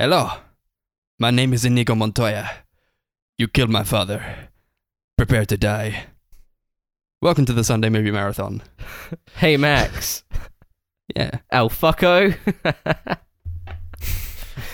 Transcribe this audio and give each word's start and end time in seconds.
Hello. 0.00 0.30
My 1.18 1.30
name 1.30 1.52
is 1.52 1.66
Inigo 1.66 1.94
Montoya. 1.94 2.50
You 3.36 3.48
killed 3.48 3.68
my 3.68 3.84
father. 3.84 4.48
Prepare 5.18 5.44
to 5.44 5.58
die. 5.58 6.06
Welcome 7.20 7.44
to 7.44 7.52
the 7.52 7.62
Sunday 7.62 7.90
Movie 7.90 8.10
Marathon. 8.10 8.62
Hey 9.36 9.58
Max. 9.58 10.24
Yeah. 11.14 11.40
El 11.50 11.68
fucko. 11.68 12.34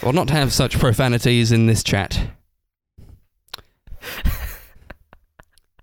Well, 0.01 0.12
not 0.12 0.29
to 0.29 0.35
have 0.35 0.53
such 0.53 0.79
profanities 0.79 1.51
in 1.51 1.67
this 1.67 1.83
chat. 1.83 2.21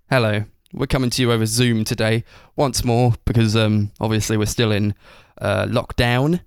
Hello. 0.09 0.45
We're 0.71 0.87
coming 0.87 1.09
to 1.09 1.21
you 1.21 1.33
over 1.33 1.45
Zoom 1.45 1.83
today 1.83 2.23
once 2.55 2.85
more 2.85 3.15
because 3.25 3.57
um, 3.57 3.91
obviously 3.99 4.37
we're 4.37 4.45
still 4.45 4.71
in 4.71 4.95
uh, 5.41 5.65
lockdown, 5.65 6.39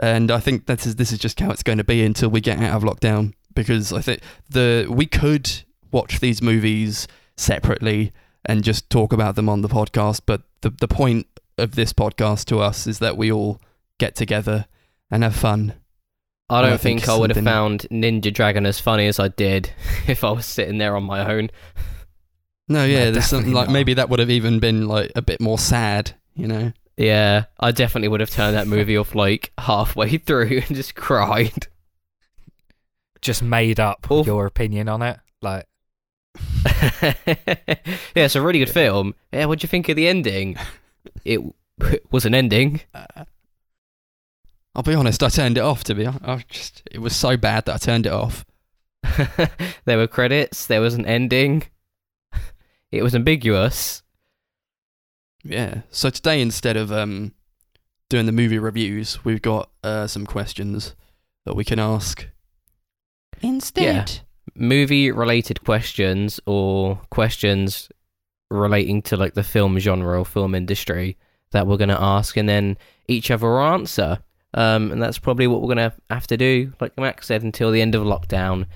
and 0.00 0.30
I 0.30 0.40
think 0.40 0.66
that 0.66 0.84
is 0.86 0.96
this 0.96 1.12
is 1.12 1.18
just 1.18 1.38
how 1.40 1.50
it's 1.50 1.62
going 1.62 1.78
to 1.78 1.84
be 1.84 2.02
until 2.02 2.28
we 2.30 2.40
get 2.40 2.58
out 2.58 2.76
of 2.76 2.82
lockdown. 2.82 3.34
Because 3.54 3.92
I 3.92 4.00
think 4.00 4.20
the 4.48 4.86
we 4.90 5.06
could 5.06 5.50
watch 5.92 6.20
these 6.20 6.40
movies 6.40 7.06
separately 7.36 8.12
and 8.44 8.64
just 8.64 8.88
talk 8.90 9.12
about 9.12 9.34
them 9.36 9.48
on 9.48 9.60
the 9.62 9.68
podcast, 9.68 10.22
but 10.26 10.42
the 10.62 10.70
the 10.70 10.88
point 10.88 11.26
of 11.58 11.74
this 11.74 11.92
podcast 11.92 12.46
to 12.46 12.60
us 12.60 12.86
is 12.86 12.98
that 13.00 13.16
we 13.16 13.30
all 13.30 13.60
get 13.98 14.14
together 14.16 14.66
and 15.10 15.22
have 15.22 15.36
fun. 15.36 15.74
I 16.48 16.62
don't 16.62 16.80
think 16.80 17.00
think 17.00 17.08
I 17.08 17.16
would 17.16 17.30
have 17.34 17.44
found 17.44 17.86
Ninja 17.92 18.32
Dragon 18.32 18.66
as 18.66 18.80
funny 18.80 19.06
as 19.06 19.20
I 19.20 19.28
did 19.28 19.72
if 20.08 20.24
I 20.24 20.30
was 20.32 20.46
sitting 20.46 20.78
there 20.78 20.96
on 20.96 21.04
my 21.04 21.32
own. 21.32 21.50
No, 22.68 22.84
yeah, 22.84 23.06
No, 23.06 23.10
there's 23.12 23.26
something 23.26 23.52
like 23.52 23.66
not. 23.66 23.72
maybe 23.72 23.94
that 23.94 24.08
would 24.08 24.20
have 24.20 24.30
even 24.30 24.58
been 24.58 24.88
like 24.88 25.12
a 25.14 25.22
bit 25.22 25.40
more 25.40 25.58
sad, 25.58 26.12
you 26.34 26.46
know. 26.48 26.72
Yeah, 27.00 27.46
I 27.58 27.70
definitely 27.70 28.08
would 28.08 28.20
have 28.20 28.28
turned 28.28 28.54
that 28.54 28.66
movie 28.66 28.98
off 28.98 29.14
like 29.14 29.52
halfway 29.56 30.18
through 30.18 30.60
and 30.66 30.76
just 30.76 30.94
cried. 30.94 31.66
Just 33.22 33.42
made 33.42 33.80
up 33.80 34.10
Oof. 34.10 34.26
your 34.26 34.44
opinion 34.44 34.86
on 34.86 35.00
it. 35.00 35.18
Like, 35.40 35.64
yeah, 37.02 37.14
it's 38.14 38.36
a 38.36 38.42
really 38.42 38.58
good 38.58 38.68
film. 38.68 39.14
Yeah, 39.32 39.46
what'd 39.46 39.62
you 39.62 39.68
think 39.68 39.88
of 39.88 39.96
the 39.96 40.08
ending? 40.08 40.56
It 41.24 41.40
was 42.10 42.26
an 42.26 42.34
ending. 42.34 42.82
Uh, 42.92 43.24
I'll 44.74 44.82
be 44.82 44.92
honest, 44.92 45.22
I 45.22 45.30
turned 45.30 45.56
it 45.56 45.62
off. 45.62 45.82
To 45.84 45.94
be 45.94 46.04
honest, 46.04 46.24
I 46.24 46.44
just 46.46 46.82
it 46.90 46.98
was 46.98 47.16
so 47.16 47.38
bad 47.38 47.64
that 47.64 47.74
I 47.74 47.78
turned 47.78 48.04
it 48.04 48.12
off. 48.12 48.44
there 49.86 49.96
were 49.96 50.06
credits. 50.06 50.66
There 50.66 50.82
was 50.82 50.92
an 50.92 51.06
ending. 51.06 51.62
It 52.92 53.02
was 53.02 53.14
ambiguous. 53.14 54.02
Yeah. 55.42 55.82
So 55.90 56.10
today, 56.10 56.40
instead 56.40 56.76
of 56.76 56.92
um 56.92 57.32
doing 58.08 58.26
the 58.26 58.32
movie 58.32 58.58
reviews, 58.58 59.24
we've 59.24 59.42
got 59.42 59.70
uh, 59.82 60.06
some 60.06 60.26
questions 60.26 60.94
that 61.46 61.54
we 61.54 61.64
can 61.64 61.78
ask. 61.78 62.26
Instead, 63.40 64.20
Movie 64.54 65.10
related 65.10 65.64
questions 65.64 66.40
or 66.44 67.00
questions 67.10 67.88
relating 68.50 69.00
to 69.02 69.16
like 69.16 69.34
the 69.34 69.42
film 69.42 69.78
genre 69.78 70.18
or 70.18 70.24
film 70.24 70.54
industry 70.54 71.16
that 71.52 71.66
we're 71.66 71.76
going 71.76 71.88
to 71.88 72.00
ask 72.00 72.36
and 72.36 72.48
then 72.48 72.76
each 73.08 73.30
other 73.30 73.48
will 73.48 73.60
answer. 73.60 74.18
Um, 74.52 74.90
and 74.90 75.00
that's 75.00 75.18
probably 75.18 75.46
what 75.46 75.62
we're 75.62 75.74
going 75.74 75.90
to 75.90 75.94
have 76.10 76.26
to 76.26 76.36
do, 76.36 76.72
like 76.80 76.98
Max 76.98 77.28
said, 77.28 77.42
until 77.42 77.70
the 77.70 77.80
end 77.80 77.94
of 77.94 78.02
lockdown. 78.02 78.66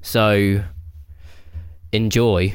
So 0.00 0.62
enjoy. 1.92 2.54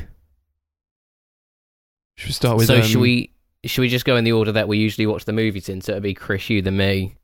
should 2.15 2.29
we 2.29 2.33
start 2.33 2.57
with? 2.57 2.67
so 2.67 2.77
um, 2.77 2.81
should 2.81 3.01
we 3.01 3.32
should 3.65 3.81
we 3.81 3.89
just 3.89 4.05
go 4.05 4.15
in 4.15 4.23
the 4.23 4.31
order 4.33 4.51
that 4.51 4.67
we 4.67 4.77
usually 4.77 5.05
watch 5.07 5.25
the 5.25 5.33
movies 5.33 5.69
in? 5.69 5.81
So 5.81 5.93
it'd 5.93 6.03
be 6.03 6.13
Chris, 6.13 6.49
you, 6.49 6.61
then 6.61 6.77
me. 6.77 7.15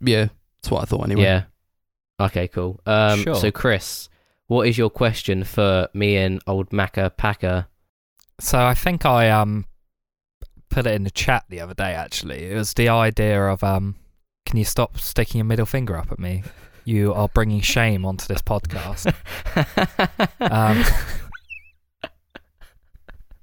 Yeah, 0.00 0.28
that's 0.60 0.70
what 0.70 0.82
I 0.82 0.84
thought 0.84 1.04
anyway. 1.04 1.22
Yeah. 1.22 1.42
Okay, 2.20 2.48
cool. 2.48 2.80
Um, 2.86 3.22
Sure. 3.22 3.34
So 3.36 3.50
Chris, 3.50 4.08
what 4.46 4.66
is 4.68 4.78
your 4.78 4.90
question 4.90 5.44
for 5.44 5.88
me 5.92 6.16
and 6.16 6.40
old 6.46 6.70
Macca 6.70 7.16
Packer? 7.16 7.66
so 8.38 8.58
I 8.58 8.74
think 8.74 9.06
I 9.06 9.30
um 9.30 9.64
put 10.68 10.86
it 10.86 10.94
in 10.94 11.04
the 11.04 11.10
chat 11.10 11.44
the 11.48 11.60
other 11.60 11.74
day. 11.74 11.94
Actually, 11.94 12.44
it 12.50 12.54
was 12.54 12.74
the 12.74 12.88
idea 12.88 13.42
of 13.46 13.64
um, 13.64 13.96
can 14.44 14.58
you 14.58 14.64
stop 14.64 14.98
sticking 14.98 15.38
your 15.38 15.46
middle 15.46 15.66
finger 15.66 15.96
up 15.96 16.12
at 16.12 16.18
me? 16.18 16.42
You 16.84 17.14
are 17.14 17.28
bringing 17.28 17.60
shame 17.62 18.04
onto 18.04 18.26
this 18.26 18.42
podcast. 18.42 19.12
Um, 20.38 20.84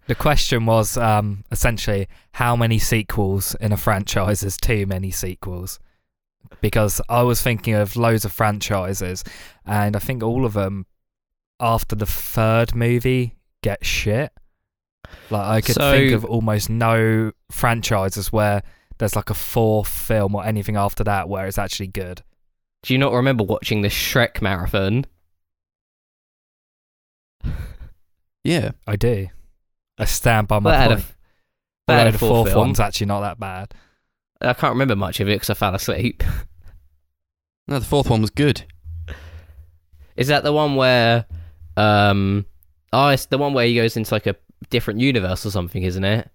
the 0.07 0.15
question 0.15 0.65
was 0.65 0.97
um, 0.97 1.43
essentially 1.51 2.07
how 2.33 2.55
many 2.55 2.79
sequels 2.79 3.55
in 3.61 3.71
a 3.71 3.77
franchise 3.77 4.43
is 4.43 4.57
too 4.57 4.85
many 4.85 5.11
sequels? 5.11 5.79
Because 6.61 7.01
I 7.09 7.23
was 7.23 7.41
thinking 7.41 7.73
of 7.73 7.95
loads 7.95 8.25
of 8.25 8.31
franchises, 8.31 9.23
and 9.65 9.95
I 9.95 9.99
think 9.99 10.21
all 10.23 10.45
of 10.45 10.53
them 10.53 10.85
after 11.59 11.95
the 11.95 12.05
third 12.05 12.75
movie 12.75 13.35
get 13.61 13.85
shit. 13.85 14.31
Like 15.29 15.45
I 15.47 15.61
could 15.61 15.75
So- 15.75 15.91
think 15.91 16.11
of 16.13 16.25
almost 16.25 16.69
no 16.69 17.31
franchises 17.51 18.31
where 18.31 18.61
there's 18.97 19.15
like 19.15 19.29
a 19.29 19.33
fourth 19.35 19.87
film 19.87 20.35
or 20.35 20.45
anything 20.45 20.75
after 20.75 21.03
that 21.05 21.27
where 21.29 21.47
it's 21.47 21.57
actually 21.57 21.87
good. 21.87 22.21
Do 22.83 22.93
you 22.93 22.97
not 22.99 23.13
remember 23.13 23.43
watching 23.43 23.81
the 23.81 23.87
Shrek 23.89 24.41
marathon? 24.41 25.05
Yeah. 28.43 28.71
I 28.85 28.95
do. 28.95 29.27
I 29.97 30.05
stamp 30.05 30.51
on 30.51 30.63
my 30.63 30.71
That 30.71 30.77
had 30.79 30.89
point. 30.91 31.05
that 31.87 31.93
had 31.93 31.99
Although 31.99 32.09
a 32.09 32.11
the 32.11 32.17
full 32.17 32.29
fourth 32.29 32.49
film. 32.49 32.59
one's 32.67 32.79
actually 32.79 33.07
not 33.07 33.21
that 33.21 33.39
bad. 33.39 33.73
I 34.41 34.53
can't 34.53 34.73
remember 34.73 34.95
much 34.95 35.19
of 35.19 35.29
it 35.29 35.35
because 35.35 35.49
I 35.49 35.53
fell 35.53 35.75
asleep. 35.75 36.23
No, 37.65 37.79
the 37.79 37.85
fourth 37.85 38.09
one 38.09 38.19
was 38.19 38.29
good. 38.29 38.63
Is 40.17 40.27
that 40.27 40.43
the 40.43 40.51
one 40.51 40.75
where, 40.75 41.25
um, 41.77 42.45
oh, 42.91 43.07
it's 43.07 43.27
the 43.27 43.37
one 43.37 43.53
where 43.53 43.65
he 43.65 43.73
goes 43.75 43.95
into 43.95 44.13
like 44.13 44.27
a 44.27 44.35
different 44.69 44.99
universe 44.99 45.45
or 45.45 45.49
something, 45.51 45.81
isn't 45.81 46.03
it? 46.03 46.29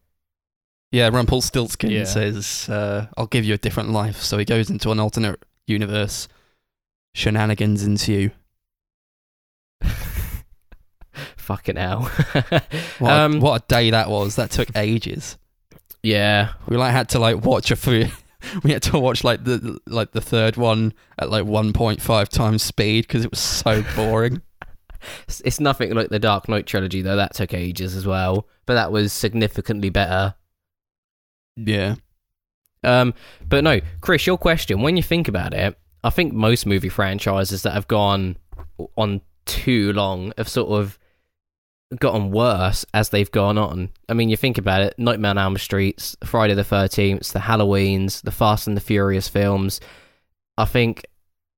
Yeah, 0.91 1.11
Rumpelstiltskin 1.11 1.91
Yeah. 1.91 2.05
says, 2.05 2.67
uh, 2.71 3.09
"I'll 3.19 3.27
give 3.27 3.45
you 3.45 3.53
a 3.53 3.59
different 3.59 3.91
life." 3.91 4.23
So 4.23 4.39
he 4.39 4.47
goes 4.47 4.71
into 4.71 4.91
an 4.91 4.99
alternate 4.99 5.45
universe. 5.67 6.29
Shenanigans 7.15 7.83
ensue. 7.85 8.31
Fucking 11.49 11.77
hell. 11.77 12.03
What, 12.99 13.11
um, 13.13 13.37
a, 13.37 13.41
what 13.41 13.63
a 13.63 13.65
day 13.69 13.91
that 13.91 14.11
was! 14.11 14.37
That 14.37 14.51
took 14.51 14.69
ages. 14.77 15.39
yeah. 16.03 16.53
We 16.69 16.77
like 16.77 16.93
had 16.93 17.09
to 17.11 17.19
like 17.19 17.43
watch 17.43 17.71
a 17.71 17.77
few. 17.77 18.09
We 18.63 18.71
had 18.73 18.83
to 18.83 18.99
watch 18.99 19.25
like 19.25 19.43
the 19.45 19.81
like 19.87 20.13
the 20.13 20.21
third 20.21 20.57
one 20.57 20.93
at 21.19 21.29
like 21.31 21.45
1.5 21.45 22.29
times 22.29 22.63
speed 22.63 23.07
because 23.07 23.25
it 23.25 23.31
was 23.33 23.41
so 23.41 23.83
boring. 23.97 24.43
It's, 25.27 25.41
it's 25.41 25.59
nothing 25.59 25.93
like 25.95 26.11
the 26.11 26.19
Dark 26.21 26.49
Knight 26.49 26.67
trilogy 26.67 27.01
though. 27.03 27.17
That 27.17 27.35
took 27.35 27.53
ages 27.55 27.97
as 27.97 28.07
well, 28.07 28.47
but 28.67 28.75
that 28.75 28.93
was 28.93 29.13
significantly 29.13 29.91
better. 29.91 30.35
yeah, 31.57 31.97
Um, 32.85 33.13
but 33.49 33.65
no, 33.65 33.81
Chris, 34.03 34.27
your 34.27 34.39
question. 34.39 34.83
When 34.83 34.97
you 34.97 35.03
think 35.03 35.27
about 35.29 35.53
it, 35.55 35.77
I 36.05 36.11
think 36.11 36.33
most 36.33 36.65
movie 36.67 36.89
franchises 36.91 37.63
that 37.63 37.73
have 37.73 37.89
gone 37.89 38.37
on 38.97 39.21
too 39.47 39.93
long 39.95 40.33
have 40.39 40.49
sort 40.49 40.69
of 40.71 40.97
gotten 41.99 42.31
worse 42.31 42.85
as 42.93 43.09
they've 43.09 43.31
gone 43.31 43.57
on. 43.57 43.91
I 44.09 44.15
mean, 44.15 44.29
you 44.29 44.37
think 44.37 44.59
about 44.59 44.83
it: 44.83 44.95
Nightmare 44.99 45.31
on 45.31 45.39
Elm 45.39 45.57
Street, 45.57 46.17
Friday 46.25 46.55
the 46.55 46.65
Thirteenth, 46.65 47.33
the 47.33 47.39
Halloweens, 47.39 48.23
the 48.23 48.31
Fast 48.31 48.67
and 48.67 48.77
the 48.77 48.81
Furious 48.81 49.29
films. 49.29 49.81
I 50.57 50.65
think 50.65 51.07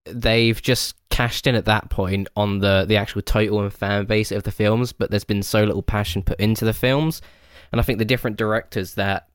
they've 0.07 0.61
just 0.61 0.97
cashed 1.11 1.47
in 1.47 1.55
at 1.55 1.65
that 1.67 1.91
point 1.91 2.29
on 2.37 2.61
the 2.61 2.85
the 2.87 2.97
actual 2.97 3.23
title 3.23 3.61
and 3.61 3.73
fan 3.73 4.07
base 4.07 4.33
of 4.33 4.45
the 4.45 4.53
films, 4.53 4.93
but 4.93 5.11
there's 5.11 5.25
been 5.25 5.43
so 5.43 5.65
little 5.65 5.83
passion 5.83 6.23
put 6.23 6.41
into 6.41 6.65
the 6.65 6.73
films, 6.73 7.21
and 7.73 7.81
I 7.81 7.85
think 7.85 7.99
the 7.99 8.05
different 8.05 8.37
directors 8.37 8.95
that 8.95 9.29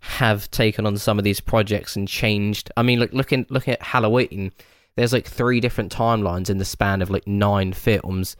have 0.00 0.50
taken 0.50 0.86
on 0.86 0.96
some 0.98 1.18
of 1.18 1.24
these 1.24 1.40
projects 1.40 1.96
and 1.96 2.06
changed. 2.06 2.70
I 2.76 2.82
mean, 2.82 3.00
look, 3.00 3.12
looking 3.12 3.46
look 3.48 3.68
at 3.68 3.82
Halloween. 3.82 4.52
There's 4.96 5.12
like 5.12 5.26
three 5.26 5.60
different 5.60 5.94
timelines 5.94 6.48
in 6.48 6.58
the 6.58 6.64
span 6.64 7.02
of 7.02 7.10
like 7.10 7.26
nine 7.26 7.72
films, 7.72 8.36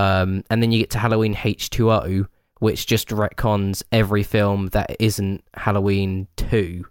um, 0.00 0.44
and 0.48 0.62
then 0.62 0.72
you 0.72 0.78
get 0.78 0.90
to 0.90 0.98
Halloween 0.98 1.34
H2O, 1.34 2.26
which 2.60 2.86
just 2.86 3.08
retcons 3.08 3.82
every 3.92 4.22
film 4.22 4.68
that 4.68 4.96
isn't 4.98 5.44
Halloween 5.54 6.26
two. 6.36 6.86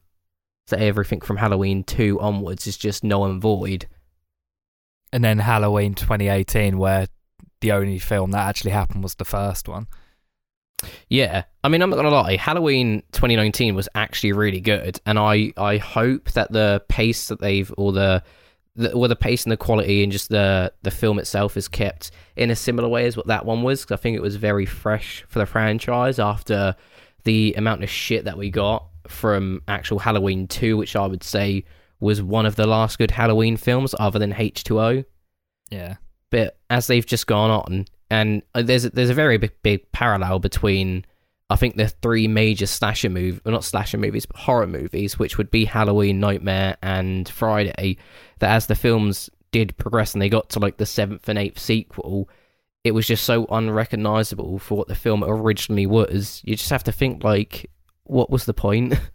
So 0.68 0.78
everything 0.78 1.22
from 1.22 1.38
Halloween 1.38 1.84
two 1.84 2.20
onwards 2.20 2.68
is 2.68 2.78
just 2.78 3.04
null 3.04 3.26
and 3.26 3.42
void. 3.42 3.88
And 5.12 5.24
then 5.24 5.40
Halloween 5.40 5.96
2018, 5.96 6.78
where 6.78 7.08
the 7.62 7.72
only 7.72 7.98
film 7.98 8.32
that 8.32 8.48
actually 8.48 8.72
happened 8.72 9.02
was 9.02 9.16
the 9.16 9.26
first 9.26 9.68
one. 9.68 9.88
Yeah, 11.10 11.44
I 11.64 11.68
mean, 11.68 11.82
I'm 11.82 11.90
not 11.90 11.96
gonna 11.96 12.10
lie. 12.12 12.36
Halloween 12.36 13.02
2019 13.12 13.74
was 13.74 13.90
actually 13.96 14.34
really 14.34 14.62
good, 14.62 15.02
and 15.06 15.18
I 15.18 15.52
I 15.58 15.78
hope 15.78 16.32
that 16.34 16.52
the 16.52 16.84
pace 16.88 17.28
that 17.28 17.42
they've 17.42 17.74
or 17.76 17.92
the 17.92 18.24
the, 18.76 18.98
well, 18.98 19.10
the 19.10 19.16
pace 19.16 19.44
and 19.44 19.52
the 19.52 19.58
quality 19.58 20.04
and 20.04 20.12
just 20.12 20.30
the 20.30 20.72
the 20.84 20.92
film 20.92 21.20
itself 21.20 21.58
is 21.58 21.68
kept 21.68 22.12
in 22.36 22.50
a 22.52 22.56
similar 22.56 22.88
way 22.88 23.06
as 23.06 23.18
what 23.18 23.28
that 23.28 23.46
one 23.46 23.64
was. 23.64 23.84
'cause 23.86 23.98
I 23.98 24.02
think 24.02 24.16
it 24.16 24.22
was 24.22 24.36
very 24.38 24.66
fresh 24.66 25.26
for 25.28 25.40
the 25.40 25.46
franchise 25.46 26.20
after 26.20 26.76
the 27.24 27.54
amount 27.58 27.84
of 27.84 27.90
shit 27.90 28.26
that 28.26 28.38
we 28.38 28.50
got 28.50 28.86
from 29.08 29.62
actual 29.68 30.00
Halloween 30.00 30.48
2, 30.48 30.78
which 30.78 30.96
I 30.96 31.06
would 31.08 31.24
say 31.24 31.66
was 32.00 32.22
one 32.22 32.46
of 32.46 32.56
the 32.56 32.68
last 32.68 32.98
good 32.98 33.12
Halloween 33.12 33.58
films 33.58 33.94
other 34.00 34.20
than 34.20 34.32
H2O. 34.34 35.04
Yeah. 35.72 35.96
but 36.32 36.58
as 36.70 36.88
they've 36.88 37.06
just 37.06 37.26
gone 37.28 37.50
on, 37.50 37.86
and 38.12 38.42
uh, 38.56 38.62
there's 38.62 38.86
a, 38.86 38.90
there's 38.92 39.10
a 39.10 39.14
very 39.16 39.38
big, 39.38 39.52
big 39.64 39.92
parallel 39.92 40.40
between 40.40 41.06
I 41.50 41.56
think 41.56 41.76
the 41.78 41.88
three 41.88 42.28
major 42.28 42.68
slasher 42.68 43.10
movie, 43.10 43.40
well, 43.44 43.54
not 43.54 43.64
slasher 43.64 43.98
movies, 43.98 44.26
but 44.26 44.38
horror 44.38 44.68
movies, 44.68 45.18
which 45.18 45.38
would 45.40 45.50
be 45.50 45.66
Halloween, 45.66 46.20
Nightmare, 46.20 46.78
and 46.84 47.28
Friday. 47.28 47.98
That 48.40 48.52
as 48.52 48.68
the 48.68 48.76
films 48.76 49.30
did 49.52 49.76
progress 49.78 50.14
and 50.14 50.22
they 50.22 50.30
got 50.30 50.50
to 50.52 50.60
like 50.60 50.78
the 50.78 50.86
seventh 50.86 51.28
and 51.28 51.40
eighth 51.40 51.58
sequel, 51.58 52.30
it 52.84 52.92
was 52.92 53.08
just 53.08 53.24
so 53.24 53.46
unrecognizable 53.48 54.60
for 54.60 54.78
what 54.78 54.88
the 54.88 54.96
film 54.96 55.24
originally 55.24 55.88
was. 55.88 56.42
You 56.46 56.56
just 56.56 56.70
have 56.70 56.84
to 56.84 56.92
think 56.92 57.24
like, 57.24 57.70
what 58.04 58.30
was 58.30 58.46
the 58.46 58.54
point? 58.54 58.94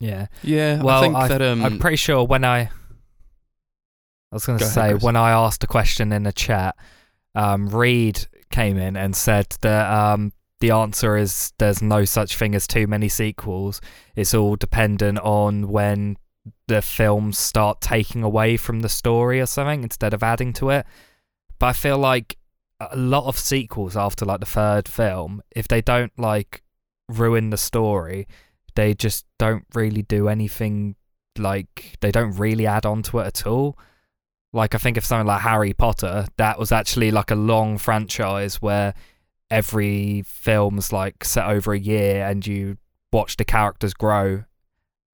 Yeah. 0.00 0.26
Yeah, 0.42 0.80
Well, 0.80 0.98
I 0.98 1.00
think 1.00 1.16
I- 1.16 1.28
that 1.28 1.42
um, 1.42 1.64
I'm 1.64 1.78
pretty 1.80 1.96
sure 1.96 2.22
when 2.24 2.44
I, 2.44 2.60
I 2.60 2.70
was 4.30 4.46
going 4.46 4.58
to 4.58 4.64
Go 4.64 4.66
ahead, 4.70 4.74
say 4.74 4.90
Chris. 4.92 5.02
when 5.02 5.16
I 5.16 5.30
asked 5.30 5.64
a 5.64 5.66
question 5.66 6.12
in 6.12 6.22
the 6.22 6.32
chat, 6.32 6.76
um, 7.34 7.68
Reed 7.68 8.24
came 8.50 8.76
in 8.78 8.96
and 8.96 9.16
said 9.16 9.48
that 9.62 9.90
um, 9.92 10.32
the 10.60 10.70
answer 10.70 11.16
is 11.16 11.52
there's 11.58 11.82
no 11.82 12.04
such 12.04 12.36
thing 12.36 12.54
as 12.54 12.66
too 12.66 12.86
many 12.86 13.08
sequels. 13.08 13.80
It's 14.16 14.34
all 14.34 14.56
dependent 14.56 15.18
on 15.20 15.68
when 15.68 16.16
the 16.66 16.82
films 16.82 17.38
start 17.38 17.80
taking 17.80 18.22
away 18.22 18.56
from 18.56 18.80
the 18.80 18.88
story 18.88 19.40
or 19.40 19.46
something 19.46 19.82
instead 19.82 20.14
of 20.14 20.22
adding 20.22 20.52
to 20.54 20.70
it. 20.70 20.86
But 21.58 21.66
I 21.66 21.72
feel 21.72 21.98
like 21.98 22.36
a 22.80 22.96
lot 22.96 23.26
of 23.26 23.38
sequels 23.38 23.96
after 23.96 24.24
like 24.24 24.40
the 24.40 24.46
third 24.46 24.88
film, 24.88 25.42
if 25.54 25.68
they 25.68 25.80
don't 25.80 26.16
like 26.18 26.62
ruin 27.08 27.50
the 27.50 27.56
story, 27.56 28.26
they 28.74 28.94
just 28.94 29.26
don't 29.38 29.64
really 29.74 30.02
do 30.02 30.28
anything 30.28 30.96
like 31.36 31.96
they 32.00 32.10
don't 32.10 32.32
really 32.32 32.66
add 32.66 32.86
on 32.86 33.02
to 33.04 33.20
it 33.20 33.26
at 33.26 33.46
all. 33.46 33.78
Like 34.52 34.74
I 34.74 34.78
think 34.78 34.96
of 34.96 35.04
something 35.04 35.26
like 35.26 35.42
Harry 35.42 35.72
Potter, 35.72 36.26
that 36.36 36.58
was 36.58 36.72
actually 36.72 37.10
like 37.10 37.30
a 37.30 37.36
long 37.36 37.78
franchise 37.78 38.62
where 38.62 38.94
every 39.50 40.22
film's 40.26 40.92
like 40.92 41.24
set 41.24 41.48
over 41.48 41.72
a 41.72 41.78
year 41.78 42.26
and 42.26 42.46
you 42.46 42.76
watch 43.12 43.36
the 43.36 43.44
characters 43.44 43.94
grow 43.94 44.44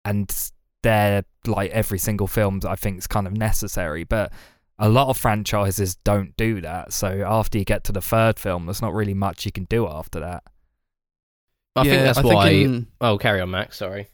and 0.05 0.51
they're 0.83 1.25
like 1.47 1.71
every 1.71 1.99
single 1.99 2.27
film 2.27 2.61
I 2.67 2.75
think 2.77 2.99
is 2.99 3.07
kind 3.07 3.27
of 3.27 3.33
necessary. 3.37 4.05
But 4.05 4.33
a 4.79 4.89
lot 4.89 5.09
of 5.09 5.17
franchises 5.17 5.95
don't 5.97 6.37
do 6.37 6.61
that. 6.61 6.93
So 6.93 7.23
after 7.27 7.59
you 7.59 7.65
get 7.65 7.85
to 7.85 7.93
the 7.93 8.01
third 8.03 8.39
film, 8.39 8.67
there's 8.67 8.83
not 8.83 8.93
really 8.93 9.15
much 9.15 9.47
you 9.47 9.53
can 9.53 9.65
do 9.65 9.87
after 9.87 10.21
that. 10.21 10.43
I 11.77 11.83
yeah, 11.85 11.91
think 11.91 12.03
that's 12.05 12.19
I 12.19 12.23
why. 12.23 12.49
in- 12.51 12.87
Oh, 13.01 13.19
carry 13.19 13.41
on, 13.41 13.51
Max. 13.51 13.77
Sorry. 13.79 14.09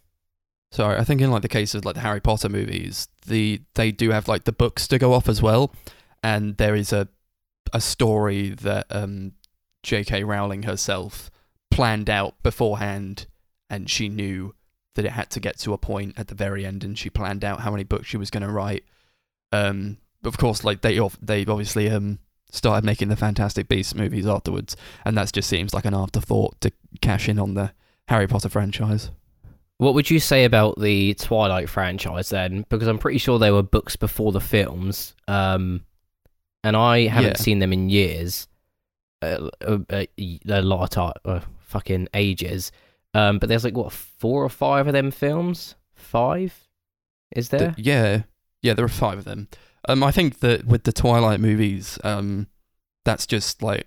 Sorry, 0.72 0.96
I 0.98 1.04
think 1.04 1.20
in 1.20 1.30
like 1.32 1.42
the 1.42 1.48
case 1.48 1.74
of 1.74 1.84
like 1.84 1.96
the 1.96 2.00
Harry 2.00 2.20
Potter 2.20 2.48
movies, 2.48 3.08
the 3.26 3.60
they 3.74 3.90
do 3.90 4.10
have 4.10 4.28
like 4.28 4.44
the 4.44 4.52
books 4.52 4.86
to 4.88 4.98
go 4.98 5.12
off 5.12 5.28
as 5.28 5.42
well, 5.42 5.74
and 6.22 6.56
there 6.58 6.76
is 6.76 6.92
a 6.92 7.08
a 7.72 7.80
story 7.80 8.50
that 8.50 8.86
um 8.90 9.32
J.K. 9.82 10.24
Rowling 10.24 10.64
herself 10.64 11.30
planned 11.70 12.10
out 12.10 12.34
beforehand, 12.42 13.26
and 13.68 13.88
she 13.88 14.08
knew 14.08 14.54
that 14.94 15.04
it 15.04 15.12
had 15.12 15.30
to 15.30 15.40
get 15.40 15.58
to 15.60 15.72
a 15.72 15.78
point 15.78 16.14
at 16.18 16.28
the 16.28 16.34
very 16.34 16.66
end, 16.66 16.82
and 16.84 16.98
she 16.98 17.08
planned 17.10 17.44
out 17.44 17.60
how 17.60 17.70
many 17.70 17.84
books 17.84 18.06
she 18.06 18.16
was 18.16 18.30
going 18.30 18.42
to 18.42 18.50
write. 18.50 18.84
Um, 19.52 19.98
of 20.24 20.36
course, 20.38 20.64
like 20.64 20.80
they 20.82 21.00
they 21.22 21.46
obviously 21.46 21.88
um 21.88 22.18
started 22.52 22.84
making 22.84 23.08
the 23.08 23.16
Fantastic 23.16 23.68
Beasts 23.68 23.94
movies 23.94 24.26
afterwards, 24.26 24.76
and 25.04 25.16
that 25.16 25.32
just 25.32 25.48
seems 25.48 25.72
like 25.72 25.84
an 25.84 25.94
afterthought 25.94 26.60
to 26.60 26.72
cash 27.00 27.28
in 27.28 27.38
on 27.38 27.54
the 27.54 27.72
Harry 28.08 28.26
Potter 28.26 28.48
franchise. 28.48 29.10
What 29.78 29.94
would 29.94 30.10
you 30.10 30.20
say 30.20 30.44
about 30.44 30.78
the 30.78 31.14
Twilight 31.14 31.70
franchise 31.70 32.28
then? 32.28 32.66
Because 32.68 32.86
I'm 32.86 32.98
pretty 32.98 33.18
sure 33.18 33.38
there 33.38 33.54
were 33.54 33.62
books 33.62 33.96
before 33.96 34.30
the 34.32 34.40
films, 34.40 35.14
um, 35.26 35.86
and 36.62 36.76
I 36.76 37.06
haven't 37.06 37.38
Yeah. 37.38 37.42
seen 37.42 37.60
them 37.60 37.72
in 37.72 37.88
years, 37.88 38.46
uh, 39.22 39.48
uh, 39.66 39.78
uh, 39.90 40.04
a 40.48 40.62
lot 40.62 40.82
of 40.84 40.90
time, 40.90 41.12
uh, 41.24 41.40
fucking 41.60 42.08
ages. 42.14 42.72
Um, 43.14 43.38
but 43.38 43.48
there's 43.48 43.64
like 43.64 43.76
what 43.76 43.92
four 43.92 44.44
or 44.44 44.48
five 44.48 44.86
of 44.86 44.92
them 44.92 45.10
films? 45.10 45.74
Five? 45.94 46.68
Is 47.34 47.48
The- 47.48 47.58
there? 47.58 47.74
yeah, 47.76 48.22
yeah, 48.62 48.74
there 48.74 48.84
are 48.84 48.88
five 48.88 49.18
of 49.18 49.24
them. 49.24 49.48
Um, 49.88 50.02
I 50.04 50.10
think 50.10 50.40
that 50.40 50.66
with 50.66 50.84
the 50.84 50.92
Twilight 50.92 51.40
movies, 51.40 51.98
um, 52.04 52.46
that's 53.04 53.26
just 53.26 53.62
like 53.62 53.86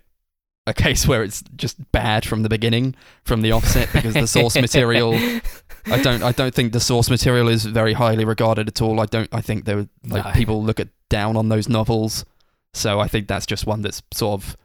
a 0.66 0.74
case 0.74 1.06
where 1.06 1.22
it's 1.22 1.42
just 1.56 1.76
bad 1.92 2.24
from 2.26 2.42
the 2.42 2.48
beginning, 2.48 2.94
from 3.24 3.42
the 3.42 3.52
offset, 3.52 3.92
because 3.92 4.14
the 4.14 4.26
source 4.26 4.56
material. 4.56 5.14
I 5.86 6.00
don't, 6.00 6.22
I 6.22 6.32
don't 6.32 6.54
think 6.54 6.72
the 6.72 6.80
source 6.80 7.10
material 7.10 7.48
is 7.48 7.66
very 7.66 7.92
highly 7.92 8.24
regarded 8.24 8.66
at 8.68 8.80
all. 8.80 8.98
I 9.00 9.04
don't, 9.06 9.28
I 9.32 9.42
think 9.42 9.66
there, 9.66 9.86
like 10.06 10.24
No. 10.24 10.32
people 10.32 10.64
look 10.64 10.80
at 10.80 10.88
down 11.10 11.36
on 11.36 11.50
those 11.50 11.68
novels, 11.68 12.24
so 12.72 12.98
I 12.98 13.08
think 13.08 13.28
that's 13.28 13.44
just 13.46 13.66
one 13.66 13.82
that's 13.82 14.02
sort 14.12 14.42
of 14.42 14.56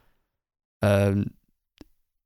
um, 0.82 1.30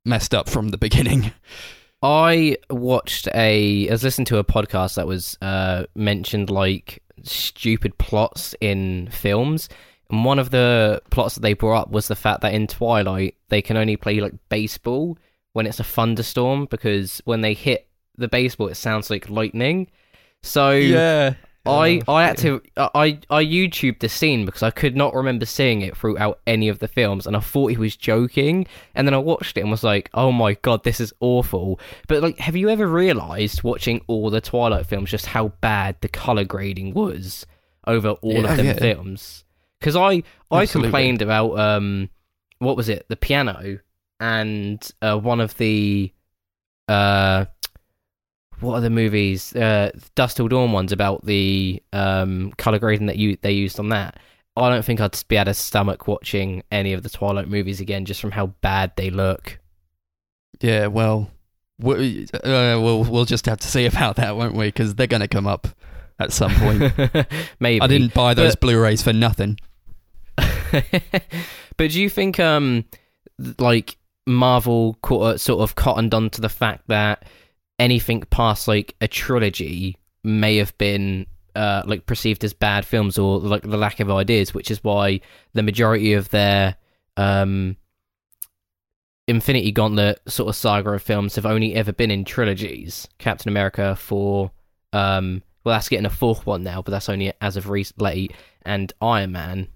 messed 0.05 0.35
up 0.35 0.49
from 0.49 0.69
the 0.69 0.79
beginning. 0.79 1.33
I 2.03 2.59
watched 2.69 3.29
a. 3.35 3.89
I 3.89 3.93
was 3.93 4.05
listening 4.05 4.27
to 4.27 4.39
a 4.39 4.45
podcast 4.45 4.97
that 4.97 5.07
was 5.07 5.39
uh, 5.41 5.85
mentioned 5.95 6.51
like 6.51 7.03
stupid 7.23 7.97
plots 7.97 8.55
in 8.61 9.09
films, 9.11 9.71
and 10.11 10.25
one 10.25 10.39
of 10.39 10.51
the 10.51 11.01
plots 11.11 11.35
that 11.35 11.41
they 11.41 11.55
brought 11.55 11.83
up 11.83 11.91
was 11.91 12.09
the 12.09 12.15
fact 12.15 12.43
that 12.43 12.53
in 12.53 12.67
Twilight 12.67 13.37
they 13.49 13.63
can 13.63 13.79
only 13.79 13.97
play 13.97 14.21
like 14.21 14.35
baseball 14.51 15.17
when 15.55 15.67
it's 15.67 15.81
a 15.81 15.85
thunderstorm 15.85 16.67
because 16.67 17.23
when 17.25 17.41
they 17.41 17.55
hit 17.55 17.89
the 18.19 18.29
baseball 18.29 18.69
it 18.69 18.75
sounds 18.75 19.09
like 19.09 19.31
lightning. 19.31 19.91
So 20.43 20.73
yeah, 20.73 21.35
I 21.67 22.01
I 22.07 22.25
had 22.27 22.37
to 22.39 22.61
I 22.77 23.19
I 23.31 23.45
YouTubed 23.45 24.01
the 24.01 24.09
scene 24.09 24.45
because 24.45 24.63
I 24.63 24.71
could 24.71 24.97
not 24.97 25.15
remember 25.15 25.47
seeing 25.47 25.81
it 25.81 25.97
throughout 25.97 26.41
any 26.47 26.69
of 26.69 26.79
the 26.79 26.89
films, 26.89 27.27
and 27.27 27.37
I 27.37 27.41
thought 27.41 27.69
he 27.69 27.77
was 27.77 27.97
joking. 27.97 28.67
And 28.95 29.07
then 29.09 29.15
I 29.15 29.19
watched 29.19 29.57
it 29.57 29.63
and 29.63 29.71
was 29.71 29.83
like, 29.83 30.11
"Oh 30.13 30.31
my 30.31 30.55
god, 30.55 30.85
this 30.85 31.01
is 31.01 31.13
awful." 31.21 31.81
But 32.07 32.23
like, 32.23 32.39
have 32.39 32.55
you 32.57 32.69
ever 32.69 32.87
realized 32.87 33.63
watching 33.63 34.03
all 34.09 34.29
the 34.31 34.41
Twilight 34.43 34.87
films 34.87 35.11
just 35.11 35.27
how 35.27 35.49
bad 35.61 35.97
the 36.03 36.09
color 36.09 36.45
grading 36.45 36.93
was 36.95 37.47
over 37.87 38.11
all 38.11 38.33
Yeah. 38.43 38.51
of 38.51 38.57
them 38.59 38.67
Yeah. 38.67 38.73
films? 38.75 39.45
Because 39.81 39.97
I 39.97 40.23
I 40.51 40.63
Absolutely. 40.63 40.89
complained 40.91 41.23
about 41.23 41.59
um 41.59 42.11
what 42.59 42.77
was 42.77 42.89
it 42.89 43.07
the 43.09 43.17
piano 43.17 43.79
and 44.21 44.87
uh, 45.03 45.19
one 45.19 45.41
of 45.41 45.57
the 45.59 46.13
uh 46.89 47.47
what 48.65 48.75
are 48.75 48.81
the 48.81 48.91
movies? 48.91 49.55
Uh, 49.55 49.91
Dusk 50.15 50.37
Till 50.37 50.49
Dawn 50.49 50.73
ones 50.73 50.93
about 50.93 51.25
the 51.25 51.83
um, 51.93 52.53
color 52.57 52.79
grading 52.79 53.07
that 53.07 53.17
you 53.17 53.37
they 53.43 53.53
used 53.53 53.79
on 53.79 53.91
that. 53.91 54.19
I 54.57 54.71
don't 54.71 54.85
think 54.85 55.01
I'd 55.01 55.23
be 55.29 55.37
able 55.37 55.47
to 55.47 55.55
stomach 55.55 56.07
watching 56.07 56.63
any 56.71 56.93
of 56.93 57.03
the 57.03 57.09
Twilight 57.09 57.49
movies 57.49 57.81
again, 57.81 58.05
just 58.05 58.21
from 58.21 58.31
how 58.31 58.47
bad 58.47 58.93
they 58.97 59.11
look. 59.11 59.59
Yeah, 60.61 60.87
well, 60.87 61.31
we, 61.79 62.27
uh, 62.33 62.79
we'll 62.81 63.05
we'll 63.05 63.25
just 63.25 63.47
have 63.47 63.59
to 63.61 63.69
see 63.69 63.87
about 63.87 64.17
that, 64.17 64.37
won't 64.37 64.55
we? 64.55 64.69
Because 64.69 64.95
they're 64.95 65.07
going 65.07 65.23
to 65.23 65.29
come 65.29 65.47
up 65.47 65.69
at 66.19 66.33
some 66.33 66.55
point. 66.55 66.93
Maybe 67.61 67.81
I 67.81 67.87
didn't 67.87 68.15
buy 68.15 68.35
those 68.35 68.55
but- 68.55 68.61
Blu-rays 68.63 69.03
for 69.03 69.13
nothing. 69.13 69.59
but 70.37 71.91
do 71.91 72.01
you 72.01 72.09
think 72.11 72.41
um 72.41 72.85
like 73.59 73.97
Marvel 74.27 74.99
uh, 75.05 75.37
sort 75.37 75.61
of 75.61 75.77
cottoned 75.77 76.13
on 76.13 76.31
to 76.31 76.41
the 76.41 76.49
fact 76.49 76.89
that 76.89 77.25
anything 77.79 78.21
past 78.31 78.69
like 78.69 78.95
a 79.01 79.09
trilogy 79.09 79.97
may 80.23 80.57
have 80.57 80.77
been 80.79 81.27
uh 81.55 81.83
like 81.87 82.07
perceived 82.07 82.43
as 82.45 82.53
bad 82.53 82.85
films 82.85 83.19
or 83.19 83.39
like 83.39 83.63
the 83.63 83.77
lack 83.77 84.01
of 84.01 84.11
ideas, 84.11 84.55
which 84.55 84.71
is 84.71 84.83
why 84.83 85.21
the 85.53 85.63
majority 85.63 86.13
of 86.13 86.29
their 86.31 86.77
um 87.17 87.77
Infinity 89.27 89.73
Gauntlet 89.73 90.21
sort 90.29 90.51
of 90.51 90.57
saga 90.57 90.91
of 90.91 91.03
films 91.03 91.35
have 91.37 91.47
only 91.47 91.75
ever 91.75 91.93
been 91.93 92.11
in 92.11 92.25
trilogies. 92.25 93.09
Captain 93.19 93.49
America 93.49 93.97
for 93.97 94.51
um 94.93 95.43
well 95.65 95.75
that's 95.75 95.89
getting 95.89 96.07
a 96.07 96.11
fourth 96.11 96.45
one 96.47 96.63
now, 96.63 96.83
but 96.83 96.91
that's 96.93 97.09
only 97.09 97.33
as 97.41 97.57
of 97.57 97.69
recent 97.71 98.01
late 98.01 98.33
and 98.63 98.93
Iron 99.01 99.33
Man 99.33 99.69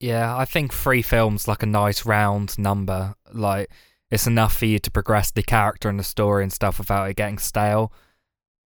Yeah, 0.00 0.36
I 0.36 0.44
think 0.46 0.72
three 0.72 1.02
films 1.02 1.46
like 1.48 1.62
a 1.62 1.66
nice 1.66 2.06
round 2.06 2.58
number. 2.58 3.14
Like 3.32 3.70
it's 4.10 4.26
enough 4.26 4.56
for 4.56 4.66
you 4.66 4.78
to 4.78 4.90
progress 4.90 5.30
the 5.30 5.42
character 5.42 5.88
and 5.88 5.98
the 5.98 6.04
story 6.04 6.42
and 6.42 6.52
stuff 6.52 6.78
without 6.78 7.08
it 7.08 7.16
getting 7.16 7.38
stale. 7.38 7.92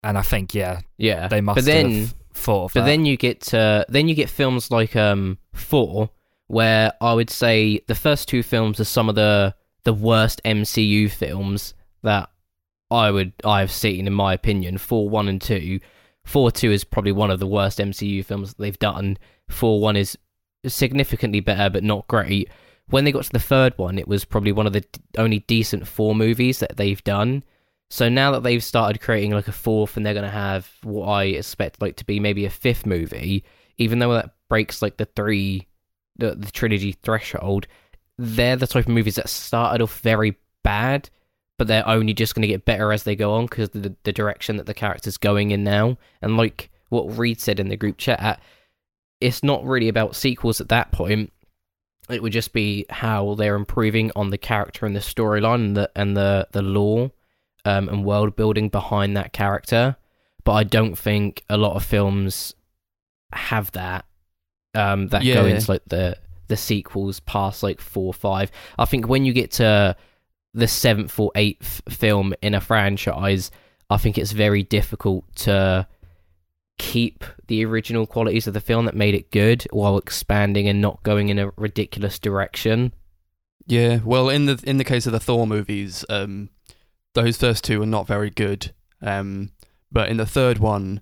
And 0.04 0.18
I 0.18 0.22
think 0.22 0.54
yeah, 0.54 0.82
Yeah, 0.98 1.28
they 1.28 1.42
must 1.42 1.58
But 1.58 1.66
then, 1.66 1.92
have 1.92 2.14
thought 2.34 2.66
of 2.66 2.74
but 2.74 2.82
that. 2.82 2.86
then 2.86 3.06
you 3.06 3.18
get 3.18 3.54
uh, 3.54 3.86
then 3.90 4.08
you 4.08 4.16
get 4.16 4.30
films 4.30 4.70
like 4.72 4.96
um 4.96 5.38
Thor, 5.54 6.10
where 6.48 6.94
I 7.02 7.14
would 7.14 7.30
say 7.30 7.80
the 7.88 7.96
first 7.96 8.28
two 8.28 8.44
films 8.44 8.80
are 8.80 8.84
some 8.86 9.10
of 9.10 9.16
the 9.16 9.56
the 9.84 9.94
worst 9.94 10.42
MCU 10.46 11.10
films 11.12 11.74
that 12.04 12.30
I 12.92 13.10
would 13.12 13.34
I've 13.44 13.72
seen 13.72 14.06
in 14.08 14.14
my 14.14 14.34
opinion. 14.34 14.78
Thor 14.78 15.10
one 15.10 15.28
and 15.28 15.42
two. 15.42 15.80
Thor 16.26 16.52
two 16.52 16.72
is 16.72 16.84
probably 16.84 17.12
one 17.12 17.32
of 17.32 17.40
the 17.40 17.48
worst 17.48 17.80
MCU 17.80 18.24
films 18.24 18.50
that 18.54 18.62
they've 18.62 18.80
done. 18.80 19.18
Thor 19.50 19.80
one 19.82 19.96
is 19.96 20.18
significantly 20.68 21.40
better, 21.40 21.70
but 21.70 21.84
not 21.84 22.08
great. 22.08 22.50
When 22.90 23.04
they 23.04 23.12
got 23.12 23.24
to 23.24 23.32
the 23.32 23.40
third 23.40 23.74
one, 23.78 23.98
it 23.98 24.08
was 24.08 24.26
probably 24.26 24.52
one 24.52 24.68
of 24.68 24.74
the 24.74 24.82
d- 24.82 25.02
only 25.18 25.40
decent 25.40 25.88
Thor 25.88 26.14
movies 26.16 26.60
that 26.60 26.78
they've 26.78 27.04
done. 27.04 27.44
So 27.90 28.10
now 28.10 28.32
that 28.32 28.44
they've 28.44 28.64
started 28.64 29.02
creating 29.02 29.32
like 29.32 29.48
a 29.48 29.52
fourth 29.52 29.98
and 29.98 30.06
they're 30.06 30.14
going 30.14 30.26
to 30.26 30.30
have 30.30 30.70
what 30.84 31.08
I 31.08 31.24
expect 31.26 31.82
like 31.82 31.96
to 31.98 32.06
be 32.06 32.20
maybe 32.20 32.46
a 32.46 32.50
fifth 32.50 32.86
movie, 32.86 33.44
even 33.78 34.00
though 34.00 34.14
that 34.14 34.32
breaks 34.50 34.82
like 34.82 34.98
the 34.98 35.06
three, 35.06 35.68
the, 36.18 36.36
the 36.36 36.52
trilogy 36.52 36.94
threshold, 36.94 37.68
they're 38.18 38.56
the 38.56 38.68
type 38.68 38.86
of 38.86 38.94
movies 38.94 39.16
that 39.16 39.30
started 39.30 39.84
off 39.84 40.00
very 40.02 40.38
bad, 40.64 41.10
but 41.58 41.68
they're 41.68 41.88
only 41.88 42.14
just 42.14 42.36
going 42.36 42.42
to 42.42 42.48
get 42.48 42.66
better 42.66 42.92
as 42.92 43.04
they 43.04 43.16
go 43.16 43.34
on 43.34 43.46
because 43.46 43.70
the 43.70 43.96
the 44.04 44.14
direction 44.14 44.58
that 44.58 44.66
the 44.66 44.74
character's 44.74 45.18
going 45.18 45.52
in 45.52 45.64
now. 45.64 45.98
And 46.22 46.38
like 46.38 46.70
what 46.90 47.18
Reed 47.18 47.40
said 47.40 47.60
in 47.60 47.70
the 47.70 47.78
group 47.78 47.98
chat, 47.98 48.42
it's 49.22 49.44
not 49.44 49.66
really 49.66 49.90
about 49.90 50.16
sequels 50.16 50.62
at 50.62 50.70
that 50.70 50.92
point. 50.92 51.32
It 52.10 52.22
would 52.22 52.34
just 52.34 52.54
be 52.54 52.86
how 52.90 53.36
they're 53.36 53.56
improving 53.56 54.12
on 54.16 54.30
the 54.30 54.38
character 54.38 54.86
and 54.86 54.96
the 54.96 55.00
storyline 55.00 55.56
and 55.56 55.78
the 55.78 55.92
and 55.96 56.16
the 56.16 56.48
the 56.52 56.62
lore 56.62 57.12
um, 57.66 57.90
and 57.90 58.06
world 58.06 58.36
building 58.36 58.70
behind 58.70 59.18
that 59.18 59.34
character. 59.34 59.96
But 60.44 60.54
I 60.54 60.64
don't 60.64 60.96
think 60.96 61.44
a 61.50 61.58
lot 61.58 61.76
of 61.76 61.84
films 61.84 62.54
have 63.34 63.72
that. 63.72 64.06
Um, 64.76 65.08
that 65.08 65.24
go 65.24 65.46
into 65.46 65.72
like 65.72 65.86
the 65.86 66.18
the 66.48 66.58
sequels 66.58 67.20
past 67.22 67.64
like 67.64 67.82
four 67.82 68.08
or 68.08 68.14
five. 68.14 68.52
I 68.78 68.86
think 68.86 69.08
when 69.08 69.26
you 69.26 69.34
get 69.34 69.52
to 69.54 69.96
the 70.54 70.68
seventh 70.68 71.20
or 71.20 71.32
eighth 71.36 71.82
film 71.90 72.34
in 72.42 72.54
a 72.54 72.62
franchise, 72.62 73.52
I 73.90 73.98
think 73.98 74.18
it's 74.18 74.32
very 74.32 74.64
difficult 74.64 75.24
to 75.38 75.88
keep 76.78 77.24
the 77.48 77.64
original 77.66 78.06
qualities 78.06 78.48
of 78.48 78.54
the 78.54 78.62
film 78.62 78.86
that 78.86 78.96
made 78.96 79.16
it 79.16 79.32
good 79.32 79.66
while 79.72 79.98
expanding 79.98 80.68
and 80.68 80.82
not 80.82 81.02
going 81.04 81.30
in 81.30 81.40
a 81.40 81.52
ridiculous 81.58 82.20
direction. 82.20 82.94
Yeah, 83.68 84.00
well, 84.04 84.30
in 84.30 84.46
the 84.46 84.62
in 84.66 84.78
the 84.78 84.84
case 84.84 85.06
of 85.06 85.12
the 85.12 85.20
Thor 85.20 85.48
movies, 85.48 86.06
um, 86.10 86.50
those 87.14 87.38
first 87.38 87.64
two 87.64 87.82
are 87.82 87.86
not 87.88 88.08
very 88.08 88.30
good. 88.30 88.74
Um, 89.02 89.52
but 89.92 90.10
in 90.10 90.18
the 90.18 90.26
third 90.26 90.60
one, 90.60 91.02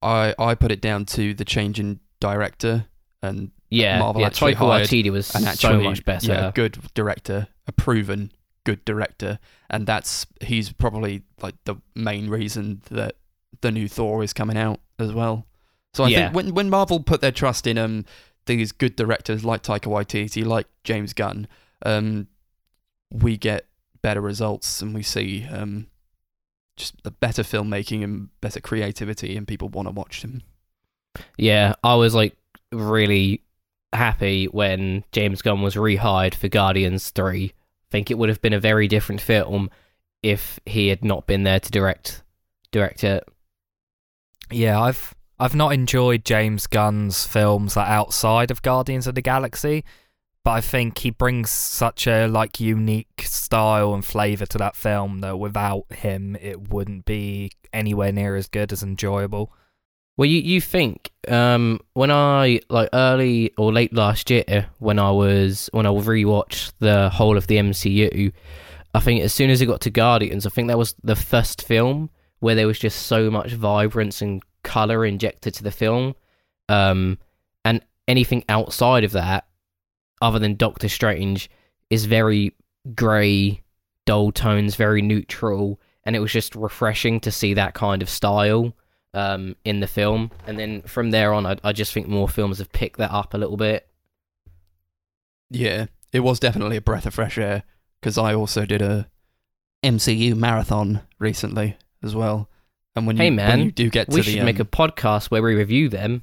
I 0.00 0.34
I 0.38 0.54
put 0.54 0.70
it 0.72 0.80
down 0.80 1.04
to 1.06 1.34
the 1.34 1.44
change 1.44 1.78
in 1.80 2.00
director 2.20 2.86
and 3.22 3.50
Yeah, 3.70 3.98
Marvel 3.98 4.20
yeah. 4.22 4.28
actually 4.28 4.54
Taika 4.54 4.58
Waititi 4.86 5.10
was 5.10 5.34
an 5.34 5.44
actually 5.44 5.82
so 5.82 5.88
much 5.88 6.04
better. 6.04 6.32
yeah, 6.32 6.52
good 6.54 6.78
director, 6.94 7.48
a 7.66 7.72
proven 7.72 8.32
good 8.64 8.84
director, 8.84 9.38
and 9.68 9.86
that's 9.86 10.26
he's 10.40 10.72
probably 10.72 11.22
like 11.42 11.56
the 11.64 11.76
main 11.94 12.28
reason 12.30 12.80
that 12.90 13.16
the 13.60 13.70
new 13.70 13.88
Thor 13.88 14.22
is 14.22 14.32
coming 14.32 14.56
out 14.56 14.80
as 14.98 15.12
well. 15.12 15.46
So 15.94 16.04
I 16.04 16.08
Yeah. 16.08 16.24
think 16.26 16.34
when 16.36 16.54
when 16.54 16.70
Marvel 16.70 17.00
put 17.00 17.20
their 17.20 17.32
trust 17.32 17.66
in 17.66 17.78
um 17.78 18.04
these 18.46 18.72
good 18.72 18.96
directors 18.96 19.44
like 19.44 19.62
Taika 19.62 19.90
Waititi, 19.90 20.44
like 20.44 20.66
James 20.84 21.12
Gunn, 21.12 21.46
um, 21.84 22.28
we 23.10 23.36
get 23.36 23.66
better 24.02 24.20
results 24.20 24.80
and 24.80 24.94
we 24.94 25.02
see 25.02 25.46
um 25.50 25.86
just 26.76 26.94
a 27.04 27.10
better 27.10 27.42
filmmaking 27.42 28.04
and 28.04 28.28
better 28.40 28.60
creativity, 28.60 29.36
and 29.36 29.48
people 29.48 29.68
want 29.68 29.88
to 29.88 29.92
watch 29.92 30.22
them. 30.22 30.42
Yeah, 31.36 31.74
I 31.82 31.94
was 31.96 32.14
like 32.14 32.36
really 32.70 33.42
happy 33.92 34.46
when 34.46 35.02
James 35.12 35.42
Gunn 35.42 35.62
was 35.62 35.74
rehired 35.74 36.34
for 36.34 36.46
Guardians 36.48 37.10
3. 37.10 37.46
I 37.46 37.52
think 37.90 38.10
it 38.10 38.18
would 38.18 38.28
have 38.28 38.40
been 38.42 38.52
a 38.52 38.60
very 38.60 38.86
different 38.86 39.20
film 39.20 39.70
if 40.22 40.60
he 40.66 40.88
had 40.88 41.04
not 41.04 41.26
been 41.26 41.42
there 41.42 41.58
to 41.58 41.70
direct 41.70 42.22
direct 42.70 43.02
it. 43.02 43.26
Yeah, 44.50 44.80
I've 44.80 45.14
I've 45.38 45.54
not 45.54 45.72
enjoyed 45.72 46.24
James 46.24 46.66
Gunn's 46.66 47.26
films 47.26 47.76
like 47.76 47.88
outside 47.88 48.50
of 48.50 48.62
Guardians 48.62 49.06
of 49.06 49.14
the 49.14 49.22
Galaxy, 49.22 49.84
but 50.44 50.52
I 50.52 50.60
think 50.60 50.98
he 50.98 51.10
brings 51.10 51.50
such 51.50 52.06
a 52.06 52.26
like 52.26 52.58
unique 52.58 53.22
style 53.22 53.94
and 53.94 54.04
flavor 54.04 54.46
to 54.46 54.58
that 54.58 54.76
film 54.76 55.20
that 55.20 55.38
without 55.38 55.84
him 55.92 56.36
it 56.40 56.70
wouldn't 56.70 57.04
be 57.04 57.52
anywhere 57.72 58.12
near 58.12 58.34
as 58.34 58.48
good 58.48 58.72
as 58.72 58.82
enjoyable. 58.82 59.52
Well, 60.16 60.26
you 60.26 60.40
you 60.40 60.60
think 60.60 61.12
um, 61.28 61.78
when 61.92 62.10
I 62.10 62.60
like 62.68 62.88
early 62.92 63.52
or 63.56 63.72
late 63.72 63.92
last 63.92 64.30
year 64.30 64.66
when 64.78 64.98
I 64.98 65.12
was 65.12 65.70
when 65.72 65.86
I 65.86 65.90
rewatched 65.90 66.72
the 66.80 67.08
whole 67.10 67.36
of 67.36 67.46
the 67.46 67.58
MCU, 67.58 68.32
I 68.94 69.00
think 69.00 69.22
as 69.22 69.32
soon 69.32 69.50
as 69.50 69.60
it 69.60 69.66
got 69.66 69.82
to 69.82 69.90
Guardians, 69.90 70.44
I 70.44 70.50
think 70.50 70.66
that 70.68 70.78
was 70.78 70.96
the 71.04 71.14
first 71.14 71.62
film 71.62 72.10
where 72.40 72.54
there 72.54 72.66
was 72.66 72.78
just 72.78 73.06
so 73.06 73.30
much 73.30 73.52
vibrance 73.52 74.22
and 74.22 74.42
color 74.62 75.04
injected 75.04 75.54
to 75.54 75.62
the 75.62 75.70
film, 75.70 76.14
um, 76.68 77.18
and 77.64 77.82
anything 78.06 78.44
outside 78.48 79.04
of 79.04 79.12
that, 79.12 79.46
other 80.20 80.38
than 80.38 80.56
Doctor 80.56 80.88
Strange, 80.88 81.50
is 81.90 82.04
very 82.04 82.54
grey, 82.94 83.62
dull 84.06 84.32
tones, 84.32 84.74
very 84.76 85.02
neutral, 85.02 85.80
and 86.04 86.16
it 86.16 86.20
was 86.20 86.32
just 86.32 86.54
refreshing 86.54 87.20
to 87.20 87.30
see 87.30 87.54
that 87.54 87.74
kind 87.74 88.02
of 88.02 88.08
style 88.08 88.74
um, 89.14 89.56
in 89.64 89.80
the 89.80 89.86
film. 89.86 90.30
And 90.46 90.58
then 90.58 90.82
from 90.82 91.10
there 91.10 91.32
on, 91.32 91.46
I, 91.46 91.56
I 91.64 91.72
just 91.72 91.92
think 91.92 92.08
more 92.08 92.28
films 92.28 92.58
have 92.58 92.72
picked 92.72 92.98
that 92.98 93.10
up 93.10 93.34
a 93.34 93.38
little 93.38 93.56
bit. 93.56 93.88
Yeah, 95.50 95.86
it 96.12 96.20
was 96.20 96.40
definitely 96.40 96.76
a 96.76 96.82
breath 96.82 97.06
of 97.06 97.14
fresh 97.14 97.38
air 97.38 97.64
because 98.00 98.18
I 98.18 98.34
also 98.34 98.64
did 98.66 98.82
a 98.82 99.08
MCU 99.82 100.36
marathon 100.36 101.02
recently 101.18 101.76
as 102.02 102.14
well. 102.14 102.48
And 102.96 103.06
when 103.06 103.16
you, 103.16 103.22
Hey, 103.22 103.30
when 103.30 103.36
man, 103.36 103.60
you 103.60 103.72
do 103.72 103.90
get 103.90 104.08
to 104.10 104.14
We 104.14 104.22
the, 104.22 104.30
should 104.32 104.44
make 104.44 104.58
a 104.58 104.62
um, 104.62 104.68
podcast 104.68 105.30
where 105.30 105.42
we 105.42 105.54
review 105.54 105.88
them. 105.88 106.22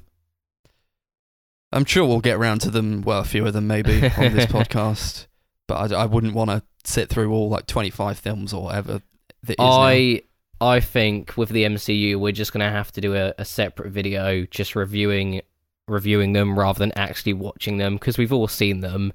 I'm 1.72 1.84
sure 1.84 2.06
we'll 2.06 2.20
get 2.20 2.36
around 2.36 2.60
to 2.60 2.70
them. 2.70 3.02
Well, 3.02 3.20
a 3.20 3.24
few 3.24 3.46
of 3.46 3.52
them 3.52 3.66
maybe 3.66 3.94
on 3.94 4.32
this 4.34 4.46
podcast, 4.46 5.26
but 5.66 5.92
I, 5.92 6.02
I 6.02 6.06
wouldn't 6.06 6.34
want 6.34 6.50
to 6.50 6.62
sit 6.84 7.08
through 7.08 7.32
all 7.32 7.48
like 7.48 7.66
25 7.66 8.18
films 8.18 8.52
or 8.52 8.64
whatever. 8.64 9.02
That 9.42 9.52
is 9.52 9.58
now. 9.58 9.64
I 9.66 10.22
I 10.60 10.80
think 10.80 11.36
with 11.36 11.50
the 11.50 11.64
MCU, 11.64 12.16
we're 12.16 12.32
just 12.32 12.52
gonna 12.52 12.70
have 12.70 12.92
to 12.92 13.00
do 13.00 13.14
a, 13.14 13.34
a 13.38 13.44
separate 13.44 13.90
video 13.90 14.46
just 14.46 14.74
reviewing 14.76 15.42
reviewing 15.88 16.32
them 16.32 16.58
rather 16.58 16.78
than 16.78 16.92
actually 16.92 17.32
watching 17.34 17.76
them 17.76 17.94
because 17.94 18.18
we've 18.18 18.32
all 18.32 18.48
seen 18.48 18.80
them. 18.80 19.12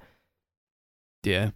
yeah, 1.23 1.51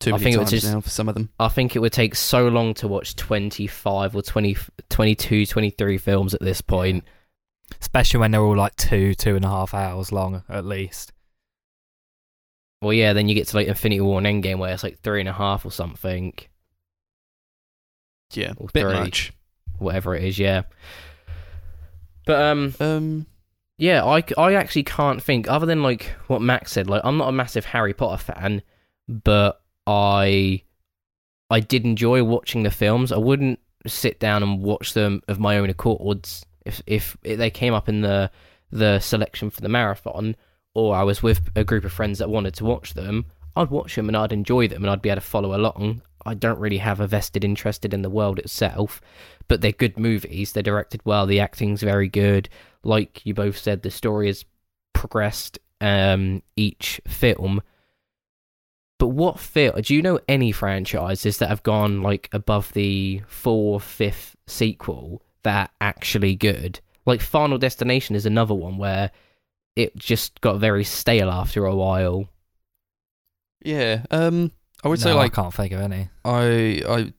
too 0.00 0.10
I 0.10 0.12
many 0.14 0.24
think 0.24 0.36
it 0.36 0.38
was 0.40 0.50
times 0.50 0.62
just- 0.62 0.74
now 0.74 0.80
for 0.80 0.90
some 0.90 1.08
of 1.08 1.14
them. 1.14 1.30
I 1.40 1.48
think 1.48 1.74
it 1.74 1.78
would 1.80 1.92
take 1.92 2.14
so 2.14 2.48
long 2.48 2.74
to 2.74 2.88
watch 2.88 3.16
25 3.16 4.14
or 4.14 4.22
20, 4.22 4.56
22, 4.90 5.46
23 5.46 5.98
films 5.98 6.34
at 6.34 6.40
this 6.40 6.60
point. 6.60 7.04
Especially 7.80 8.20
when 8.20 8.30
they're 8.30 8.42
all 8.42 8.56
like 8.56 8.76
two, 8.76 9.14
two 9.14 9.34
and 9.36 9.44
a 9.44 9.48
half 9.48 9.74
hours 9.74 10.12
long 10.12 10.42
at 10.48 10.64
least. 10.64 11.12
Well, 12.82 12.92
yeah, 12.92 13.12
then 13.14 13.28
you 13.28 13.34
get 13.34 13.48
to 13.48 13.56
like 13.56 13.66
Infinity 13.68 14.00
War 14.02 14.18
and 14.18 14.26
Endgame 14.26 14.58
where 14.58 14.72
it's 14.72 14.82
like 14.84 15.00
three 15.00 15.20
and 15.20 15.28
a 15.28 15.32
half 15.32 15.64
or 15.64 15.70
something. 15.72 16.34
Yeah, 18.32 18.52
Or 18.58 18.68
bit 18.72 18.82
three. 18.82 18.92
much. 18.94 19.32
whatever 19.78 20.14
it 20.14 20.24
is, 20.24 20.38
yeah. 20.38 20.62
But 22.26 22.42
um, 22.42 22.74
Um, 22.80 23.26
yeah, 23.78 24.04
I 24.04 24.52
actually 24.54 24.82
can't 24.84 25.22
think 25.22 25.48
other 25.48 25.66
than 25.66 25.82
like 25.82 26.14
what 26.26 26.42
Max 26.42 26.72
said. 26.72 26.88
Like, 26.88 27.02
I'm 27.04 27.18
not 27.18 27.28
a 27.28 27.32
massive 27.32 27.64
Harry 27.66 27.94
Potter 27.94 28.22
fan, 28.22 28.62
but 29.08 29.60
I 29.86 30.62
I 31.50 31.60
did 31.60 31.84
enjoy 31.84 32.24
watching 32.24 32.62
the 32.62 32.70
films. 32.70 33.12
I 33.12 33.18
wouldn't 33.18 33.60
sit 33.86 34.18
down 34.18 34.42
and 34.42 34.62
watch 34.62 34.94
them 34.94 35.22
of 35.28 35.38
my 35.38 35.58
own 35.58 35.70
accords 35.70 36.44
if 36.64 36.82
if 36.86 37.16
they 37.22 37.50
came 37.50 37.74
up 37.74 37.88
in 37.88 38.00
the 38.00 38.30
the 38.70 38.98
selection 38.98 39.50
for 39.50 39.60
the 39.60 39.68
marathon, 39.68 40.36
or 40.74 40.96
I 40.96 41.04
was 41.04 41.22
with 41.22 41.50
a 41.54 41.64
group 41.64 41.84
of 41.84 41.92
friends 41.92 42.18
that 42.18 42.30
wanted 42.30 42.54
to 42.54 42.64
watch 42.64 42.94
them. 42.94 43.26
I'd 43.54 43.70
watch 43.70 43.94
them 43.94 44.08
and 44.08 44.16
I'd 44.16 44.32
enjoy 44.32 44.68
them 44.68 44.84
and 44.84 44.90
I'd 44.90 45.00
be 45.00 45.08
able 45.08 45.22
to 45.22 45.26
follow 45.26 45.56
along. 45.56 46.02
I 46.26 46.34
don't 46.34 46.58
really 46.58 46.78
have 46.78 47.00
a 47.00 47.06
vested 47.06 47.44
interest 47.44 47.84
in 47.84 48.02
the 48.02 48.10
world 48.10 48.38
itself, 48.38 49.00
but 49.48 49.60
they're 49.60 49.72
good 49.72 49.98
movies. 49.98 50.52
They're 50.52 50.62
directed 50.62 51.00
well. 51.04 51.24
The 51.24 51.40
acting's 51.40 51.82
very 51.82 52.08
good. 52.08 52.48
Like 52.82 53.24
you 53.24 53.32
both 53.32 53.56
said, 53.56 53.82
the 53.82 53.90
story 53.90 54.26
has 54.26 54.44
progressed 54.92 55.58
um, 55.80 56.42
each 56.56 57.00
film. 57.06 57.62
But 58.98 59.08
what 59.08 59.38
film? 59.38 59.80
Do 59.80 59.94
you 59.94 60.02
know 60.02 60.18
any 60.28 60.52
franchises 60.52 61.38
that 61.38 61.48
have 61.48 61.62
gone 61.62 62.02
like 62.02 62.28
above 62.32 62.72
the 62.72 63.22
fourth, 63.26 63.84
fifth 63.84 64.36
sequel 64.46 65.22
that 65.42 65.70
are 65.70 65.86
actually 65.86 66.34
good? 66.34 66.80
Like 67.04 67.20
Final 67.20 67.58
Destination 67.58 68.16
is 68.16 68.26
another 68.26 68.54
one 68.54 68.78
where 68.78 69.10
it 69.76 69.94
just 69.96 70.40
got 70.40 70.58
very 70.58 70.82
stale 70.84 71.30
after 71.30 71.66
a 71.66 71.74
while. 71.76 72.28
yeah. 73.62 74.04
Um, 74.10 74.50
I 74.82 74.88
would 74.88 75.00
say 75.00 75.12
like 75.12 75.32
I 75.38 75.42
can't 75.42 75.54
think 75.54 75.72
of 75.72 75.80
any. 75.80 76.08
I 76.24 76.82
I 76.88 77.12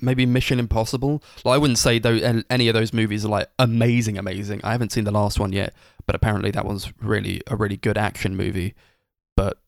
maybe 0.00 0.26
Mission 0.26 0.58
Impossible. 0.58 1.22
Like, 1.44 1.54
I 1.54 1.58
wouldn't 1.58 1.78
say 1.78 1.98
though 1.98 2.42
any 2.50 2.68
of 2.68 2.74
those 2.74 2.92
movies 2.92 3.24
are 3.24 3.28
like 3.28 3.48
amazing, 3.58 4.18
amazing. 4.18 4.60
I 4.62 4.72
haven't 4.72 4.92
seen 4.92 5.04
the 5.04 5.10
last 5.10 5.40
one 5.40 5.52
yet, 5.52 5.74
but 6.06 6.14
apparently 6.14 6.50
that 6.52 6.64
was 6.64 6.92
really 7.00 7.40
a 7.46 7.56
really 7.56 7.76
good 7.76 7.98
action 7.98 8.36
movie. 8.36 8.74
But 9.36 9.58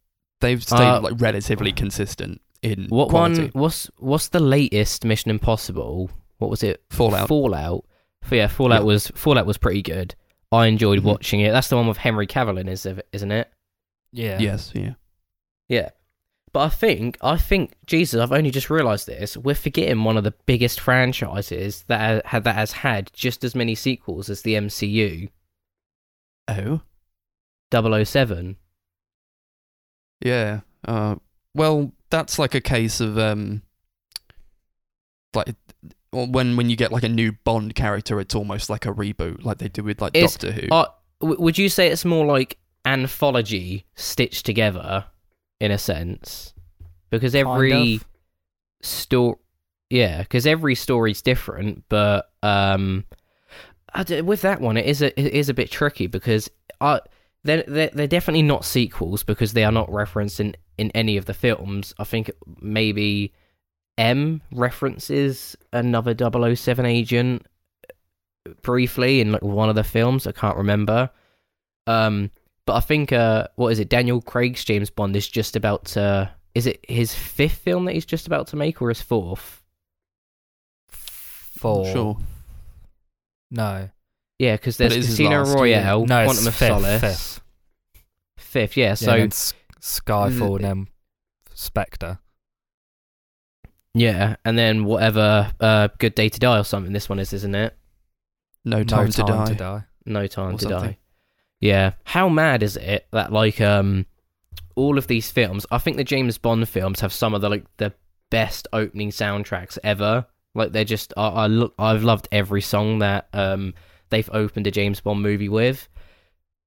they've 0.41 0.63
stayed 0.63 0.81
Uh, 0.81 1.01
like 1.01 1.15
relatively 1.19 1.73
consistent 1.73 2.41
in 2.63 2.87
What 2.89 3.09
quality. 3.11 3.43
one? 3.43 3.51
What's 3.55 3.91
what's 3.99 4.29
the 4.29 4.41
latest 4.41 5.05
Mission 5.05 5.31
Impossible? 5.31 6.11
What 6.39 6.51
was 6.51 6.63
it? 6.63 6.83
Fallout. 6.91 7.29
Fallout. 7.29 7.85
Yeah, 8.31 8.47
Fallout 8.49 8.81
Yeah. 8.83 8.87
was 8.87 9.07
Fallout 9.15 9.47
was 9.47 9.59
pretty 9.59 9.83
good. 9.83 10.15
I 10.53 10.67
enjoyed 10.67 11.01
Mhm. 11.01 11.05
watching 11.05 11.41
it. 11.41 11.51
That's 11.53 11.69
the 11.69 11.77
one 11.77 11.87
with 11.89 11.99
Henry 11.99 12.27
Cavill 12.27 12.59
in, 12.61 12.69
is 12.69 12.87
isn't 13.13 13.31
it? 13.33 13.51
Yeah. 14.13 14.39
Yes, 14.39 14.73
yeah. 14.75 14.95
Yeah. 15.69 15.91
But 16.53 16.61
I 16.61 16.69
think 16.71 17.19
I 17.21 17.37
think 17.37 17.75
Jesus, 17.87 18.21
I've 18.21 18.33
only 18.33 18.51
just 18.51 18.71
realised 18.71 19.07
this. 19.07 19.37
We're 19.37 19.55
forgetting 19.55 20.05
one 20.05 20.17
of 20.17 20.25
the 20.25 20.35
biggest 20.47 20.81
franchises 20.81 21.85
that 21.89 22.25
ha- 22.27 22.41
that 22.41 22.55
has 22.55 22.73
had 22.73 23.11
just 23.13 23.45
as 23.45 23.55
many 23.55 23.75
sequels 23.75 24.31
as 24.31 24.43
the 24.43 24.55
MCU. 24.57 25.29
Oh, 26.49 26.81
007. 27.71 28.57
Yeah. 30.21 30.61
Uh, 30.87 31.17
well, 31.55 31.93
that's 32.11 32.39
like 32.39 32.55
a 32.55 32.61
case 32.61 33.01
of 33.01 33.19
um, 33.19 33.63
like 35.35 35.55
when 36.13 36.57
when 36.57 36.71
you 36.71 36.77
get 36.77 36.93
like 36.93 37.03
a 37.03 37.09
new 37.09 37.33
Bond 37.45 37.75
character, 37.75 38.21
it's 38.21 38.35
almost 38.35 38.71
like 38.71 38.87
a 38.87 38.93
reboot, 38.93 39.45
like 39.45 39.59
they 39.59 39.69
do 39.69 39.83
with 39.83 40.01
like 40.01 40.17
Is- 40.17 40.33
Doctor 40.37 40.53
Who. 40.53 40.69
Uh, 40.71 40.87
w- 41.21 41.41
would 41.41 41.59
you 41.59 41.69
say 41.69 41.89
it's 41.89 42.05
more 42.05 42.25
like 42.27 42.59
anthology 42.85 43.85
stitched 43.95 44.47
together 44.47 45.05
in 45.61 45.71
a 45.71 45.79
sense? 45.79 46.55
Because 47.11 47.35
every 47.35 47.71
Kind 47.71 48.01
of. 48.01 48.07
story, 48.83 49.37
yeah, 49.91 50.23
because 50.23 50.47
every 50.47 50.75
story's 50.75 51.23
different. 51.23 51.85
But 51.89 52.31
um, 52.43 53.05
I 53.95 54.03
d- 54.05 54.23
with 54.23 54.43
that 54.43 54.61
one, 54.61 54.77
it 54.77 54.87
is 54.87 55.03
a 55.03 55.19
it 55.21 55.33
is 55.33 55.49
a 55.49 55.55
bit 55.55 55.71
tricky 55.71 56.07
because 56.07 56.51
I 56.81 57.01
they're, 57.47 57.65
they're 57.67 57.91
they're 57.93 58.07
definitely 58.07 58.43
not 58.43 58.65
sequels 58.65 59.23
because 59.23 59.53
they 59.53 59.65
are 59.65 59.73
not 59.73 59.93
referenced 59.93 60.41
in 60.41 60.55
in 60.79 60.91
any 60.93 61.17
of 61.17 61.25
the 61.25 61.35
films. 61.35 61.95
I 61.99 62.05
think 62.05 62.31
maybe 62.61 63.33
M 63.99 64.43
references 64.53 65.57
another 65.73 66.15
007 66.15 66.85
agent 66.85 67.47
briefly 68.63 69.21
in 69.21 69.33
like 69.33 69.43
one 69.43 69.69
of 69.69 69.75
the 69.75 69.85
films. 69.85 70.27
I 70.27 70.33
can't 70.33 70.57
remember. 70.57 71.11
Um, 71.87 72.31
but 72.67 72.75
I 72.75 72.81
think 72.81 73.13
uh, 73.13 73.49
what 73.57 73.73
is 73.73 73.79
it? 73.79 73.89
Daniel 73.89 74.21
Craig's 74.21 74.65
James 74.65 74.91
Bond 74.91 75.17
is 75.17 75.29
just 75.29 75.57
about 75.57 75.85
to. 75.87 76.31
Is 76.55 76.67
it 76.67 76.85
his 76.89 77.15
fifth 77.15 77.59
film 77.59 77.85
that 77.85 77.93
he's 77.93 78.07
just 78.07 78.27
about 78.27 78.49
to 78.49 78.57
make, 78.57 78.81
or 78.81 78.89
his 78.89 79.01
fourth? 79.03 79.63
Four. 80.89 81.87
Sure. 81.93 82.19
No. 83.51 83.89
Yeah, 84.39 84.53
because 84.57 84.77
But 84.77 84.91
there's 84.91 84.93
it 84.95 84.99
is 85.01 85.07
his 85.07 85.17
Casino 85.17 85.39
last, 85.39 85.49
yeah. 85.51 85.55
Royale, 85.55 86.07
No, 86.07 86.19
it's 86.21 86.33
Quantum 86.33 86.47
of 86.49 86.55
fifth, 86.55 86.69
Solace, 86.69 87.01
fifth. 87.01 87.41
Fifth, 88.37 88.77
yeah. 88.77 88.85
Yeah, 88.89 88.95
So 88.95 89.11
and 89.13 89.21
then 89.23 89.29
S- 89.29 89.55
Skyfall 89.81 90.51
Mm. 90.51 90.55
and 90.57 90.65
then 90.65 90.87
Spectre. 91.55 92.19
yeah, 93.95 94.37
and 94.45 94.59
then 94.59 94.85
whatever, 94.85 95.53
uh, 95.61 95.89
Good 95.99 96.15
Day 96.15 96.29
to 96.29 96.39
Die 96.39 96.59
or 96.59 96.65
something. 96.65 96.93
This 96.93 97.09
one 97.09 97.19
is, 97.19 97.33
isn't 97.33 97.55
it? 97.55 97.77
No 98.65 98.85
time, 98.85 99.07
no 99.07 99.11
to, 99.11 99.23
time 99.23 99.27
die. 99.39 99.45
to 99.47 99.55
die. 99.55 99.85
No 100.05 100.27
time 100.27 100.55
Or 100.55 100.59
to 100.59 100.63
something. 100.69 100.91
die. 100.91 100.99
Yeah. 101.61 101.93
How 102.05 102.29
mad 102.29 102.63
is 102.63 102.77
it 102.77 103.07
that 103.13 103.33
like 103.33 103.61
um 103.61 104.07
all 104.75 104.99
of 104.99 105.07
these 105.07 105.31
films, 105.31 105.65
I 105.71 105.79
think 105.79 105.97
the 105.97 106.05
James 106.05 106.37
Bond 106.37 106.69
films 106.69 107.01
have 107.01 107.13
some 107.13 107.33
of 107.35 107.41
the 107.41 107.49
like 107.49 107.65
the 107.79 107.93
best 108.31 108.69
opening 108.73 109.11
soundtracks 109.11 109.79
ever. 109.83 110.27
Like 110.55 110.73
they're 110.73 110.85
just 110.85 111.15
I, 111.17 111.29
I 111.29 111.47
look 111.47 111.75
I've 111.79 112.03
loved 112.05 112.29
every 112.31 112.61
song 112.61 112.99
that 112.99 113.29
um 113.33 113.73
they've 114.11 114.31
opened 114.33 114.67
a 114.67 114.71
James 114.71 115.01
Bond 115.01 115.23
movie 115.23 115.49
with. 115.49 115.89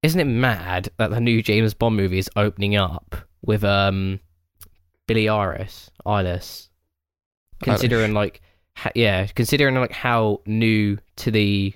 Isn't 0.04 0.20
it 0.22 0.26
mad 0.26 0.90
that 0.98 1.10
the 1.10 1.20
new 1.20 1.42
James 1.42 1.74
Bond 1.74 1.96
movie 1.98 2.20
is 2.20 2.30
opening 2.36 2.76
up 2.76 3.16
with 3.42 3.64
um 3.64 4.20
Billie 5.08 5.26
Eilish, 5.26 5.90
Eilish? 6.06 6.68
Considering 7.64 8.14
like 8.14 8.42
ha- 8.76 8.92
yeah, 8.96 9.26
considering 9.28 9.76
like 9.76 9.92
how 9.92 10.42
new 10.46 10.98
to 11.18 11.32
the 11.32 11.74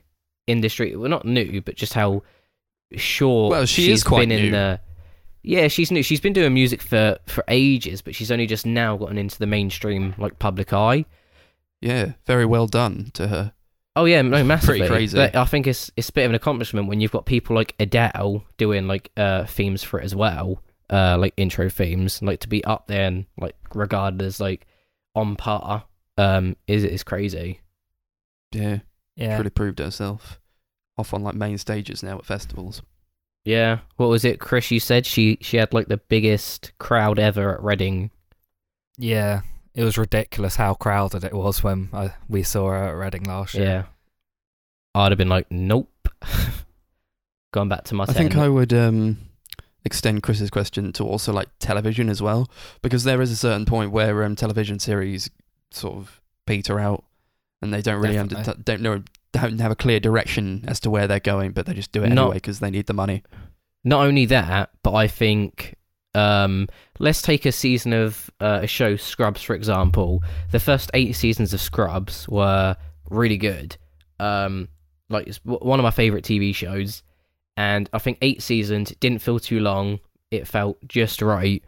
industry, 0.48 0.96
well 0.96 1.10
not 1.10 1.26
new, 1.26 1.62
but 1.62 1.76
just 1.76 1.94
how 1.94 2.24
short 2.96 3.52
Well, 3.52 3.66
she 3.66 3.98
quite 4.02 4.30
been 4.30 4.32
in 4.32 4.46
new. 4.46 4.52
the 4.52 4.80
yeah, 5.46 5.68
she's 5.68 5.92
new. 5.92 6.04
She's 6.04 6.22
been 6.22 6.32
doing 6.32 6.54
music 6.54 6.82
for 6.82 7.18
for 7.28 7.44
ages, 7.50 8.02
but 8.02 8.16
she's 8.16 8.32
only 8.32 8.48
just 8.48 8.66
now 8.66 8.96
gotten 8.96 9.18
into 9.18 9.38
the 9.38 9.46
mainstream 9.48 10.16
like 10.18 10.40
public 10.40 10.72
eye. 10.72 11.04
Yeah, 11.82 12.14
very 12.26 12.46
well 12.46 12.68
done 12.68 13.12
to 13.16 13.28
her. 13.28 13.52
Oh 13.96 14.06
yeah, 14.06 14.22
no, 14.24 14.44
massively. 14.44 14.80
Pretty 14.80 14.92
crazy. 14.94 15.18
But 15.18 15.36
I 15.36 15.46
think 15.46 15.68
it's 15.68 15.92
it's 15.96 16.10
a 16.10 16.14
bit 16.14 16.26
of 16.26 16.32
an 16.32 16.36
accomplishment 16.36 16.88
when 16.88 17.00
you've 17.00 17.12
got 17.12 17.26
people 17.26 17.56
like 17.56 17.76
Adele 17.80 18.44
doing 18.58 18.88
like 18.88 19.12
uh 19.18 19.46
themes 19.46 19.84
for 19.84 20.00
it 20.00 20.04
as 20.06 20.16
well, 20.16 20.62
uh 20.90 21.18
like 21.20 21.34
intro 21.38 21.70
themes, 21.70 22.22
like 22.22 22.40
to 22.40 22.48
be 22.50 22.64
up 22.66 22.88
there 22.88 23.06
and 23.06 23.26
like 23.38 23.56
regarded 23.76 24.22
as 24.22 24.40
like 24.40 24.66
on 25.16 25.36
par, 25.36 25.84
um 26.18 26.56
is 26.68 26.84
is 26.84 27.04
crazy. 27.04 27.60
Yeah, 28.52 28.80
Yeah. 29.16 29.38
really 29.38 29.50
proved 29.52 29.80
herself. 29.80 30.40
Off 30.98 31.14
on 31.14 31.24
like 31.24 31.36
main 31.36 31.58
stages 31.58 32.02
now 32.04 32.18
at 32.18 32.26
festivals. 32.26 32.82
Yeah, 33.46 33.80
what 33.98 34.10
was 34.10 34.24
it, 34.26 34.40
Chris? 34.40 34.72
You 34.72 34.80
said 34.80 35.06
she 35.06 35.38
she 35.42 35.58
had 35.58 35.74
like 35.74 35.88
the 35.88 35.98
biggest 35.98 36.72
crowd 36.80 37.20
ever 37.20 37.56
at 37.56 37.62
Reading. 37.64 38.10
Yeah. 38.98 39.42
It 39.76 39.84
was 39.84 39.98
ridiculous 39.98 40.56
how 40.58 40.76
crowded 40.76 41.24
it 41.24 41.34
was 41.34 41.64
when 41.64 41.90
I, 41.94 42.12
we 42.30 42.44
saw 42.44 42.70
her 42.70 42.76
at 42.90 42.92
Reading 42.96 43.24
last 43.24 43.54
year. 43.56 43.66
Yeah, 43.66 43.84
I'd 44.94 45.12
have 45.12 45.18
been 45.18 45.30
like, 45.30 45.50
nope. 45.52 45.90
Going 47.52 47.70
back 47.70 47.84
to 47.86 47.96
my. 47.96 48.04
I 48.04 48.14
think. 48.14 48.36
I 48.36 48.50
would 48.50 48.74
um, 48.74 49.18
extend 49.86 50.24
Chris's 50.24 50.50
question 50.50 50.92
to 50.94 51.04
also 51.04 51.32
like 51.34 51.50
television 51.60 52.10
as 52.10 52.22
well, 52.22 52.50
because 52.82 53.04
there 53.04 53.22
is 53.22 53.32
a 53.32 53.36
certain 53.36 53.66
point 53.66 53.92
where 53.92 54.24
um, 54.24 54.36
television 54.36 54.80
series 54.80 55.30
sort 55.72 55.96
of 55.98 56.20
peter 56.48 56.80
out, 56.80 57.04
and 57.62 57.74
they 57.74 57.82
don't 57.82 58.02
really 58.02 58.18
under- 58.18 58.56
don't 58.64 58.82
know 58.82 59.04
don't 59.34 59.60
have 59.60 59.72
a 59.72 59.76
clear 59.76 60.00
direction 60.00 60.64
as 60.68 60.80
to 60.80 60.90
where 60.92 61.08
they're 61.08 61.20
going, 61.20 61.52
but 61.52 61.66
they 61.66 61.74
just 61.74 61.92
do 61.92 62.04
it 62.04 62.10
No. 62.10 62.24
anyway 62.26 62.36
because 62.38 62.60
they 62.60 62.70
need 62.70 62.86
the 62.86 62.94
money. 62.94 63.24
not 63.84 64.06
only 64.06 64.26
that, 64.28 64.70
but 64.84 64.94
I 64.94 65.08
think 65.08 65.76
um, 66.16 66.68
let's 67.00 67.22
take 67.22 67.46
a 67.46 67.52
season 67.52 67.94
of 67.94 68.30
uh, 68.40 68.60
a 68.64 68.68
show, 68.68 68.96
Scrubs, 68.96 69.42
for 69.42 69.56
example. 69.56 70.24
The 70.52 70.60
first 70.60 70.92
eight 70.94 71.16
seasons 71.16 71.54
of 71.54 71.62
Scrubs 71.62 72.28
were 72.28 72.76
really 73.10 73.38
good. 73.38 73.78
Um, 74.20 74.70
like 75.10 75.28
it's 75.28 75.40
one 75.44 75.80
of 75.80 75.84
my 75.84 75.92
favorite 75.92 76.24
TV 76.24 76.54
shows, 76.54 77.04
and 77.58 77.90
I 77.94 78.00
think 78.00 78.18
eight 78.22 78.42
seasons 78.42 78.94
didn't 79.00 79.22
feel 79.22 79.40
too 79.40 79.60
long. 79.60 80.00
It 80.32 80.48
felt 80.48 80.78
just 80.88 81.22
right. 81.22 81.64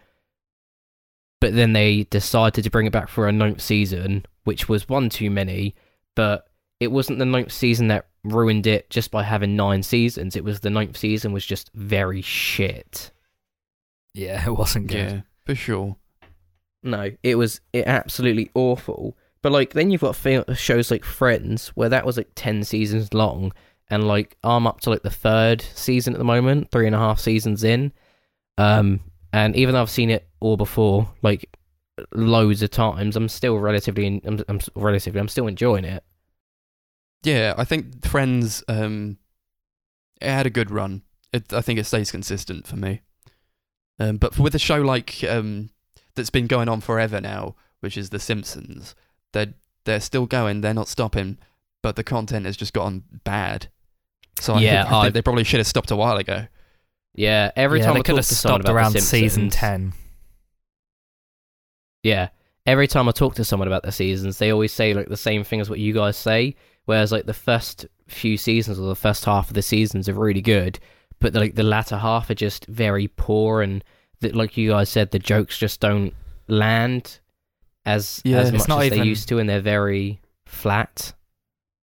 But 1.41 1.53
then 1.53 1.73
they 1.73 2.03
decided 2.05 2.63
to 2.63 2.69
bring 2.69 2.87
it 2.87 2.93
back 2.93 3.09
for 3.09 3.27
a 3.27 3.31
ninth 3.31 3.61
season, 3.61 4.25
which 4.45 4.69
was 4.69 4.89
one 4.89 5.09
too 5.09 5.29
many. 5.29 5.75
But 6.15 6.47
it 6.79 6.91
wasn't 6.91 7.19
the 7.19 7.25
ninth 7.25 7.51
season 7.51 7.87
that 7.89 8.07
ruined 8.23 8.67
it 8.67 8.89
just 8.89 9.11
by 9.11 9.23
having 9.23 9.55
nine 9.55 9.83
seasons. 9.83 10.35
It 10.35 10.43
was 10.43 10.59
the 10.61 10.69
ninth 10.69 10.97
season 10.97 11.33
was 11.33 11.45
just 11.45 11.69
very 11.73 12.21
shit. 12.21 13.11
Yeah, 14.15 14.43
it 14.47 14.51
wasn't 14.51 14.87
good. 14.87 14.97
Yeah, 14.97 15.21
for 15.45 15.55
sure. 15.55 15.97
No, 16.81 17.11
it 17.23 17.35
was 17.35 17.61
it 17.73 17.85
absolutely 17.87 18.51
awful. 18.53 19.17
But 19.41 19.51
like 19.51 19.73
then 19.73 19.91
you've 19.91 20.01
got 20.01 20.15
fi- 20.15 20.43
shows 20.53 20.89
like 20.89 21.03
Friends 21.03 21.69
where 21.69 21.89
that 21.89 22.05
was 22.05 22.17
like 22.17 22.29
ten 22.35 22.63
seasons 22.63 23.13
long, 23.13 23.51
and 23.89 24.07
like 24.07 24.37
I'm 24.43 24.65
up 24.65 24.81
to 24.81 24.89
like 24.89 25.03
the 25.03 25.09
third 25.09 25.61
season 25.61 26.13
at 26.13 26.19
the 26.19 26.25
moment, 26.25 26.71
three 26.71 26.87
and 26.87 26.95
a 26.95 26.99
half 26.99 27.19
seasons 27.19 27.63
in. 27.63 27.91
Um, 28.57 29.01
and 29.33 29.55
even 29.55 29.73
though 29.73 29.81
I've 29.81 29.89
seen 29.89 30.09
it 30.09 30.27
all 30.39 30.55
before, 30.57 31.09
like 31.21 31.55
loads 32.13 32.61
of 32.61 32.69
times, 32.69 33.15
I'm 33.15 33.27
still 33.27 33.59
relatively, 33.59 34.05
in, 34.05 34.21
I'm, 34.23 34.43
I'm 34.47 34.59
relatively, 34.75 35.19
I'm 35.19 35.27
still 35.27 35.47
enjoying 35.47 35.83
it. 35.83 36.03
Yeah, 37.23 37.53
I 37.57 37.65
think 37.65 38.05
Friends 38.05 38.63
um, 38.69 39.17
it 40.21 40.29
had 40.29 40.45
a 40.45 40.51
good 40.51 40.71
run. 40.71 41.01
It, 41.33 41.51
I 41.51 41.61
think 41.61 41.79
it 41.79 41.85
stays 41.85 42.11
consistent 42.11 42.65
for 42.65 42.77
me. 42.77 43.01
Um, 43.99 44.17
but 44.17 44.37
with 44.37 44.53
a 44.55 44.59
show 44.59 44.81
like 44.81 45.23
um, 45.23 45.69
that's 46.15 46.29
been 46.29 46.47
going 46.47 46.67
on 46.69 46.81
forever 46.81 47.21
now, 47.21 47.55
which 47.79 47.97
is 47.97 48.09
The 48.09 48.19
Simpsons, 48.19 48.93
they're 49.33 49.53
they're 49.85 49.99
still 50.01 50.25
going. 50.25 50.61
They're 50.61 50.73
not 50.73 50.87
stopping, 50.87 51.37
but 51.83 51.95
the 51.95 52.03
content 52.03 52.45
has 52.45 52.57
just 52.57 52.73
gotten 52.73 53.03
bad. 53.23 53.67
So 54.39 54.55
I, 54.55 54.59
Yeah, 54.61 54.83
think, 54.83 54.93
I 54.93 54.97
I- 54.99 55.01
think 55.03 55.13
they 55.13 55.21
probably 55.21 55.43
should 55.45 55.59
have 55.59 55.67
stopped 55.67 55.91
a 55.91 55.95
while 55.95 56.17
ago. 56.17 56.47
Yeah, 57.13 57.51
every 57.55 57.79
yeah, 57.79 57.85
time 57.85 57.93
they 57.93 57.99
I 57.99 58.03
could 58.03 58.11
talk 58.13 58.17
have 58.17 58.25
to 58.27 58.35
someone 58.35 58.61
stopped 58.61 58.69
about 58.69 58.75
around 58.75 58.93
the 58.93 58.99
season 59.01 59.43
Simpsons- 59.49 59.55
10. 59.55 59.93
Yeah. 62.03 62.29
Every 62.65 62.87
time 62.87 63.07
I 63.07 63.11
talk 63.11 63.35
to 63.35 63.45
someone 63.45 63.67
about 63.67 63.83
the 63.83 63.91
seasons, 63.91 64.37
they 64.37 64.51
always 64.51 64.73
say 64.73 64.93
like 64.93 65.07
the 65.07 65.17
same 65.17 65.43
thing 65.43 65.61
as 65.61 65.69
what 65.69 65.79
you 65.79 65.93
guys 65.93 66.17
say. 66.17 66.55
Whereas 66.85 67.11
like 67.11 67.25
the 67.25 67.33
first 67.33 67.85
few 68.07 68.37
seasons 68.37 68.79
or 68.79 68.87
the 68.87 68.95
first 68.95 69.25
half 69.25 69.47
of 69.49 69.53
the 69.53 69.61
seasons 69.61 70.07
are 70.09 70.13
really 70.13 70.41
good, 70.41 70.79
but 71.19 71.33
the, 71.33 71.39
like 71.39 71.55
the 71.55 71.63
latter 71.63 71.97
half 71.97 72.29
are 72.29 72.35
just 72.35 72.65
very 72.67 73.07
poor 73.07 73.61
and 73.61 73.83
that 74.21 74.35
like 74.35 74.57
you 74.57 74.71
guys 74.71 74.89
said, 74.89 75.11
the 75.11 75.19
jokes 75.19 75.57
just 75.57 75.79
don't 75.79 76.13
land 76.47 77.19
as 77.85 78.21
Yeah. 78.23 78.39
as 78.39 78.49
It's 78.49 78.59
much 78.59 78.67
not 78.67 78.79
as 78.81 78.85
even- 78.87 78.99
they 78.99 79.05
used 79.05 79.27
to, 79.29 79.39
and 79.39 79.49
they're 79.49 79.61
very 79.61 80.19
flat. 80.45 81.13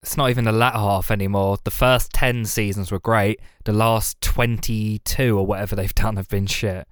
It's 0.03 0.15
not 0.17 0.29
even 0.29 0.45
the 0.45 0.51
latter 0.51 0.77
half 0.77 1.09
anymore. 1.11 1.57
The 1.63 1.71
first 1.71 2.11
10 2.13 2.45
seasons 2.45 2.91
were 2.91 2.99
great. 2.99 3.39
The 3.65 3.73
last 3.73 4.21
22 4.21 5.37
or 5.37 5.45
whatever 5.45 5.75
they've 5.75 5.93
done 5.95 6.15
have 6.17 6.29
been 6.29 6.45
shit. 6.45 6.87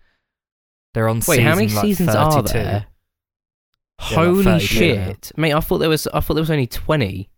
They're 0.93 1.07
on 1.07 1.17
Wait, 1.17 1.23
season 1.23 1.43
how 1.45 1.55
many 1.55 1.67
like, 1.67 1.81
seasons 1.85 2.13
32. 2.13 2.37
are 2.37 2.43
there? 2.43 2.63
Yeah, 2.63 2.83
like 4.17 4.25
Holy 4.25 4.43
32 4.43 4.65
shit, 4.65 5.31
mate! 5.37 5.53
I 5.53 5.59
thought 5.61 5.77
there 5.77 5.87
was 5.89 6.05
I 6.07 6.19
thought 6.19 6.33
there 6.33 6.41
was 6.41 6.51
only 6.51 6.67
twenty. 6.67 7.29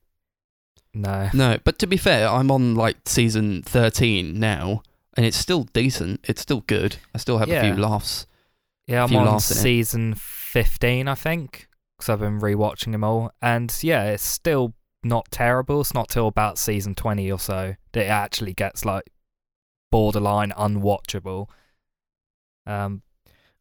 No. 0.94 1.30
No, 1.34 1.58
but 1.64 1.78
to 1.80 1.88
be 1.88 1.98
fair, 1.98 2.28
I'm 2.28 2.50
on 2.50 2.74
like 2.74 2.98
season 3.06 3.62
13 3.62 4.40
now, 4.40 4.82
and 5.18 5.26
it's 5.26 5.36
still 5.38 5.64
decent. 5.74 6.22
It's 6.24 6.42
still 6.42 6.62
good. 6.62 6.98
I 7.14 7.18
still 7.18 7.40
have 7.40 7.50
a 7.50 7.74
few 7.74 7.76
laughs. 7.82 8.28
Yeah, 8.88 9.04
I'm 9.04 9.14
on 9.18 9.26
laughs 9.26 9.52
it. 9.52 9.56
season 9.56 10.14
15, 10.16 11.08
I 11.10 11.16
think, 11.16 11.68
because 11.98 12.08
I've 12.10 12.20
been 12.20 12.40
rewatching 12.40 12.94
them 12.94 13.04
all. 13.04 13.32
And 13.42 13.76
yeah, 13.82 14.06
it's 14.06 14.24
still 14.24 14.74
not 15.04 15.28
terrible. 15.32 15.82
It's 15.82 15.94
not 15.94 16.08
till 16.08 16.28
about 16.28 16.58
season 16.58 16.96
20 16.96 17.30
or 17.32 17.40
so 17.40 17.76
that 17.92 18.06
it 18.06 18.10
actually 18.10 18.54
gets 18.54 18.86
like 18.86 19.04
borderline 19.92 20.52
unwatchable. 20.52 21.48
Um, 22.66 23.02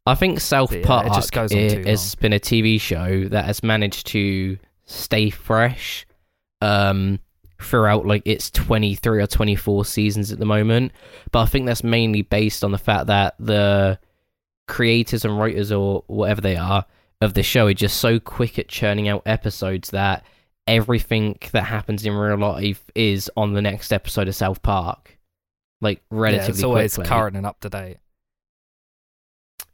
I 0.04 0.14
think 0.14 0.38
South 0.40 0.70
But 0.70 0.78
yeah, 0.80 0.86
Park 0.86 1.06
it 1.06 1.12
just 1.14 1.32
goes 1.32 1.52
on 1.52 1.58
i- 1.58 1.68
too 1.68 1.82
has 1.86 2.14
been 2.14 2.32
a 2.32 2.38
TV 2.40 2.80
show 2.80 3.24
that 3.28 3.44
has 3.46 3.62
managed 3.62 4.06
to 4.08 4.58
stay 4.84 5.30
fresh 5.30 6.06
um, 6.60 7.18
throughout 7.60 8.06
like 8.06 8.22
its 8.26 8.50
23 8.50 9.22
or 9.22 9.26
24 9.26 9.84
seasons 9.84 10.32
at 10.32 10.38
the 10.38 10.44
moment. 10.46 10.92
But 11.32 11.40
I 11.40 11.46
think 11.46 11.66
that's 11.66 11.84
mainly 11.84 12.22
based 12.22 12.62
on 12.64 12.72
the 12.72 12.78
fact 12.78 13.06
that 13.06 13.34
the 13.38 13.98
creators 14.68 15.24
and 15.24 15.38
writers 15.38 15.70
or 15.72 16.04
whatever 16.06 16.40
they 16.40 16.56
are 16.56 16.84
of 17.20 17.34
the 17.34 17.42
show 17.42 17.66
are 17.66 17.74
just 17.74 17.98
so 17.98 18.18
quick 18.20 18.58
at 18.58 18.68
churning 18.68 19.08
out 19.08 19.22
episodes 19.26 19.90
that 19.90 20.24
everything 20.66 21.38
that 21.52 21.62
happens 21.62 22.04
in 22.04 22.12
real 22.12 22.36
life 22.36 22.84
is 22.94 23.30
on 23.36 23.52
the 23.52 23.62
next 23.62 23.92
episode 23.92 24.28
of 24.28 24.34
South 24.34 24.60
Park. 24.62 25.16
Like 25.80 25.98
yeah, 26.10 26.18
relatively 26.18 26.50
it's 26.50 26.62
always 26.64 26.94
quickly. 26.94 27.08
current 27.08 27.36
and 27.36 27.46
up 27.46 27.60
to 27.60 27.68
date. 27.68 27.98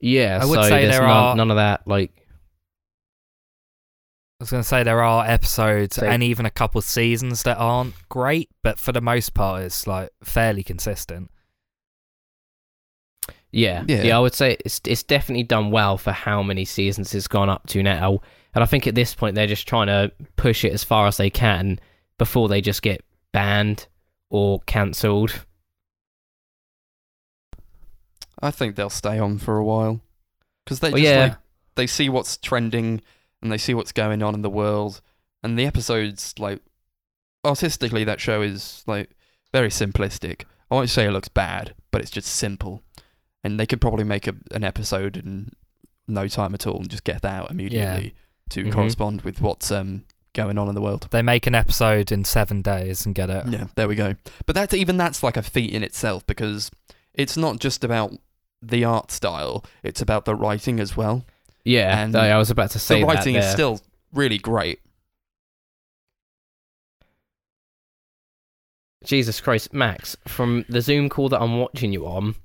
Yeah, 0.01 0.41
I 0.43 0.45
would 0.45 0.63
so 0.63 0.69
say 0.69 0.87
there 0.87 1.01
none, 1.03 1.11
are- 1.11 1.37
none 1.37 1.51
of 1.51 1.57
that 1.57 1.87
like 1.87 2.22
was 4.43 4.51
going 4.51 4.63
to 4.63 4.69
say 4.69 4.83
there 4.83 5.03
are 5.03 5.27
episodes 5.27 5.97
So- 5.97 6.07
and 6.07 6.23
even 6.23 6.45
a 6.47 6.51
couple 6.51 6.81
seasons 6.83 7.43
that 7.45 7.57
aren't 7.59 7.95
great, 8.09 8.51
but 8.63 8.79
for 8.79 8.93
the 8.93 9.01
most 9.01 9.35
part, 9.35 9.63
it's 9.63 9.87
like 9.87 10.11
fairly 10.23 10.63
consistent. 10.63 11.31
Yeah, 13.51 13.85
Yeah. 13.87 14.03
yeah, 14.03 14.17
I 14.17 14.21
would 14.21 14.35
say 14.35 14.57
it's 14.65 14.81
it's 14.87 15.03
definitely 15.03 15.43
done 15.45 15.71
well 15.71 15.99
for 15.99 16.13
how 16.13 16.43
many 16.43 16.65
seasons 16.65 17.15
it's 17.15 17.29
gone 17.29 17.51
up 17.51 17.67
to 17.69 17.83
now, 17.83 18.21
and 18.55 18.63
I 18.65 18.67
think 18.67 18.87
at 18.87 18.95
this 18.95 19.15
point 19.15 19.35
they're 19.35 19.47
just 19.47 19.69
trying 19.69 19.89
to 19.89 20.11
push 20.37 20.65
it 20.65 20.73
as 20.73 20.83
far 20.85 21.07
as 21.07 21.19
they 21.19 21.29
can 21.29 21.79
before 22.19 22.49
they 22.49 22.63
just 22.63 22.81
get 22.81 23.05
banned 23.33 23.87
or 24.31 24.61
cancelled. 24.61 25.45
I 28.41 28.51
think 28.51 28.75
they'll 28.77 28.91
stay 28.91 29.19
on 29.19 29.39
for 29.39 29.57
a 29.59 29.65
while 29.65 30.01
because 30.65 30.81
they 30.81 30.89
Well, 30.91 31.01
just 31.03 31.13
yeah. 31.15 31.23
like 31.25 31.37
they 31.75 31.87
see 31.87 32.09
what's 32.09 32.37
trending 32.39 33.03
and 33.43 33.51
they 33.53 33.59
see 33.59 33.75
what's 33.75 33.93
going 33.93 34.23
on 34.23 34.35
in 34.35 34.43
the 34.43 34.51
world 34.51 35.01
and 35.43 35.59
the 35.59 35.67
episodes 35.67 36.35
like 36.39 36.61
artistically 37.45 38.05
that 38.05 38.21
show 38.21 38.43
is 38.43 38.83
like 38.87 39.11
very 39.53 39.69
simplistic. 39.69 40.45
I 40.71 40.75
won't 40.77 40.91
say 40.91 41.07
it 41.07 41.11
looks 41.13 41.29
bad, 41.29 41.75
but 41.91 42.01
it's 42.01 42.11
just 42.11 42.29
simple, 42.29 42.83
and 43.45 43.59
they 43.61 43.67
could 43.67 43.81
probably 43.81 44.05
make 44.05 44.27
a, 44.27 44.35
an 44.53 44.65
episode 44.65 45.17
in 45.17 45.53
no 46.09 46.29
time 46.29 46.55
at 46.55 46.67
all 46.67 46.79
and 46.81 46.89
just 46.91 47.05
get 47.05 47.23
that 47.23 47.35
out 47.43 47.51
immediately 47.51 48.15
to 48.51 48.65
Mhm. 48.65 48.73
correspond 48.73 49.23
with 49.23 49.41
what's 49.41 49.71
um 49.71 50.05
going 50.35 50.57
on 50.57 50.69
in 50.69 50.75
the 50.75 50.81
world. 50.81 51.09
They 51.11 51.21
make 51.21 51.47
an 51.47 51.55
episode 51.55 52.11
in 52.11 52.25
seven 52.25 52.63
days 52.63 53.05
and 53.05 53.15
get 53.15 53.29
it. 53.29 53.47
Yeah, 53.49 53.67
there 53.75 53.87
we 53.89 53.95
go. 53.95 54.15
But 54.47 54.55
that's 54.55 54.73
even 54.73 54.97
that's 54.97 55.23
like 55.23 55.37
a 55.37 55.43
feat 55.43 55.73
in 55.75 55.83
itself 55.83 56.27
because 56.27 56.71
it's 57.13 57.37
not 57.37 57.59
just 57.61 57.85
about 57.85 58.15
the 58.63 58.85
art 58.85 59.11
style; 59.11 59.65
it's 59.83 60.01
about 60.01 60.25
the 60.25 60.35
writing 60.35 60.81
as 60.81 60.97
well. 60.97 61.27
Yeah, 61.65 62.03
And 62.03 62.17
I 62.17 62.39
was 62.39 62.51
about 62.51 62.71
to 62.73 62.79
say 62.79 63.01
the 63.01 63.07
writing 63.07 63.37
is 63.37 63.51
still 63.53 63.81
really 64.13 64.39
great. 64.39 64.81
Jesus 69.05 69.41
Christ, 69.41 69.73
Max, 69.73 70.17
from 70.29 70.65
the 70.69 70.81
Zoom 70.81 71.09
call 71.09 71.29
that 71.31 71.41
I'm 71.43 71.59
watching 71.59 71.93
you 71.93 72.07
on, 72.07 72.37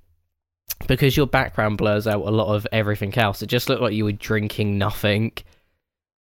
because 0.88 1.16
your 1.16 1.28
background 1.28 1.78
blurs 1.78 2.08
out 2.08 2.22
a 2.26 2.32
lot 2.32 2.54
of 2.56 2.66
everything 2.72 3.16
else, 3.18 3.42
it 3.42 3.48
just 3.48 3.70
looked 3.70 3.82
like 3.82 3.94
you 3.94 4.06
were 4.06 4.12
drinking 4.12 4.78
nothing. 4.78 5.34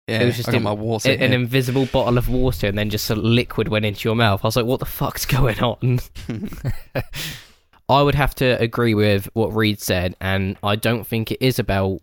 Yeah, 0.07 0.21
It 0.21 0.25
was 0.25 0.37
just 0.37 0.49
in- 0.49 0.63
my 0.63 0.71
water. 0.71 1.11
An 1.11 1.33
invisible 1.33 1.85
bottle 1.87 2.17
of 2.17 2.29
water 2.29 2.67
and 2.67 2.77
then 2.77 2.89
just 2.89 3.09
a 3.09 3.15
liquid 3.15 3.67
went 3.67 3.83
into 3.83 4.07
your 4.07 4.15
mouth. 4.15 4.41
I 4.43 4.47
was 4.47 4.55
like, 4.55 4.65
what 4.65 4.79
the 4.79 4.85
fuck's 4.85 5.25
going 5.25 5.59
on? 5.59 5.99
I 7.89 8.01
would 8.01 8.15
have 8.15 8.35
to 8.35 8.61
agree 8.61 8.93
with 8.93 9.29
what 9.33 9.55
Reed 9.55 9.79
said, 9.81 10.15
and 10.21 10.57
I 10.61 10.75
don't 10.75 11.05
think 11.07 11.31
it 11.31 11.41
is 11.41 11.57
about 11.57 12.01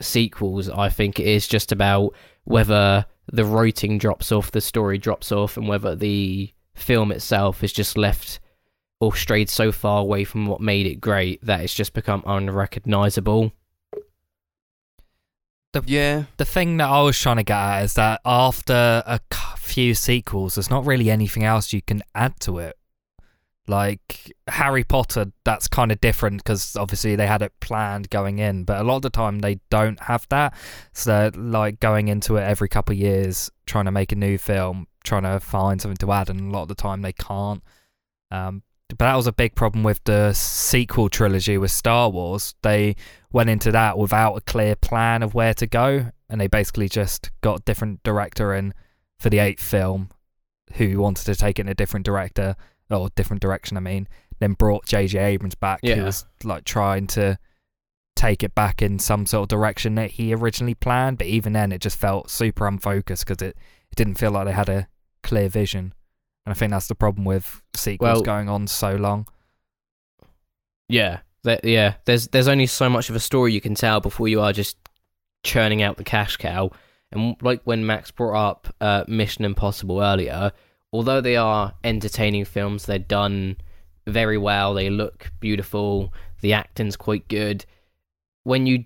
sequels. 0.00 0.68
I 0.68 0.88
think 0.88 1.18
it 1.18 1.26
is 1.26 1.46
just 1.46 1.72
about 1.72 2.14
whether 2.44 3.06
the 3.32 3.44
writing 3.44 3.98
drops 3.98 4.30
off, 4.30 4.50
the 4.50 4.60
story 4.60 4.98
drops 4.98 5.32
off, 5.32 5.56
and 5.56 5.68
whether 5.68 5.94
the 5.94 6.52
film 6.74 7.10
itself 7.10 7.64
is 7.64 7.72
just 7.72 7.96
left 7.96 8.40
or 9.00 9.14
strayed 9.14 9.50
so 9.50 9.72
far 9.72 10.00
away 10.00 10.24
from 10.24 10.46
what 10.46 10.60
made 10.60 10.86
it 10.86 11.00
great 11.00 11.44
that 11.44 11.60
it's 11.60 11.74
just 11.74 11.92
become 11.92 12.22
unrecognizable. 12.26 13.52
yeah, 15.84 16.24
The 16.38 16.46
thing 16.46 16.78
that 16.78 16.88
I 16.88 17.02
was 17.02 17.18
trying 17.18 17.36
to 17.36 17.42
get 17.42 17.58
at 17.58 17.84
is 17.84 17.94
that 17.94 18.22
after 18.24 19.02
a 19.06 19.20
few 19.58 19.94
sequels, 19.94 20.54
there's 20.54 20.70
not 20.70 20.86
really 20.86 21.10
anything 21.10 21.44
else 21.44 21.72
you 21.74 21.82
can 21.82 22.02
add 22.14 22.40
to 22.40 22.58
it. 22.58 22.76
Like 23.68 24.32
Harry 24.48 24.84
Potter, 24.84 25.32
that's 25.44 25.66
kind 25.66 25.90
of 25.90 26.00
different 26.00 26.38
because 26.38 26.76
obviously 26.76 27.16
they 27.16 27.26
had 27.26 27.42
it 27.42 27.52
planned 27.60 28.10
going 28.10 28.38
in, 28.38 28.64
but 28.64 28.80
a 28.80 28.84
lot 28.84 28.96
of 28.96 29.02
the 29.02 29.10
time 29.10 29.40
they 29.40 29.60
don't 29.70 30.00
have 30.00 30.26
that. 30.30 30.54
So 30.92 31.30
like 31.34 31.80
going 31.80 32.08
into 32.08 32.36
it 32.36 32.42
every 32.42 32.68
couple 32.68 32.92
of 32.92 32.98
years, 32.98 33.50
trying 33.66 33.86
to 33.86 33.90
make 33.90 34.12
a 34.12 34.16
new 34.16 34.38
film, 34.38 34.86
trying 35.04 35.24
to 35.24 35.40
find 35.40 35.80
something 35.80 35.96
to 35.98 36.12
add, 36.12 36.30
and 36.30 36.40
a 36.40 36.50
lot 36.52 36.62
of 36.62 36.68
the 36.68 36.74
time 36.74 37.02
they 37.02 37.12
can't. 37.12 37.62
Um, 38.30 38.62
but 38.88 38.98
that 39.00 39.16
was 39.16 39.26
a 39.26 39.32
big 39.32 39.56
problem 39.56 39.82
with 39.82 40.02
the 40.04 40.32
sequel 40.32 41.08
trilogy 41.08 41.58
with 41.58 41.72
Star 41.72 42.08
Wars. 42.08 42.54
They 42.62 42.94
went 43.32 43.50
into 43.50 43.72
that 43.72 43.98
without 43.98 44.36
a 44.36 44.40
clear 44.42 44.76
plan 44.76 45.22
of 45.24 45.34
where 45.34 45.54
to 45.54 45.66
go, 45.66 46.12
and 46.28 46.40
they 46.40 46.46
basically 46.46 46.88
just 46.88 47.30
got 47.40 47.60
a 47.60 47.62
different 47.64 48.02
director 48.04 48.54
in 48.54 48.74
for 49.18 49.28
the 49.28 49.38
eighth 49.38 49.62
film, 49.62 50.10
who 50.74 51.00
wanted 51.00 51.24
to 51.24 51.34
take 51.34 51.58
it 51.58 51.62
in 51.62 51.68
a 51.68 51.74
different 51.74 52.06
director 52.06 52.54
or 52.90 53.08
different 53.16 53.42
direction. 53.42 53.76
I 53.76 53.80
mean, 53.80 54.08
then 54.38 54.52
brought 54.52 54.86
J.J. 54.86 55.18
Abrams 55.18 55.54
back, 55.54 55.80
Yeah. 55.82 55.96
who 55.96 56.04
was 56.04 56.24
like 56.44 56.64
trying 56.64 57.06
to 57.08 57.38
take 58.14 58.42
it 58.42 58.54
back 58.54 58.80
in 58.80 58.98
some 58.98 59.26
sort 59.26 59.42
of 59.42 59.48
direction 59.48 59.94
that 59.96 60.12
he 60.12 60.34
originally 60.34 60.74
planned. 60.74 61.18
But 61.18 61.26
even 61.26 61.52
then, 61.52 61.72
it 61.72 61.80
just 61.80 61.98
felt 61.98 62.30
super 62.30 62.66
unfocused 62.66 63.26
because 63.26 63.42
it, 63.46 63.56
it 63.90 63.96
didn't 63.96 64.14
feel 64.16 64.30
like 64.30 64.46
they 64.46 64.52
had 64.52 64.68
a 64.68 64.88
clear 65.22 65.48
vision. 65.48 65.92
And 66.44 66.52
I 66.52 66.54
think 66.54 66.70
that's 66.70 66.86
the 66.88 66.94
problem 66.94 67.24
with 67.24 67.62
sequels 67.74 68.06
Well- 68.16 68.22
going 68.22 68.48
on 68.48 68.66
so 68.68 68.94
long. 68.94 69.26
Yeah, 70.88 71.20
that, 71.44 71.64
yeah. 71.64 71.94
There's 72.04 72.28
there's 72.28 72.48
only 72.48 72.66
so 72.66 72.88
much 72.88 73.10
of 73.10 73.16
a 73.16 73.20
story 73.20 73.52
you 73.52 73.60
can 73.60 73.74
tell 73.74 74.00
before 74.00 74.28
you 74.28 74.40
are 74.40 74.52
just 74.52 74.76
churning 75.42 75.82
out 75.82 75.96
the 75.96 76.04
cash 76.04 76.36
cow. 76.36 76.70
And 77.12 77.36
like 77.42 77.60
when 77.64 77.86
Max 77.86 78.10
brought 78.10 78.36
up 78.36 78.74
uh, 78.80 79.04
Mission 79.08 79.44
Impossible 79.44 80.00
earlier, 80.00 80.52
although 80.96 81.20
they 81.20 81.36
are 81.36 81.74
entertaining 81.84 82.44
films, 82.44 82.86
they're 82.86 82.98
done 82.98 83.56
very 84.06 84.38
well. 84.38 84.74
They 84.74 84.90
look 84.90 85.30
beautiful. 85.40 86.12
The 86.40 86.52
acting's 86.52 86.96
quite 86.96 87.28
good. 87.28 87.66
When 88.44 88.66
you 88.66 88.84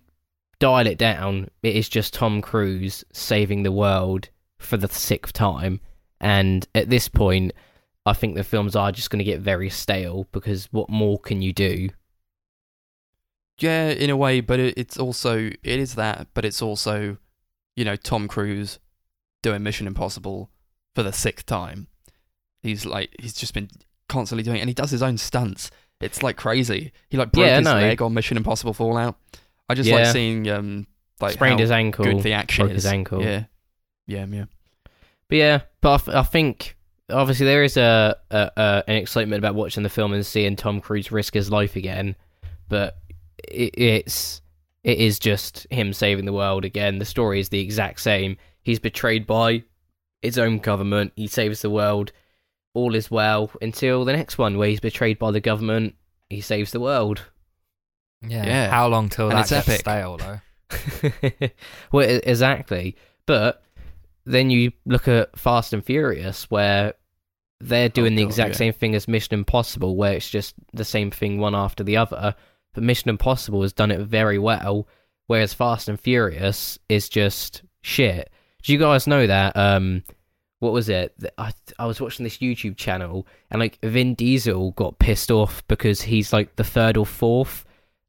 dial 0.59 0.87
it 0.87 0.99
down, 0.99 1.49
it 1.62 1.77
is 1.77 1.88
just 1.88 2.14
Tom 2.14 2.42
Cruise 2.42 3.05
saving 3.12 3.62
the 3.62 3.73
world 3.73 4.29
for 4.59 4.77
the 4.77 4.88
sixth 4.88 5.33
time. 5.33 5.81
And 6.20 6.66
at 6.75 6.90
this 6.90 7.09
point, 7.09 7.53
I 8.05 8.12
think 8.12 8.35
the 8.35 8.44
films 8.44 8.75
are 8.75 8.92
just 8.92 9.11
going 9.11 9.18
to 9.18 9.31
get 9.31 9.40
very 9.40 9.70
stale 9.70 10.27
because 10.33 10.68
what 10.73 10.90
more 10.90 11.18
can 11.18 11.42
you 11.42 11.53
do? 11.53 11.90
yeah, 13.62 13.88
in 13.88 14.11
a 14.11 14.16
way, 14.16 14.40
but 14.40 14.59
it's 14.59 14.99
also 14.99 15.37
it 15.37 15.59
is 15.62 15.94
that, 15.94 16.29
but 16.35 16.44
it's 16.44 16.62
also, 16.62 17.18
you 17.77 17.85
know, 17.85 17.96
Tom 17.96 18.27
Cruise 18.27 18.79
doing 19.42 19.62
Mission 19.62 19.87
Impossible 19.87 20.51
for 20.94 21.03
the 21.03 21.12
sixth 21.12 21.46
time. 21.46 21.87
He's 22.62 22.85
like 22.87 23.14
he's 23.18 23.33
just 23.35 23.55
been 23.55 23.68
constantly 24.09 24.42
doing, 24.42 24.57
it, 24.59 24.61
and 24.61 24.68
he 24.68 24.75
does 24.75 24.90
his 24.90 25.03
own 25.03 25.16
stunts. 25.18 25.70
It's 26.01 26.23
like 26.23 26.37
crazy. 26.37 26.92
He 27.09 27.16
like 27.16 27.33
broke 27.33 27.46
Yeah, 27.46 27.57
his 27.59 27.64
no. 27.64 27.75
leg 27.75 28.01
on 28.03 28.14
Mission 28.14 28.37
Impossible 28.37 28.75
Fallout. 28.75 29.16
I 29.68 29.75
just 29.75 29.90
like 29.90 30.05
Yeah. 30.05 30.12
seeing 30.12 30.49
um 30.49 30.87
like 31.20 31.33
Sprained 31.35 31.61
how 31.61 31.64
his 31.64 31.70
ankle. 31.70 32.05
good 32.05 32.23
the 32.23 32.33
action 32.33 32.64
broke 32.66 32.77
is. 32.77 32.85
his 32.85 32.92
ankle. 32.92 33.23
Yeah, 33.23 33.44
yeah, 34.07 34.27
yeah. 34.27 34.44
But 35.29 35.37
yeah, 35.38 35.61
but 35.81 35.92
I, 35.92 35.96
th- 36.05 36.16
I 36.16 36.23
think 36.23 36.77
obviously 37.11 37.46
there 37.46 37.62
is 37.64 37.77
a, 37.77 38.16
a, 38.31 38.51
a 38.57 38.85
an 38.88 38.96
excitement 38.96 39.38
about 39.38 39.55
watching 39.55 39.83
the 39.83 39.88
film 39.90 40.12
and 40.12 40.25
seeing 40.25 40.57
Tom 40.57 40.81
Cruise 40.81 41.12
risk 41.12 41.35
his 41.35 41.51
life 41.51 41.77
again, 41.77 42.16
but 42.68 42.96
it, 43.49 43.75
it's 43.79 44.40
it 44.83 44.99
is 44.99 45.18
just 45.18 45.66
him 45.70 45.92
saving 45.92 46.25
the 46.25 46.33
world 46.33 46.64
again. 46.64 46.99
The 46.99 47.05
story 47.05 47.38
is 47.40 47.51
the 47.51 47.61
exact 47.61 48.01
same. 48.01 48.38
He's 48.62 48.79
betrayed 48.79 49.27
by 49.27 49.64
his 50.23 50.38
own 50.38 50.59
government. 50.59 51.12
He 51.16 51.27
saves 51.27 51.61
the 51.62 51.70
world. 51.70 52.12
All 52.74 52.94
is 52.94 53.11
well 53.11 53.50
until 53.61 54.04
the 54.04 54.12
next 54.12 54.38
one 54.38 54.56
where 54.59 54.68
he's 54.68 54.80
betrayed 54.80 55.18
by 55.18 55.30
the 55.30 55.40
government. 55.40 55.94
He 56.28 56.40
saves 56.40 56.70
the 56.70 56.80
world. 56.80 57.22
Yeah. 58.22 58.46
Yeah. 58.46 58.70
How 58.70 58.87
long 58.88 59.09
till 59.09 59.28
And 59.28 59.38
that 59.38 59.40
it's 59.42 59.50
gets 59.50 59.68
epic. 59.68 59.80
stale, 59.80 60.16
though? 60.18 61.48
well, 61.92 62.09
exactly. 62.09 62.96
But 63.26 63.62
then 64.24 64.50
you 64.50 64.72
look 64.87 65.09
at 65.09 65.37
Fast 65.38 65.72
and 65.72 65.85
Furious, 65.85 66.50
where 66.50 66.94
they're 67.61 67.88
doing 67.88 68.14
the 68.14 68.22
God, 68.22 68.28
exact 68.28 68.50
yeah. 68.50 68.59
same 68.59 68.72
thing 68.72 68.94
as 68.94 69.09
Mission 69.09 69.35
Impossible, 69.35 69.96
where 69.96 70.14
it's 70.14 70.30
just 70.30 70.54
the 70.72 70.85
same 70.85 71.11
thing 71.11 71.38
one 71.38 71.54
after 71.54 71.83
the 71.83 71.96
other. 71.96 72.35
But 72.72 72.85
Mission 72.85 73.09
Impossible 73.11 73.62
has 73.62 73.72
done 73.72 73.90
it 73.90 74.00
very 74.00 74.38
well, 74.38 74.87
whereas 75.26 75.52
Fast 75.54 75.88
and 75.88 75.98
Furious 76.00 76.78
is 76.88 77.09
just 77.09 77.62
shit. 77.83 78.30
Do 78.62 78.72
you 78.72 78.78
guys 78.78 79.06
know 79.06 79.26
that 79.26 79.56
um, 79.56 80.04
what 80.61 80.73
was 80.73 80.88
it? 80.88 81.14
I 81.37 81.53
I 81.79 81.87
was 81.87 82.01
watching 82.01 82.25
this 82.25 82.38
YouTube 82.38 82.77
channel 82.77 83.27
and 83.51 83.61
like 83.61 83.79
Vin 83.83 84.14
Diesel 84.14 84.70
got 84.73 84.99
pissed 84.99 85.31
off 85.31 85.66
because 85.68 86.03
he's 86.03 86.33
like 86.33 86.57
the 86.57 86.64
third 86.64 86.96
or 86.96 87.05
fourth 87.07 87.64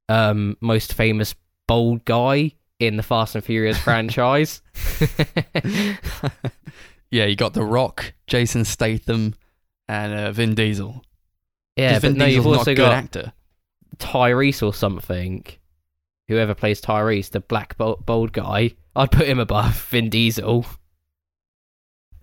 um 0.09 0.55
most 0.61 0.93
famous 0.93 1.33
bold 1.67 2.05
guy 2.05 2.51
in 2.79 2.97
the 2.97 3.03
Fast 3.03 3.35
and 3.35 3.43
Furious 3.43 3.77
franchise. 3.83 4.61
yeah, 7.11 7.25
you 7.25 7.35
got 7.35 7.53
The 7.53 7.63
Rock, 7.63 8.13
Jason 8.27 8.65
Statham, 8.65 9.35
and 9.87 10.13
uh, 10.13 10.31
Vin 10.31 10.55
Diesel. 10.55 11.03
yeah, 11.75 11.93
'Cause 11.93 12.01
but 12.01 12.07
Vin 12.09 12.17
no, 12.17 12.25
you've 12.25 12.47
also 12.47 12.73
got 12.75 12.93
actor. 12.93 13.33
Tyrese 13.97 14.63
or 14.65 14.73
something. 14.73 15.45
Whoever 16.27 16.53
plays 16.53 16.81
Tyrese, 16.81 17.29
the 17.31 17.41
black 17.41 17.77
bold 17.77 18.31
guy, 18.31 18.71
I'd 18.95 19.11
put 19.11 19.27
him 19.27 19.39
above 19.39 19.75
Vin 19.89 20.09
Diesel. 20.09 20.65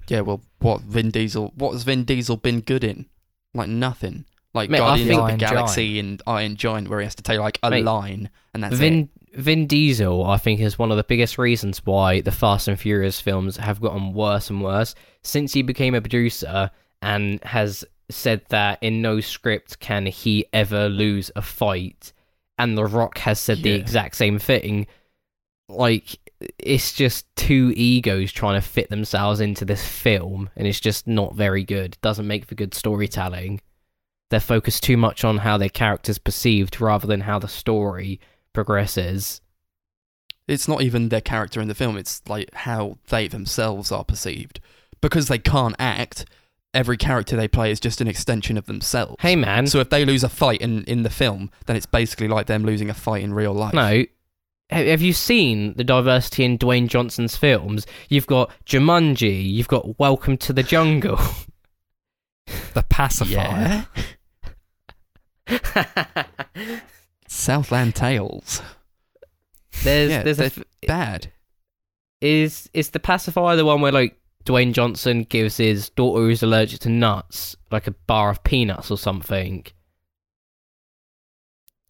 Yeah, 0.08 0.20
well, 0.20 0.40
what 0.60 0.80
Vin 0.82 1.10
Diesel? 1.10 1.52
What 1.56 1.72
has 1.72 1.82
Vin 1.84 2.04
Diesel 2.04 2.36
been 2.36 2.60
good 2.60 2.84
in? 2.84 3.06
Like 3.54 3.68
nothing. 3.68 4.24
Like 4.54 4.70
Mate, 4.70 4.78
I 4.80 4.88
Guardians 4.88 5.08
think- 5.08 5.20
of 5.20 5.26
the 5.26 5.30
Iron 5.30 5.38
Galaxy 5.38 5.98
and 6.00 6.22
Iron 6.26 6.56
Giant, 6.56 6.88
where 6.88 7.00
he 7.00 7.04
has 7.04 7.14
to 7.16 7.22
take 7.22 7.38
like 7.38 7.58
a 7.62 7.70
Mate, 7.70 7.84
line 7.84 8.30
and 8.54 8.62
that's 8.64 8.74
it. 8.74 8.78
Vin 8.78 9.08
Vin 9.34 9.66
Diesel, 9.66 10.24
I 10.24 10.38
think, 10.38 10.60
is 10.60 10.78
one 10.78 10.90
of 10.90 10.96
the 10.96 11.04
biggest 11.04 11.36
reasons 11.38 11.84
why 11.84 12.22
the 12.22 12.32
Fast 12.32 12.66
and 12.66 12.80
Furious 12.80 13.20
films 13.20 13.58
have 13.58 13.80
gotten 13.80 14.14
worse 14.14 14.48
and 14.50 14.62
worse 14.62 14.94
since 15.22 15.52
he 15.52 15.62
became 15.62 15.94
a 15.94 16.00
producer 16.00 16.70
and 17.02 17.42
has 17.44 17.84
said 18.10 18.40
that 18.48 18.78
in 18.82 19.02
no 19.02 19.20
script 19.20 19.78
can 19.80 20.06
he 20.06 20.46
ever 20.52 20.88
lose 20.88 21.30
a 21.36 21.42
fight. 21.42 22.12
And 22.58 22.76
The 22.76 22.86
Rock 22.86 23.18
has 23.18 23.38
said 23.38 23.58
the 23.62 23.70
Yeah. 23.70 23.76
exact 23.76 24.16
same 24.16 24.38
thing. 24.38 24.86
Like, 25.68 26.18
it's 26.58 26.92
just 26.92 27.26
two 27.36 27.72
egos 27.76 28.32
trying 28.32 28.60
to 28.60 28.66
fit 28.66 28.90
themselves 28.90 29.40
into 29.40 29.64
this 29.64 29.86
film, 29.86 30.50
and 30.56 30.66
it's 30.66 30.80
just 30.80 31.06
not 31.06 31.34
very 31.34 31.64
good. 31.64 31.96
doesn't 32.00 32.26
make 32.26 32.44
for 32.44 32.54
good 32.54 32.74
storytelling. 32.74 33.60
They're 34.30 34.40
focused 34.40 34.82
too 34.82 34.96
much 34.96 35.24
on 35.24 35.38
how 35.38 35.56
their 35.58 35.68
characters 35.68 36.18
perceived 36.18 36.80
rather 36.80 37.06
than 37.06 37.22
how 37.22 37.38
the 37.38 37.48
story 37.48 38.20
progresses. 38.52 39.40
It's 40.46 40.68
not 40.68 40.82
even 40.82 41.08
their 41.08 41.20
character 41.20 41.60
in 41.60 41.68
the 41.68 41.74
film, 41.74 41.96
it's 41.96 42.22
like 42.28 42.52
how 42.54 42.98
they 43.08 43.28
themselves 43.28 43.92
are 43.92 44.04
perceived. 44.04 44.60
Because 45.00 45.28
they 45.28 45.38
can't 45.38 45.76
act, 45.78 46.24
every 46.74 46.96
character 46.96 47.36
they 47.36 47.48
play 47.48 47.70
is 47.70 47.80
just 47.80 48.00
an 48.00 48.08
extension 48.08 48.56
of 48.56 48.66
themselves. 48.66 49.16
Hey 49.20 49.36
man, 49.36 49.66
So 49.66 49.80
if 49.80 49.90
they 49.90 50.04
lose 50.04 50.24
a 50.24 50.28
fight 50.28 50.60
in, 50.60 50.84
in 50.84 51.02
the 51.02 51.10
film, 51.10 51.50
then 51.66 51.76
it's 51.76 51.86
basically 51.86 52.28
like 52.28 52.46
them 52.46 52.64
losing 52.64 52.90
a 52.90 52.94
fight 52.94 53.22
in 53.22 53.34
real 53.34 53.52
life. 53.52 53.74
no. 53.74 54.04
Ha- 54.70 54.84
Have 54.84 55.00
you 55.02 55.12
seen 55.12 55.74
the 55.74 55.84
diversity 55.84 56.44
in 56.44 56.58
Dwayne 56.58 56.88
Johnson's 56.88 57.36
films? 57.36 57.86
You've 58.08 58.26
got 58.26 58.50
Jumanji, 58.66 59.44
you've 59.52 59.68
got 59.68 59.98
Welcome 59.98 60.36
to 60.38 60.52
the 60.52 60.62
Jungle. 60.62 61.18
The 62.72 62.82
pacifier. 62.88 63.86
Southland 67.28 67.94
Tales. 67.94 68.62
there's 69.82 70.10
Yeah, 70.10 70.22
there's 70.22 70.40
a 70.40 70.50
Bad. 70.86 71.30
is 72.22 72.70
is 72.72 72.90
the 72.90 73.00
pacifier 73.00 73.56
the 73.56 73.64
one 73.66 73.80
where 73.82 73.92
like 73.92 74.18
Dwayne 74.44 74.72
Johnson 74.72 75.24
gives 75.24 75.58
his 75.58 75.90
daughter 75.90 76.22
who's 76.22 76.42
allergic 76.42 76.80
to 76.80 76.88
nuts 76.88 77.54
like 77.70 77.86
a 77.86 77.90
bar 77.92 78.30
of 78.30 78.42
peanuts 78.44 78.90
or 78.90 78.96
something? 78.96 79.66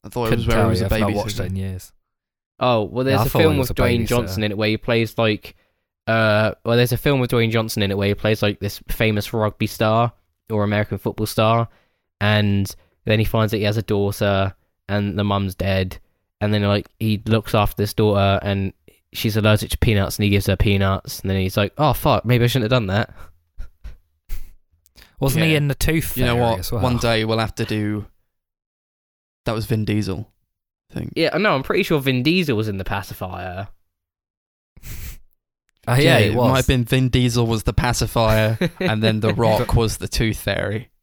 I 0.05 0.09
thought 0.09 0.27
it 0.27 0.31
Couldn't 0.31 0.47
was 0.47 0.55
where 0.55 0.65
he 0.65 0.71
was 0.71 0.81
a 0.83 0.89
baby. 0.89 1.15
watched 1.15 1.39
it 1.41 1.47
in 1.47 1.57
years. 1.57 1.93
Oh 2.61 2.85
well, 2.85 3.05
there's 3.05 3.19
Yeah, 3.19 3.23
I 3.23 3.27
a 3.27 3.29
thought 3.29 3.39
film 3.43 3.59
with 3.59 3.71
a 3.71 3.75
Dwayne. 3.75 4.07
Johnson 4.07 4.43
in 4.43 4.51
it 4.53 4.59
where 4.59 4.69
he 4.69 4.77
plays 4.77 5.17
like, 5.17 5.55
uh, 6.07 6.53
well, 6.65 6.77
there's 6.77 6.93
a 6.93 6.97
film 6.97 7.21
with 7.21 7.31
Dwayne 7.31 7.51
Johnson 7.51 7.83
in 7.83 7.91
it 7.91 7.97
where 7.99 8.09
he 8.09 8.15
plays 8.15 8.43
like 8.43 8.59
this 8.61 8.81
famous 8.89 9.33
rugby 9.33 9.67
star 9.67 10.13
or 10.51 10.65
American 10.65 10.99
football 10.99 11.27
star, 11.27 11.69
and 12.21 12.75
then 13.05 13.19
he 13.19 13.25
finds 13.25 13.51
that 13.53 13.59
he 13.59 13.65
has 13.65 13.77
a 13.77 13.83
daughter 13.83 14.55
and 14.89 15.19
the 15.19 15.25
mum's 15.25 15.55
dead, 15.55 15.99
and 16.41 16.53
then 16.53 16.63
like 16.63 16.89
he 16.99 17.23
looks 17.27 17.55
after 17.55 17.81
this 17.83 17.95
daughter 17.95 18.39
and 18.43 18.73
she's 19.13 19.37
allergic 19.37 19.71
to 19.71 19.79
peanuts 19.79 20.17
and 20.17 20.25
he 20.25 20.31
gives 20.31 20.47
her 20.47 20.57
peanuts, 20.57 21.21
and 21.21 21.31
then 21.31 21.39
he's 21.41 21.57
like, 21.57 21.73
oh 21.79 21.93
fuck, 21.93 22.25
maybe 22.25 22.45
I 22.45 22.47
shouldn't 22.49 22.71
have 22.73 22.77
done 22.77 22.89
that. 22.89 23.15
Wasn't 25.21 25.45
he 25.45 25.55
in 25.57 25.67
the 25.69 25.75
Tooth 25.75 26.17
You 26.17 26.25
know 26.27 26.37
what? 26.37 26.61
as 26.61 26.71
well? 26.71 26.81
One 26.83 26.97
day 26.99 27.25
we'll 27.25 27.39
have 27.39 27.55
to 27.57 27.65
do. 27.65 28.07
That 29.47 29.53
was 29.55 29.67
Vin 29.67 29.85
Diesel. 29.85 30.31
I 30.91 30.95
think. 30.95 31.13
Yeah, 31.17 31.37
no, 31.37 31.55
I'm 31.55 31.63
pretty 31.63 31.83
sure 31.83 32.01
Vin 32.01 32.23
Diesel 32.23 32.57
was 32.57 32.69
in 32.69 32.79
the 32.79 32.85
pacifier. 32.85 33.69
Oh, 35.87 35.95
yeah, 35.95 36.19
it 36.19 36.33
it 36.33 36.35
was. 36.35 36.51
might 36.51 36.57
have 36.59 36.67
been 36.67 36.85
Vin 36.85 37.09
Diesel 37.09 37.47
was 37.47 37.63
the 37.63 37.73
pacifier, 37.73 38.59
and 38.81 39.03
then 39.03 39.21
The 39.21 39.33
Rock 39.35 39.75
was 39.75 39.97
the 39.99 40.09
Tooth 40.09 40.39
Fairy. 40.39 40.91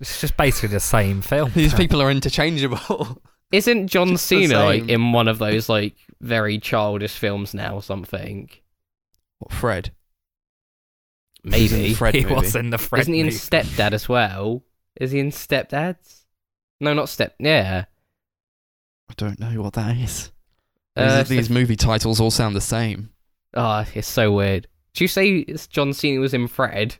It's 0.00 0.18
just 0.22 0.34
basically 0.38 0.70
the 0.70 0.80
same 0.80 1.20
film. 1.20 1.50
These 1.54 1.74
people 1.74 2.00
are 2.00 2.10
interchangeable. 2.10 3.20
Isn't 3.52 3.88
John 3.88 4.08
Just 4.12 4.24
Cena 4.26 4.64
like 4.64 4.88
in 4.88 5.12
one 5.12 5.28
of 5.28 5.38
those 5.38 5.68
like 5.68 5.94
very 6.22 6.58
childish 6.58 7.12
films 7.18 7.52
now 7.52 7.74
or 7.74 7.82
something? 7.82 8.48
What, 9.40 9.52
Fred. 9.52 9.92
He's 11.42 11.72
in 11.74 11.80
Maybe. 11.82 11.94
Fred 11.94 12.14
he 12.14 12.22
movie. 12.22 12.34
was 12.34 12.56
in 12.56 12.70
the 12.70 12.78
Fred 12.78 13.00
Isn't 13.02 13.12
he 13.14 13.20
in 13.20 13.26
movie. 13.26 13.36
Stepdad 13.38 13.92
as 13.92 14.08
well? 14.08 14.62
Is 14.98 15.10
he 15.12 15.18
in 15.20 15.30
Stepdads? 15.32 16.22
No, 16.80 16.94
not 16.94 17.10
Step. 17.10 17.34
Yeah. 17.38 17.84
I 19.10 19.14
don't 19.16 19.38
know 19.40 19.60
what 19.62 19.72
that 19.74 19.96
is. 19.96 20.30
Uh, 20.96 21.18
these, 21.22 21.28
these 21.28 21.50
movie 21.50 21.76
titles 21.76 22.20
all 22.20 22.30
sound 22.30 22.54
the 22.56 22.60
same. 22.60 23.10
oh, 23.54 23.84
it's 23.94 24.08
so 24.08 24.32
weird. 24.32 24.66
Did 24.94 25.02
you 25.02 25.08
say 25.08 25.44
John 25.68 25.92
Cena 25.92 26.20
was 26.20 26.34
in 26.34 26.48
Fred? 26.48 26.96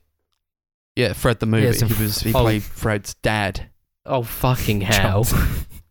Yeah, 0.97 1.12
Fred 1.12 1.40
the 1.40 1.47
movie. 1.47 1.66
it's 1.66 1.83
in 1.83 1.88
he 1.88 2.03
was 2.03 2.21
he 2.21 2.33
Oh. 2.35 2.42
played 2.42 2.62
Fred's 2.62 3.14
dad. 3.14 3.71
Oh 4.07 4.23
fucking 4.23 4.81
hell! 4.83 5.27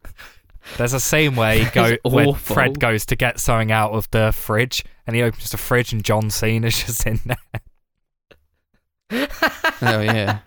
There's 0.77 0.93
a 0.93 0.99
scene 0.99 1.35
where 1.35 1.63
he 1.63 1.65
go 1.71 1.97
where. 2.03 2.33
Fred 2.33 2.79
goes 2.79 3.05
to 3.07 3.15
get 3.15 3.39
something 3.39 3.71
out 3.71 3.91
of 3.93 4.09
the 4.11 4.31
fridge, 4.33 4.83
and 5.05 5.15
he 5.15 5.21
opens 5.21 5.51
the 5.51 5.57
fridge, 5.57 5.93
and 5.93 6.03
John 6.03 6.29
Cena's 6.29 6.77
just 6.85 7.05
in 7.05 7.19
there. 7.25 7.37
Oh 9.79 10.01
yeah. 10.01 10.39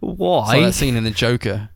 Why? 0.00 0.54
So 0.56 0.62
that 0.66 0.72
scene 0.74 0.94
in 0.96 1.04
the 1.04 1.10
Joker. 1.10 1.70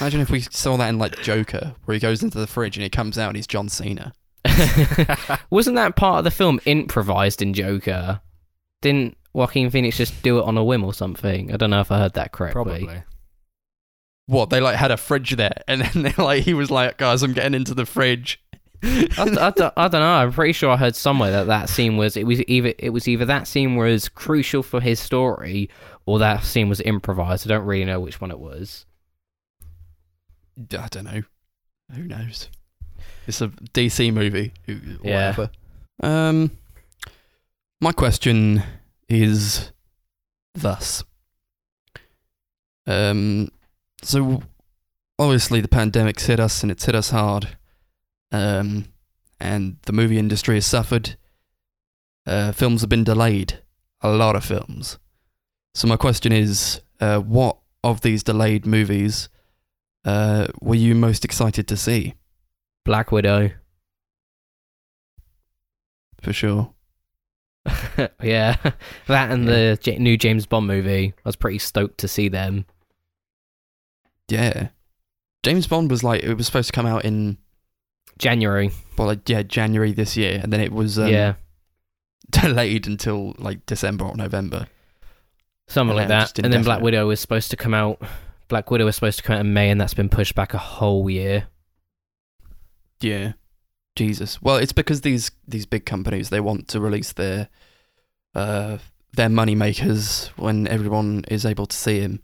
Imagine 0.00 0.20
if 0.20 0.30
we 0.30 0.40
saw 0.40 0.76
that 0.76 0.88
in 0.88 0.98
like 0.98 1.20
Joker, 1.22 1.74
where 1.84 1.94
he 1.94 2.00
goes 2.00 2.22
into 2.22 2.38
the 2.38 2.46
fridge 2.46 2.76
and 2.76 2.82
he 2.84 2.90
comes 2.90 3.18
out 3.18 3.28
and 3.28 3.36
he's 3.36 3.46
John 3.46 3.68
Cena. 3.68 4.12
Wasn't 5.50 5.76
that 5.76 5.96
part 5.96 6.18
of 6.18 6.24
the 6.24 6.30
film 6.30 6.60
improvised 6.66 7.42
in 7.42 7.54
Joker? 7.54 8.20
Didn't 8.82 9.16
Joaquin 9.32 9.70
Phoenix 9.70 9.96
just 9.96 10.22
do 10.22 10.38
it 10.38 10.44
on 10.44 10.56
a 10.58 10.64
whim 10.64 10.84
or 10.84 10.94
something? 10.94 11.52
I 11.52 11.56
don't 11.56 11.70
know 11.70 11.80
if 11.80 11.90
I 11.90 11.98
heard 11.98 12.14
that 12.14 12.32
correctly. 12.32 12.62
Probably. 12.62 13.02
What 14.26 14.50
they 14.50 14.60
like 14.60 14.76
had 14.76 14.90
a 14.90 14.96
fridge 14.98 15.36
there, 15.36 15.62
and 15.68 15.80
then 15.82 16.02
they 16.02 16.12
like 16.22 16.42
he 16.44 16.54
was 16.54 16.70
like, 16.70 16.98
guys, 16.98 17.22
I'm 17.22 17.32
getting 17.32 17.54
into 17.54 17.74
the 17.74 17.86
fridge. 17.86 18.42
I, 18.82 19.08
I, 19.18 19.24
don't- 19.50 19.72
I 19.76 19.88
don't 19.88 20.00
know. 20.00 20.06
I'm 20.14 20.32
pretty 20.32 20.52
sure 20.52 20.70
I 20.70 20.76
heard 20.76 20.94
somewhere 20.94 21.32
that 21.32 21.46
that 21.48 21.68
scene 21.68 21.96
was 21.96 22.16
it 22.16 22.26
was 22.26 22.40
either 22.46 22.74
it 22.78 22.90
was 22.90 23.08
either 23.08 23.24
that 23.24 23.48
scene 23.48 23.74
was 23.74 24.08
crucial 24.08 24.62
for 24.62 24.80
his 24.80 25.00
story 25.00 25.68
or 26.06 26.18
that 26.20 26.44
scene 26.44 26.68
was 26.68 26.80
improvised. 26.82 27.46
I 27.46 27.54
don't 27.54 27.64
really 27.66 27.84
know 27.86 27.98
which 28.00 28.20
one 28.20 28.30
it 28.30 28.38
was. 28.38 28.84
I 30.58 30.88
don't 30.88 31.04
know. 31.04 31.22
Who 31.94 32.04
knows? 32.04 32.48
It's 33.26 33.40
a 33.40 33.48
DC 33.48 34.12
movie. 34.12 34.52
Yeah. 34.66 35.30
Whatever. 35.36 35.50
Um, 36.02 36.50
my 37.80 37.92
question 37.92 38.62
is 39.08 39.72
thus. 40.54 41.04
Um, 42.86 43.50
so 44.02 44.42
obviously 45.18 45.60
the 45.60 45.68
pandemic's 45.68 46.26
hit 46.26 46.40
us 46.40 46.62
and 46.62 46.72
it's 46.72 46.84
hit 46.84 46.94
us 46.94 47.10
hard. 47.10 47.56
Um, 48.32 48.86
and 49.40 49.76
the 49.86 49.92
movie 49.92 50.18
industry 50.18 50.56
has 50.56 50.66
suffered. 50.66 51.16
Uh, 52.26 52.52
films 52.52 52.80
have 52.80 52.90
been 52.90 53.04
delayed. 53.04 53.60
A 54.00 54.10
lot 54.10 54.36
of 54.36 54.44
films. 54.44 54.98
So 55.74 55.88
my 55.88 55.96
question 55.96 56.32
is, 56.32 56.80
uh, 57.00 57.18
what 57.20 57.58
of 57.84 58.00
these 58.00 58.22
delayed 58.22 58.66
movies 58.66 59.28
uh, 60.04 60.48
were 60.60 60.74
you 60.74 60.94
most 60.94 61.24
excited 61.24 61.66
to 61.68 61.76
see? 61.76 62.14
Black 62.84 63.12
Widow. 63.12 63.50
For 66.22 66.32
sure. 66.32 66.72
yeah, 68.22 68.56
that 69.06 69.30
and 69.30 69.46
the 69.46 69.78
J- 69.80 69.98
new 69.98 70.16
James 70.16 70.46
Bond 70.46 70.66
movie. 70.66 71.12
I 71.16 71.28
was 71.28 71.36
pretty 71.36 71.58
stoked 71.58 71.98
to 71.98 72.08
see 72.08 72.28
them. 72.28 72.64
Yeah. 74.28 74.68
James 75.42 75.66
Bond 75.66 75.90
was 75.90 76.02
like 76.02 76.22
it 76.22 76.34
was 76.34 76.46
supposed 76.46 76.68
to 76.68 76.72
come 76.72 76.86
out 76.86 77.04
in 77.04 77.38
January. 78.18 78.70
well 78.96 79.06
like 79.06 79.28
yeah 79.28 79.42
January 79.42 79.92
this 79.92 80.16
year, 80.16 80.40
and 80.42 80.52
then 80.52 80.60
it 80.60 80.72
was 80.72 80.98
um, 80.98 81.08
yeah, 81.08 81.34
delayed 82.30 82.86
until 82.86 83.34
like 83.38 83.64
December 83.66 84.06
or 84.06 84.16
November. 84.16 84.66
something 85.68 85.90
and 85.96 85.98
like 85.98 86.08
that. 86.08 86.38
And 86.42 86.52
then 86.52 86.64
Black. 86.64 86.80
Widow 86.80 87.06
was 87.06 87.20
supposed 87.20 87.50
to 87.50 87.56
come 87.56 87.74
out. 87.74 88.00
Black 88.48 88.70
Widow 88.70 88.86
was 88.86 88.94
supposed 88.96 89.18
to 89.18 89.24
come 89.24 89.36
out 89.36 89.40
in 89.40 89.52
May, 89.52 89.70
and 89.70 89.80
that's 89.80 89.94
been 89.94 90.08
pushed 90.08 90.34
back 90.34 90.54
a 90.54 90.58
whole 90.58 91.08
year. 91.10 91.48
Yeah. 93.00 93.32
Jesus. 93.96 94.40
Well, 94.40 94.56
it's 94.56 94.72
because 94.72 95.00
these 95.00 95.30
these 95.46 95.66
big 95.66 95.84
companies 95.84 96.30
they 96.30 96.40
want 96.40 96.68
to 96.68 96.80
release 96.80 97.12
their 97.12 97.48
uh, 98.34 98.78
their 99.14 99.28
money 99.28 99.54
makers 99.54 100.28
when 100.36 100.68
everyone 100.68 101.24
is 101.28 101.44
able 101.44 101.66
to 101.66 101.76
see 101.76 102.00
him. 102.00 102.22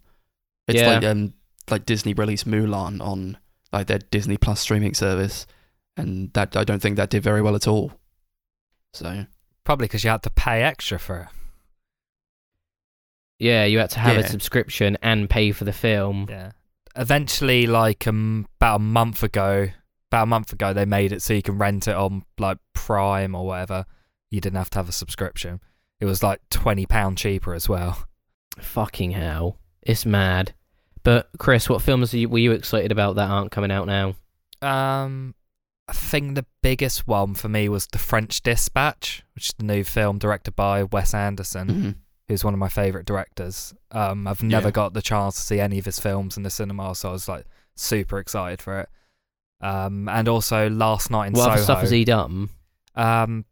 It's 0.69 0.81
Yeah. 0.81 0.95
like 0.95 1.05
um 1.05 1.35
like 1.71 1.85
Disney 1.87 2.15
released 2.15 2.47
Mulan 2.49 3.01
on 3.01 3.39
like 3.73 3.89
their 3.89 3.99
Disney 3.99 4.37
Plus 4.37 4.61
streaming 4.61 4.95
service, 4.95 5.47
and 5.97 6.33
that 6.35 6.57
I 6.57 6.63
don't 6.65 6.81
think 6.81 6.97
that 6.97 7.11
did 7.11 7.23
very 7.25 7.43
well 7.43 7.57
at 7.57 7.67
all. 7.67 7.93
So 8.93 9.27
Probably 9.65 9.87
because 9.87 10.05
you 10.05 10.11
had 10.11 10.23
to 10.25 10.31
pay 10.31 10.63
extra 10.63 10.99
for 10.99 11.19
it. 11.21 11.29
Yeah, 13.45 13.65
you 13.67 13.79
had 13.79 13.91
to 13.91 13.99
have 14.01 14.15
Yeah. 14.17 14.21
a 14.21 14.29
subscription 14.29 14.97
and 15.03 15.29
pay 15.29 15.53
for 15.53 15.65
the 15.65 15.73
film. 15.73 16.27
Yeah. 16.31 16.53
Eventually, 16.97 17.67
like 17.67 18.07
um, 18.07 18.47
about 18.59 18.77
a 18.77 18.79
month 18.79 19.23
ago, 19.23 19.69
about 20.11 20.23
a 20.23 20.27
month 20.27 20.53
ago, 20.53 20.73
they 20.73 20.85
made 20.87 21.13
it 21.13 21.21
so 21.23 21.35
you 21.35 21.43
can 21.43 21.59
rent 21.59 21.87
it 21.89 21.95
on 21.95 22.23
like 22.39 22.59
Prime 22.73 23.35
or 23.35 23.45
whatever. 23.47 23.85
You 24.31 24.41
didn't 24.41 24.57
have 24.57 24.71
to 24.71 24.79
have 24.79 24.89
a 24.89 24.93
subscription. 24.93 25.61
It 26.01 26.07
was 26.07 26.23
like 26.23 26.41
twenty 26.51 26.87
pound 26.87 27.19
cheaper 27.19 27.53
as 27.55 27.69
well. 27.69 28.07
Fucking 28.59 29.11
hell, 29.11 29.59
it's 29.83 30.07
mad. 30.07 30.55
But 31.03 31.29
Chris, 31.39 31.69
what 31.69 31.83
films 31.83 32.15
are 32.15 32.19
you, 32.19 32.29
were 32.31 32.39
you 32.39 32.53
excited 32.53 32.91
about 32.93 33.17
that 33.17 33.29
aren't 33.29 33.51
coming 33.51 33.71
out 33.71 33.87
now? 33.87 34.15
Um, 34.63 35.35
I 35.87 35.93
think 35.93 36.35
the 36.35 36.47
biggest 36.63 37.07
one 37.07 37.35
for 37.35 37.49
me 37.51 37.69
was 37.69 37.87
The 37.89 37.99
French 37.99 38.43
Dispatch, 38.43 39.23
which 39.35 39.49
is 39.49 39.55
the 39.59 39.65
new 39.65 39.85
film 39.85 40.19
directed 40.19 40.57
by 40.57 40.85
Wes 40.85 41.13
Anderson, 41.13 41.69
mhm. 41.69 41.95
Who's 42.29 42.45
one 42.45 42.55
of 42.55 42.61
my 42.61 42.69
favorite 42.69 43.07
directors. 43.07 43.75
Um, 43.91 44.27
I've 44.27 44.43
never 44.43 44.69
Yeah. 44.69 44.73
got 44.73 44.95
the 44.95 45.03
chance 45.03 45.37
to 45.37 45.43
see 45.43 45.61
any 45.61 45.79
of 45.79 45.85
his 45.85 45.99
films 45.99 46.37
in 46.37 46.43
the 46.43 46.51
cinema, 46.51 46.95
so 46.95 47.11
I 47.11 47.13
was 47.13 47.29
like 47.29 47.47
super 47.77 48.19
excited 48.19 48.63
for 48.63 48.81
it. 48.81 48.89
Um, 49.61 50.09
and 50.09 50.29
also 50.29 50.69
Last 50.71 51.11
Night 51.11 51.29
in 51.29 51.33
what 51.35 51.45
Soho. 51.45 51.57
stuff 51.57 51.81
has 51.81 51.91
he 51.91 52.05
done? 52.05 52.49
Um, 52.95 53.45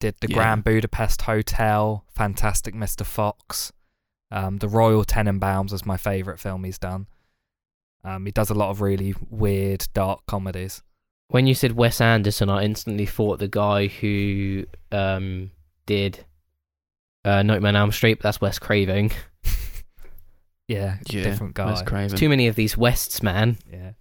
did 0.00 0.16
the 0.20 0.28
Yeah. 0.28 0.34
Grand 0.36 0.64
Budapest 0.64 1.22
Hotel, 1.22 2.04
Fantastic 2.14 2.74
Mr. 2.74 3.04
Fox, 3.06 3.72
um, 4.30 4.58
The 4.58 4.68
Royal 4.68 5.04
Tenenbaums 5.04 5.72
is 5.72 5.86
my 5.86 5.96
favourite 5.96 6.40
film 6.40 6.64
he's 6.64 6.78
done. 6.78 7.06
Um, 8.02 8.26
he 8.26 8.32
does 8.32 8.50
a 8.50 8.54
lot 8.54 8.70
of 8.70 8.80
really 8.80 9.14
weird, 9.30 9.86
dark 9.94 10.26
comedies. 10.26 10.82
When 11.28 11.46
you 11.46 11.54
said 11.54 11.72
Wes 11.72 12.00
Anderson, 12.00 12.50
I 12.50 12.64
instantly 12.64 13.06
thought 13.06 13.38
the 13.38 13.48
guy 13.48 13.86
who 13.86 14.66
um, 14.92 15.52
did 15.86 16.26
uh, 17.24 17.42
Nightmare 17.42 17.70
on 17.70 17.76
Elm 17.76 17.92
Street. 17.92 18.14
But 18.14 18.24
that's 18.24 18.40
Wes 18.40 18.58
Craving. 18.58 19.12
Yeah, 20.66 20.96
yeah, 21.10 21.24
different 21.24 21.58
Wes 21.58 21.82
guy. 21.82 21.86
Craven. 21.86 22.16
Too 22.16 22.28
many 22.28 22.46
of 22.46 22.56
these 22.56 22.76
Wests, 22.76 23.22
man. 23.22 23.58
Yeah. 23.70 23.92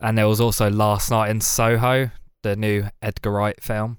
And 0.00 0.16
there 0.16 0.28
was 0.28 0.40
also 0.40 0.70
Last 0.70 1.10
Night 1.10 1.30
in 1.30 1.40
Soho, 1.40 2.10
the 2.42 2.56
new 2.56 2.88
Edgar 3.02 3.32
Wright 3.32 3.62
film. 3.62 3.98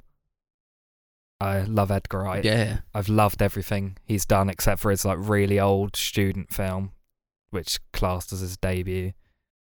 I 1.40 1.62
love 1.62 1.92
Edgar 1.92 2.24
Wright. 2.24 2.44
Yeah, 2.44 2.80
I've 2.94 3.10
loved 3.10 3.42
everything 3.42 3.98
he's 4.04 4.26
done 4.26 4.50
except 4.50 4.82
for 4.82 4.90
his 4.90 5.06
like 5.06 5.18
really 5.20 5.60
old 5.60 5.96
student 5.96 6.52
film, 6.52 6.92
which 7.50 7.80
classed 7.94 8.34
as 8.34 8.40
his 8.40 8.58
debut. 8.58 9.14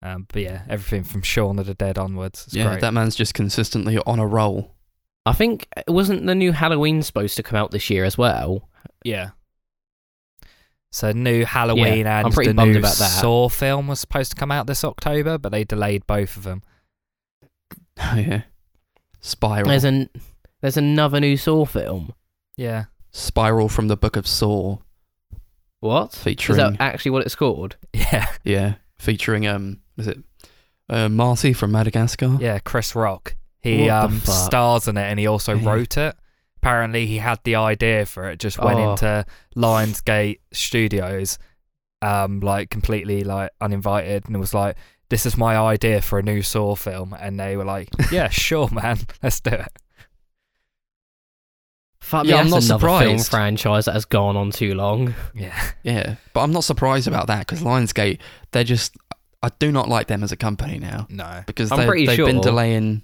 Um, 0.02 0.26
but 0.32 0.42
yeah, 0.42 0.62
everything 0.68 1.04
from 1.04 1.22
Shaun 1.22 1.58
of 1.58 1.66
the 1.66 1.74
Dead 1.74 1.98
onwards. 1.98 2.44
It's 2.46 2.56
yeah, 2.56 2.68
great. 2.68 2.80
that 2.80 2.94
man's 2.94 3.16
just 3.16 3.34
consistently 3.34 3.98
on 4.06 4.18
a 4.18 4.26
roll. 4.26 4.74
I 5.26 5.32
think 5.32 5.68
wasn't 5.86 6.26
the 6.26 6.34
new 6.34 6.52
Halloween 6.52 7.02
supposed 7.02 7.36
to 7.36 7.42
come 7.42 7.56
out 7.58 7.70
this 7.70 7.90
year 7.90 8.04
as 8.04 8.18
well? 8.18 8.69
Yeah. 9.04 9.30
So 10.92 11.12
new 11.12 11.44
Halloween 11.44 12.04
Yeah, 12.06 12.18
and 12.18 12.26
I'm 12.26 12.32
pretty 12.32 12.52
the 12.52 12.64
new 12.64 12.78
about 12.78 12.96
that. 12.96 13.20
Saw 13.20 13.48
film 13.48 13.86
was 13.86 14.00
supposed 14.00 14.30
to 14.32 14.36
come 14.36 14.50
out 14.50 14.66
this 14.66 14.82
October, 14.84 15.38
but 15.38 15.52
they 15.52 15.62
delayed 15.64 16.06
both 16.06 16.36
of 16.36 16.42
them. 16.42 16.62
Oh 17.98 18.14
yeah, 18.16 18.42
Spiral. 19.20 19.68
There's 19.68 19.84
an 19.84 20.10
there's 20.60 20.76
another 20.76 21.20
new 21.20 21.36
Saw 21.36 21.64
film. 21.64 22.12
Yeah. 22.56 22.86
Spiral 23.12 23.68
from 23.68 23.88
the 23.88 23.96
Book 23.96 24.16
of 24.16 24.26
Saw, 24.26 24.78
What? 25.80 26.12
featuring 26.12 26.58
Is 26.60 26.64
that 26.64 26.80
actually 26.80 27.10
what 27.12 27.24
it's 27.26 27.34
called? 27.34 27.76
Yeah. 27.94 28.28
yeah, 28.44 28.74
featuring 28.98 29.46
um, 29.46 29.80
is 29.96 30.06
it 30.08 30.18
uh, 30.88 31.08
Marty 31.08 31.52
from 31.52 31.72
Madagascar? 31.72 32.36
Yeah, 32.40 32.58
Chris 32.60 32.94
Rock. 32.94 33.34
He 33.62 33.82
What 33.82 33.90
um, 33.90 34.20
stars 34.20 34.86
in 34.88 34.96
it 34.96 35.02
and 35.02 35.18
he 35.18 35.26
also 35.26 35.54
Yeah. 35.56 35.68
wrote 35.70 35.96
it. 35.96 36.16
Apparently, 36.62 37.06
he 37.06 37.16
had 37.18 37.38
the 37.44 37.54
idea 37.56 38.04
for 38.06 38.28
it, 38.28 38.38
just 38.38 38.58
went 38.58 38.78
Oh. 38.78 38.90
into 38.92 39.24
Lionsgate 39.56 40.40
Studios, 40.52 41.38
um, 42.02 42.40
like 42.40 42.68
completely 42.70 43.24
like 43.24 43.50
uninvited, 43.60 44.26
and 44.28 44.38
was 44.38 44.52
like, 44.52 44.76
"This 45.08 45.24
is 45.24 45.36
my 45.38 45.56
idea 45.56 46.02
for 46.02 46.18
a 46.18 46.22
new 46.22 46.42
Saw 46.42 46.74
film," 46.74 47.14
and 47.18 47.40
they 47.40 47.56
were 47.56 47.64
like, 47.64 47.88
"Yeah, 48.12 48.28
sure, 48.28 48.68
man, 48.70 48.98
let's 49.22 49.40
do 49.40 49.50
it." 49.52 49.68
Fuck 52.02 52.24
Yeah, 52.26 52.34
me, 52.36 52.38
I'm 52.40 52.50
that's 52.50 52.68
not 52.68 52.82
another 52.82 53.04
film 53.04 53.18
franchise 53.18 53.84
that 53.84 53.92
has 53.92 54.04
gone 54.04 54.36
on 54.36 54.50
too 54.50 54.74
long. 54.74 55.14
Yeah, 55.34 55.70
Yeah, 55.82 56.16
but 56.32 56.40
I'm 56.42 56.50
not 56.52 56.64
surprised 56.64 57.06
about 57.06 57.26
that 57.28 57.40
because 57.46 57.60
Lionsgate, 57.62 58.18
they're 58.52 58.64
just, 58.64 58.96
I 59.42 59.50
do 59.58 59.70
not 59.70 59.88
like 59.88 60.06
them 60.08 60.22
as 60.24 60.32
a 60.32 60.36
company 60.36 60.78
now 60.78 61.06
no, 61.10 61.42
because 61.46 61.70
I'm 61.70 61.78
they, 61.80 61.86
pretty 61.86 62.06
they've 62.06 62.16
been 62.24 62.40
delaying 62.40 63.02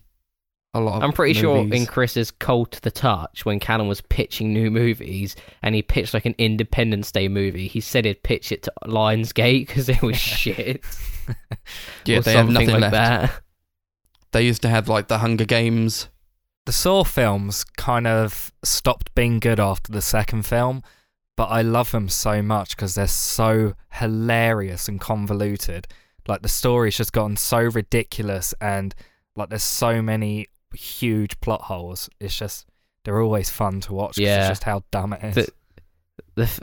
a 0.78 0.84
lot 0.84 0.96
of 0.96 1.02
I'm 1.02 1.12
pretty 1.12 1.34
sure 1.34 1.58
in 1.58 1.86
Chris's 1.86 2.30
Cult 2.30 2.72
to 2.72 2.80
the 2.80 2.90
Touch, 2.90 3.44
when 3.44 3.58
Callum 3.60 3.88
was 3.88 4.00
pitching 4.00 4.52
new 4.52 4.70
movies 4.70 5.36
and 5.62 5.74
he 5.74 5.82
pitched 5.82 6.14
like 6.14 6.26
an 6.26 6.34
Independence 6.38 7.10
Day 7.12 7.28
movie, 7.28 7.68
he 7.68 7.80
said 7.80 8.04
he'd 8.04 8.22
pitch 8.22 8.52
it 8.52 8.62
to 8.64 8.72
Lionsgate 8.84 9.66
because 9.66 9.88
it 9.88 10.02
was 10.02 10.16
shit. 10.18 10.82
yeah, 12.04 12.18
or 12.18 12.20
they 12.22 12.32
have 12.32 12.48
nothing 12.48 12.70
like 12.70 12.80
left. 12.80 12.92
that. 12.92 13.40
They 14.32 14.42
used 14.42 14.62
to 14.62 14.68
have 14.68 14.88
like 14.88 15.08
the 15.08 15.18
Hunger 15.18 15.44
Games. 15.44 16.08
the 16.66 16.72
Saw 16.72 17.04
films 17.04 17.64
kind 17.64 18.06
of 18.06 18.52
stopped 18.64 19.14
being 19.14 19.40
good 19.40 19.58
after 19.60 19.92
the 19.92 20.02
second 20.02 20.44
film, 20.44 20.82
but 21.36 21.46
I 21.46 21.62
love 21.62 21.90
them 21.90 22.08
so 22.08 22.42
much 22.42 22.76
because 22.76 22.94
they're 22.94 23.06
so 23.06 23.74
hilarious 23.92 24.88
and 24.88 25.00
convoluted. 25.00 25.86
Like 26.28 26.42
the 26.42 26.48
story's 26.48 26.96
just 26.96 27.12
gotten 27.12 27.36
so 27.36 27.58
ridiculous, 27.58 28.52
and 28.60 28.94
like 29.36 29.48
there's 29.48 29.62
so 29.62 30.02
many 30.02 30.48
huge 30.76 31.40
plot 31.40 31.62
holes. 31.62 32.08
It's 32.20 32.36
just 32.36 32.66
they're 33.04 33.20
always 33.20 33.50
fun 33.50 33.80
to 33.82 33.92
watch. 33.94 34.18
Yeah. 34.18 34.40
it's 34.40 34.48
just 34.48 34.64
how 34.64 34.82
dumb 34.90 35.12
it 35.14 35.24
is. 35.24 35.34
The- 35.34 35.52
The 36.36 36.42
f- 36.42 36.60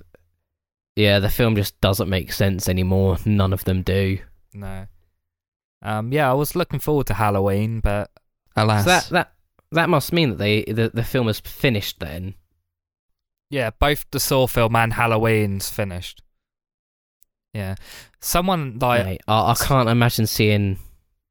yeah, 0.95 1.17
the 1.19 1.30
film 1.30 1.56
just 1.56 1.80
doesn't 1.82 2.10
make 2.10 2.32
sense 2.32 2.69
anymore. 2.69 3.17
None 3.26 3.52
of 3.54 3.63
them 3.63 3.82
do. 3.82 4.19
no. 4.54 4.86
Um. 5.82 6.13
Yeah, 6.13 6.30
I 6.30 6.34
was 6.34 6.56
looking 6.56 6.80
forward 6.80 7.08
to 7.08 7.13
Halloween, 7.15 7.80
but 7.82 8.10
Alas, 8.56 8.84
So 8.86 8.89
that 8.91 9.10
that 9.10 9.34
that 9.71 9.89
must 9.89 10.13
mean 10.13 10.30
that 10.30 10.38
they 10.38 10.63
the, 10.63 10.91
the 10.93 11.04
film 11.04 11.28
is 11.28 11.39
finished 11.41 11.99
then. 11.99 12.36
yeah, 13.49 13.71
both 13.80 14.06
the 14.12 14.19
Saw 14.19 14.47
film 14.47 14.76
and 14.78 14.93
Halloween's 14.93 15.69
finished. 15.69 16.21
Yeah, 17.54 17.76
someone 18.21 18.78
like 18.80 19.06
Mate, 19.06 19.21
I, 19.28 19.52
I 19.52 19.56
can't 19.56 19.89
imagine 19.89 20.26
seeing. 20.28 20.78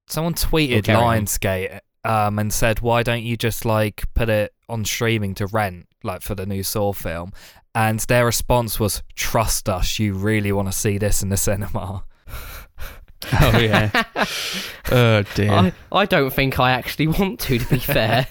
someone 0.08 0.34
tweeted 0.34 0.84
carry 0.84 0.98
on. 0.98 1.24
Lionsgate 1.24 1.80
um 2.04 2.38
and 2.38 2.52
said 2.52 2.80
why 2.80 3.02
don't 3.02 3.22
you 3.22 3.36
just 3.36 3.64
like 3.64 4.04
put 4.14 4.28
it 4.28 4.52
on 4.68 4.84
streaming 4.84 5.34
to 5.34 5.46
rent 5.46 5.86
like 6.02 6.22
for 6.22 6.34
the 6.34 6.46
new 6.46 6.62
Saw 6.62 6.92
film 6.92 7.32
and 7.74 8.00
their 8.00 8.26
response 8.26 8.80
was 8.80 9.02
trust 9.14 9.68
us 9.68 9.98
you 9.98 10.14
really 10.14 10.52
want 10.52 10.68
to 10.68 10.72
see 10.76 10.98
this 10.98 11.22
in 11.22 11.28
the 11.28 11.36
cinema 11.36 12.04
oh 13.40 13.58
yeah, 13.58 14.02
oh 14.90 15.22
dear. 15.34 15.52
I, 15.52 15.72
I 15.92 16.06
don't 16.06 16.32
think 16.32 16.58
I 16.58 16.72
actually 16.72 17.06
want 17.06 17.38
to. 17.40 17.58
To 17.58 17.66
be 17.70 17.78
fair, 17.78 18.26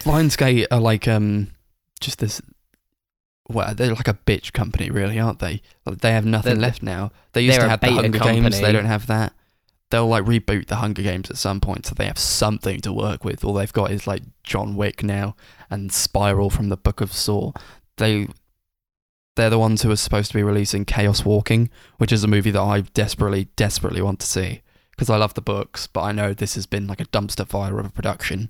Lionsgate 0.00 0.66
are 0.70 0.80
like 0.80 1.08
um, 1.08 1.52
just 2.00 2.18
this. 2.18 2.42
Well, 3.48 3.74
they're 3.74 3.94
like 3.94 4.08
a 4.08 4.14
bitch 4.26 4.52
company, 4.52 4.90
really, 4.90 5.18
aren't 5.18 5.38
they? 5.38 5.62
Like, 5.84 5.98
they 5.98 6.12
have 6.12 6.24
nothing 6.24 6.54
They're- 6.54 6.60
left 6.60 6.82
now. 6.82 7.10
They 7.32 7.40
used 7.42 7.58
to 7.60 7.68
have 7.68 7.80
the 7.80 7.86
beta 7.86 8.02
Hunger 8.02 8.18
Games. 8.18 8.60
They 8.60 8.72
don't 8.72 8.84
have 8.84 9.06
that. 9.06 9.32
They'll 9.92 10.08
like 10.08 10.24
reboot 10.24 10.68
the 10.68 10.76
Hunger 10.76 11.02
Games 11.02 11.30
at 11.30 11.36
some 11.36 11.60
point, 11.60 11.84
so 11.84 11.94
they 11.94 12.06
have 12.06 12.18
something 12.18 12.80
to 12.80 12.92
work 12.94 13.24
with. 13.24 13.44
All 13.44 13.52
they've 13.52 13.72
got 13.72 13.90
is 13.90 14.06
like 14.06 14.22
John 14.42 14.74
Wick 14.74 15.02
now 15.02 15.36
and 15.70 15.92
Spiral 15.92 16.48
from 16.48 16.70
the 16.70 16.78
Book 16.78 17.02
of 17.02 17.12
Saw. 17.12 17.52
They 17.98 18.26
they're 19.36 19.50
the 19.50 19.58
ones 19.58 19.82
who 19.82 19.90
are 19.90 19.96
supposed 19.96 20.30
to 20.30 20.36
be 20.38 20.42
releasing 20.42 20.86
Chaos 20.86 21.24
Walking, 21.26 21.68
which 21.98 22.10
is 22.10 22.24
a 22.24 22.26
movie 22.28 22.50
that 22.50 22.60
I 22.60 22.80
desperately, 22.80 23.48
desperately 23.54 24.00
want 24.02 24.20
to 24.20 24.26
see 24.26 24.62
because 24.92 25.08
I 25.10 25.16
love 25.16 25.34
the 25.34 25.40
books, 25.42 25.86
but 25.86 26.02
I 26.02 26.12
know 26.12 26.32
this 26.34 26.54
has 26.54 26.66
been 26.66 26.86
like 26.86 27.00
a 27.00 27.06
dumpster 27.06 27.46
fire 27.46 27.78
of 27.78 27.86
a 27.86 27.90
production. 27.90 28.48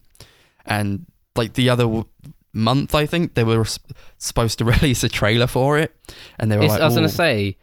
And 0.64 1.06
like 1.36 1.54
the 1.54 1.70
other 1.70 1.84
w- 1.84 2.04
month, 2.52 2.94
I 2.94 3.06
think 3.06 3.34
they 3.34 3.44
were 3.44 3.62
s- 3.62 3.78
supposed 4.18 4.58
to 4.58 4.64
release 4.74 5.02
a 5.04 5.08
trailer 5.08 5.46
for 5.48 5.76
it, 5.78 5.92
and 6.38 6.50
they 6.52 6.56
were 6.56 6.64
It's- 6.64 6.72
like, 6.78 6.82
I 6.82 6.86
was 6.86 6.94
gonna 6.94 7.08
say, 7.08 7.56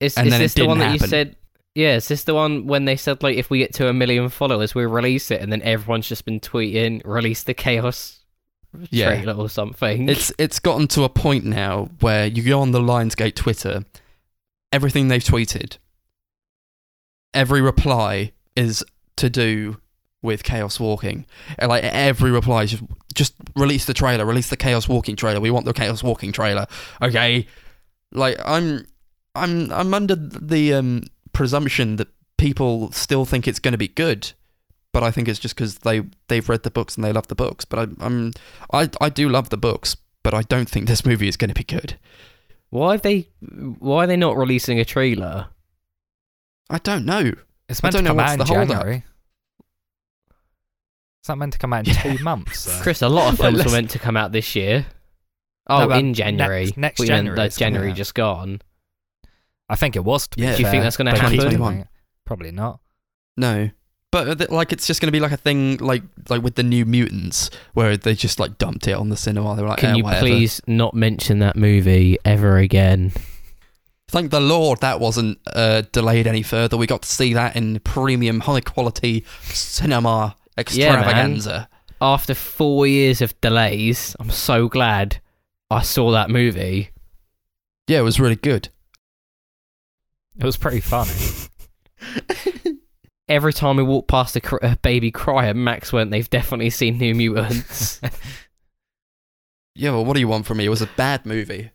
is, 0.00 0.16
is 0.16 0.38
this 0.38 0.54
the 0.54 0.66
one 0.66 0.78
didn't 0.78 0.88
that 0.88 1.00
you 1.02 1.08
said? 1.08 1.36
Yeah, 1.74 1.96
is 1.96 2.08
this 2.08 2.24
the 2.24 2.34
one 2.34 2.66
when 2.66 2.84
they 2.84 2.96
said 2.96 3.22
like 3.22 3.36
if 3.36 3.48
we 3.50 3.58
get 3.58 3.72
to 3.74 3.88
a 3.88 3.92
million 3.92 4.28
followers, 4.28 4.74
we 4.74 4.84
release 4.86 5.30
it, 5.30 5.40
and 5.40 5.52
then 5.52 5.62
everyone's 5.62 6.08
just 6.08 6.24
been 6.24 6.40
tweeting 6.40 7.00
release 7.04 7.42
the 7.44 7.54
chaos 7.54 8.18
Yeah. 8.90 9.06
trailer 9.22 9.34
or 9.34 9.48
something. 9.48 10.08
It's 10.08 10.32
it's 10.38 10.58
gotten 10.58 10.88
to 10.88 11.04
a 11.04 11.08
point 11.08 11.44
now 11.44 11.90
where 12.00 12.26
you 12.26 12.42
go 12.42 12.60
on 12.60 12.72
the 12.72 12.80
Lionsgate 12.80 13.36
Twitter, 13.36 13.84
everything 14.72 15.08
they've 15.08 15.22
tweeted, 15.22 15.78
every 17.34 17.60
reply 17.60 18.32
is 18.56 18.84
to 19.16 19.30
do 19.30 19.78
with 20.22 20.42
Chaos 20.42 20.78
Walking. 20.80 21.24
And, 21.58 21.68
Like 21.68 21.84
every 21.84 22.30
reply 22.30 22.64
is 22.64 22.70
just 22.72 22.84
just 23.14 23.34
release 23.56 23.84
the 23.86 23.94
trailer, 23.94 24.24
release 24.24 24.48
the 24.50 24.56
Chaos 24.56 24.88
Walking 24.88 25.16
trailer. 25.16 25.40
We 25.40 25.50
want 25.50 25.66
the 25.66 25.72
Chaos 25.72 26.02
Walking 26.02 26.32
trailer. 26.32 26.66
Okay, 27.02 27.46
like 28.12 28.38
I'm, 28.44 28.86
I'm, 29.34 29.72
I'm 29.72 29.92
under 29.94 30.14
the 30.14 30.74
um, 30.74 31.02
presumption 31.32 31.96
that 31.96 32.08
people 32.38 32.90
still 32.92 33.24
think 33.24 33.46
it's 33.46 33.58
going 33.58 33.72
to 33.72 33.78
be 33.78 33.88
good, 33.88 34.32
but 34.92 35.02
I 35.02 35.10
think 35.10 35.28
it's 35.28 35.38
just 35.38 35.54
because 35.54 35.78
they 35.78 36.02
they've 36.28 36.48
read 36.48 36.62
the 36.62 36.70
books 36.70 36.96
and 36.96 37.04
they 37.04 37.12
love 37.12 37.28
the 37.28 37.34
books. 37.34 37.64
But 37.64 37.78
I, 37.78 38.04
I'm, 38.04 38.32
I, 38.72 38.88
I 39.00 39.08
do 39.08 39.28
love 39.28 39.50
the 39.50 39.56
books, 39.56 39.96
but 40.22 40.34
I 40.34 40.42
don't 40.42 40.68
think 40.68 40.86
this 40.86 41.04
movie 41.06 41.28
is 41.28 41.36
going 41.36 41.48
to 41.50 41.54
be 41.54 41.64
good. 41.64 41.98
Why 42.70 42.92
have 42.92 43.02
they? 43.02 43.28
Why 43.78 44.04
are 44.04 44.06
they 44.06 44.16
not 44.16 44.36
releasing 44.36 44.78
a 44.78 44.84
trailer? 44.84 45.48
I 46.68 46.78
don't 46.78 47.04
know. 47.04 47.32
It's 47.68 47.82
I 47.82 47.86
meant 47.86 47.92
don't 47.94 48.02
to 48.02 48.02
know 48.02 48.08
come 48.10 48.16
what's 48.16 48.30
out 48.30 48.32
in 48.32 48.38
the. 48.38 48.44
January. 48.74 49.04
Is 51.22 51.26
that 51.26 51.36
meant 51.36 51.52
to 51.52 51.58
come 51.58 51.72
out 51.72 51.86
in 51.86 51.94
Yeah. 51.94 52.16
two 52.16 52.24
months? 52.24 52.64
though? 52.64 52.80
Chris, 52.82 53.02
a 53.02 53.08
lot 53.08 53.32
of 53.32 53.38
films 53.40 53.64
were 53.64 53.70
meant 53.72 53.90
to 53.90 53.98
come 53.98 54.16
out 54.16 54.32
this 54.32 54.54
year. 54.56 54.86
Oh, 55.66 55.86
but 55.88 55.98
in 56.00 56.14
January. 56.14 56.64
next- 56.66 56.76
next 56.78 57.00
We 57.00 57.06
meant 57.08 57.18
January 57.26 57.36
that 57.36 57.56
January 57.56 57.90
out. 57.90 57.96
just 57.96 58.14
gone. 58.14 58.62
I 59.70 59.76
think 59.76 59.96
it 59.96 60.04
was. 60.04 60.28
To 60.28 60.36
be 60.36 60.42
Yeah. 60.42 60.56
Do 60.56 60.62
you 60.62 60.70
think 60.70 60.82
that's 60.82 60.96
gonna 60.96 61.12
but 61.12 61.20
happen? 61.20 61.36
2021. 61.36 61.88
Probably 62.26 62.50
not. 62.50 62.80
No. 63.36 63.70
But 64.12 64.28
uh, 64.28 64.34
th- 64.34 64.50
like 64.50 64.72
it's 64.72 64.86
just 64.86 65.00
going 65.00 65.06
to 65.06 65.12
be 65.12 65.20
like 65.20 65.30
a 65.30 65.36
thing 65.36 65.76
like 65.76 66.02
like 66.28 66.42
with 66.42 66.56
the 66.56 66.64
new 66.64 66.84
mutants 66.84 67.48
where 67.74 67.96
they 67.96 68.14
just 68.14 68.40
like 68.40 68.58
dumped 68.58 68.88
it 68.88 68.92
on 68.92 69.08
the 69.08 69.16
cinema. 69.16 69.54
They 69.54 69.62
were 69.62 69.68
like, 69.68 69.78
Can 69.78 69.90
"Eh, 69.90 69.96
you 69.98 70.04
whatever." 70.04 70.26
please 70.26 70.60
not 70.66 70.94
mention 70.94 71.38
that 71.38 71.54
movie 71.54 72.18
ever 72.24 72.56
again? 72.56 73.12
Thank 74.08 74.32
the 74.32 74.40
Lord 74.40 74.80
that 74.80 74.98
wasn't 74.98 75.38
uh, 75.54 75.82
delayed 75.92 76.26
any 76.26 76.42
further. 76.42 76.76
We 76.76 76.88
got 76.88 77.02
to 77.02 77.08
see 77.08 77.34
that 77.34 77.54
in 77.54 77.78
premium, 77.80 78.40
high 78.40 78.60
quality 78.60 79.24
cinema 79.42 80.34
extravaganza. 80.58 81.68
After 82.02 82.34
four 82.34 82.88
years 82.88 83.20
of 83.20 83.40
delays, 83.40 84.16
I'm 84.18 84.30
so 84.30 84.66
glad 84.66 85.20
I 85.70 85.82
saw 85.82 86.10
that 86.10 86.30
movie. 86.30 86.90
Yeah, 87.86 88.00
it 88.00 88.02
was 88.02 88.18
really 88.18 88.36
good. 88.36 88.70
It 90.38 90.44
was 90.44 90.56
pretty 90.56 90.80
funny. 90.80 91.12
Every 93.28 93.52
time 93.52 93.76
we 93.76 93.82
walked 93.84 94.08
past 94.08 94.34
a, 94.36 94.40
cr- 94.40 94.56
a 94.62 94.76
baby 94.82 95.10
crier, 95.12 95.54
Max 95.54 95.92
went, 95.92 96.10
"They've 96.10 96.28
definitely 96.28 96.70
seen 96.70 96.98
New 96.98 97.14
Mutants." 97.14 98.00
Yeah, 99.76 99.92
well, 99.92 100.04
what 100.04 100.14
do 100.14 100.20
you 100.20 100.28
want 100.28 100.46
from 100.46 100.58
me? 100.58 100.66
It 100.66 100.68
was 100.68 100.82
a 100.82 100.90
bad 100.96 101.24
movie. 101.24 101.70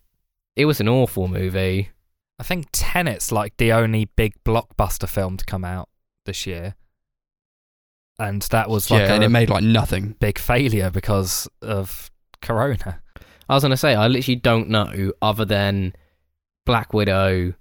it 0.56 0.66
was 0.66 0.80
an 0.82 0.90
awful 0.90 1.28
movie. 1.28 1.90
I 2.38 2.44
think 2.44 2.68
Tenet's 2.74 3.32
like 3.32 3.56
the 3.58 3.72
only 3.72 4.06
big 4.18 4.34
blockbuster 4.44 5.08
film 5.08 5.38
to 5.38 5.46
come 5.46 5.64
out 5.64 5.88
this 6.26 6.46
year, 6.46 6.76
and 8.20 8.42
that 8.44 8.70
was 8.70 8.92
like 8.92 9.00
yeah, 9.04 9.12
a 9.14 9.16
and 9.16 9.24
it 9.24 9.30
made 9.30 9.50
like 9.50 9.64
nothing. 9.64 10.16
big 10.20 10.38
failure 10.38 10.92
because 10.92 11.48
of 11.62 12.12
Corona. 12.42 13.02
I 13.48 13.54
was 13.56 13.64
gonna 13.64 13.78
say 13.78 13.96
I 13.96 14.08
literally 14.08 14.36
don't 14.36 14.70
know 14.70 15.14
other 15.22 15.46
than 15.46 15.94
Black 16.66 16.94
Widow, 16.94 17.54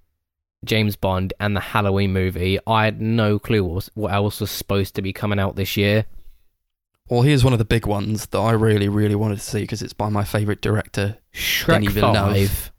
James 0.65 0.97
Bond, 0.97 1.33
and 1.41 1.57
the 1.57 1.61
Halloween 1.61 2.12
movie. 2.12 2.59
I 2.67 2.85
had 2.85 3.01
no 3.01 3.39
clue 3.39 3.65
what, 3.65 3.89
what 3.95 4.12
else 4.12 4.41
was 4.41 4.51
supposed 4.51 4.95
to 4.97 5.03
be 5.03 5.12
coming 5.12 5.39
out 5.39 5.57
this 5.57 5.77
year. 5.77 6.07
Well, 7.09 7.23
here's 7.23 7.45
one 7.45 7.53
of 7.53 7.59
the 7.59 7.65
big 7.65 7.87
ones 7.87 8.27
that 8.27 8.39
I 8.39 8.53
really, 8.53 8.89
really 8.89 9.15
wanted 9.15 9.37
to 9.37 9.45
see 9.45 9.61
because 9.61 9.83
it's 9.83 9.93
by 9.93 10.09
my 10.09 10.25
favourite 10.25 10.61
director. 10.61 11.19
Denis 11.35 11.45
Shrek 11.45 11.91
Villeneuve. 11.91 12.51
Five. 12.51 12.73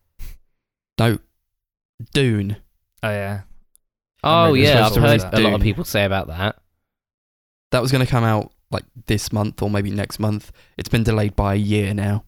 No, 0.98 1.20
Dune. 2.14 2.58
Oh 3.04 3.10
yeah, 3.10 3.42
Oh 4.24 4.54
yeah, 4.56 4.88
I've 4.88 4.96
heard 4.96 5.22
a 5.34 5.40
lot 5.40 5.54
of 5.54 5.62
people 5.62 5.84
say 5.84 6.04
about 6.04 6.28
that. 6.28 6.58
That 7.72 7.82
was 7.82 7.92
going 7.92 8.04
to 8.04 8.10
come 8.10 8.24
out 8.24 8.52
like 8.72 8.86
this 9.06 9.32
month 9.32 9.62
or 9.62 9.70
maybe 9.70 9.92
next 9.92 10.18
month. 10.18 10.52
It's 10.78 10.90
been 10.90 11.04
delayed 11.04 11.36
by 11.36 11.54
a 11.54 11.58
year 11.58 11.94
now. 11.94 12.24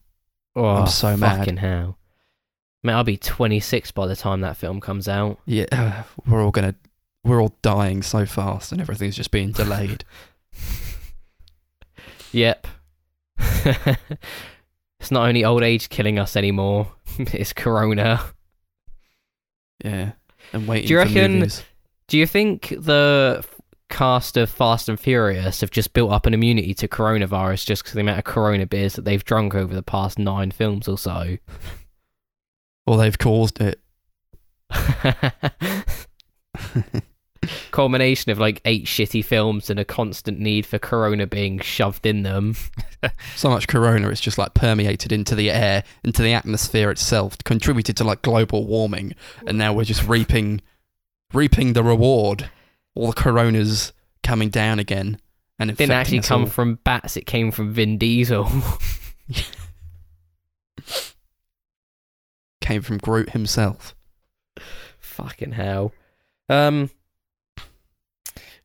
Oh, 0.54 0.64
I'm 0.64 0.86
so 0.86 1.16
mad. 1.16 1.38
fucking 1.38 1.56
hell. 1.56 1.98
Man, 2.84 2.94
I'll 2.96 3.04
be 3.04 3.16
26 3.16 3.90
by 3.90 4.06
the 4.06 4.14
time 4.16 4.40
that 4.42 4.56
film 4.56 4.80
comes 4.80 5.08
out. 5.08 5.38
Yeah, 5.46 6.04
we're 6.26 6.42
all 6.42 6.50
gonna, 6.52 6.74
we're 7.24 7.40
all 7.42 7.54
dying 7.62 8.02
so 8.02 8.24
fast, 8.26 8.72
and 8.72 8.80
everything's 8.80 9.16
just 9.16 9.30
being 9.30 9.52
delayed. 9.52 10.04
Yep. 12.32 12.66
it's 13.38 15.10
not 15.10 15.26
only 15.28 15.44
old 15.44 15.62
age 15.62 15.88
killing 15.88 16.18
us 16.18 16.36
anymore, 16.36 16.92
it's 17.18 17.52
Corona. 17.54 18.20
yeah, 19.84 20.12
and 20.52 20.66
waiting 20.68 20.88
Do 20.88 20.92
you 20.94 20.98
reckon- 20.98 21.34
movies. 21.38 21.64
Do 22.08 22.18
you 22.18 22.26
think 22.26 22.68
the 22.78 23.44
cast 23.90 24.36
of 24.36 24.48
Fast 24.50 24.88
and 24.88 24.98
Furious 25.00 25.60
have 25.62 25.70
just 25.70 25.92
built 25.94 26.10
up 26.10 26.26
an 26.26 26.34
immunity 26.34 26.74
to 26.74 26.88
coronavirus 26.88 27.66
just 27.66 27.82
because 27.82 27.94
the 27.94 28.00
amount 28.00 28.18
of 28.18 28.24
Corona 28.24 28.66
beers 28.66 28.94
that 28.94 29.04
they've 29.06 29.24
drunk 29.24 29.54
over 29.54 29.74
the 29.74 29.82
past 29.82 30.18
nine 30.18 30.50
films 30.50 30.88
or 30.88 30.96
so? 30.98 31.36
Or 32.88 32.96
they've 32.96 33.18
caused 33.18 33.60
it. 33.60 33.80
Culmination 37.70 38.32
of 38.32 38.38
like 38.38 38.60
eight 38.64 38.86
shitty 38.86 39.22
films 39.24 39.68
and 39.68 39.78
a 39.78 39.84
constant 39.84 40.40
need 40.40 40.64
for 40.64 40.78
Corona 40.78 41.26
being 41.26 41.58
shoved 41.60 42.06
in 42.06 42.22
them. 42.22 42.56
so 43.36 43.50
much 43.50 43.68
corona 43.68 44.08
it's 44.08 44.20
just 44.22 44.38
like 44.38 44.54
permeated 44.54 45.12
into 45.12 45.34
the 45.36 45.50
air 45.50 45.84
into 46.02 46.20
the 46.22 46.32
atmosphere 46.32 46.90
itself 46.90 47.36
contributed 47.44 47.96
to 47.96 48.02
like 48.02 48.22
global 48.22 48.66
warming 48.66 49.14
and 49.46 49.56
now 49.56 49.72
we're 49.72 49.84
just 49.84 50.08
reaping 50.08 50.60
reaping 51.32 51.74
the 51.74 51.84
reward 51.84 52.50
all 52.96 53.06
the 53.06 53.12
coronas 53.12 53.92
coming 54.24 54.48
down 54.48 54.80
again 54.80 55.16
and 55.60 55.70
It 55.70 55.76
didn't 55.76 55.92
actually 55.92 56.22
come 56.22 56.42
all. 56.42 56.48
from 56.48 56.74
bats, 56.82 57.16
it 57.16 57.26
came 57.26 57.52
from 57.52 57.72
Vin 57.72 57.98
Diesel. 57.98 58.48
came 62.68 62.82
from 62.82 62.98
groot 62.98 63.30
himself 63.30 63.94
Fucking 65.00 65.52
hell. 65.52 65.92
Um. 66.48 66.90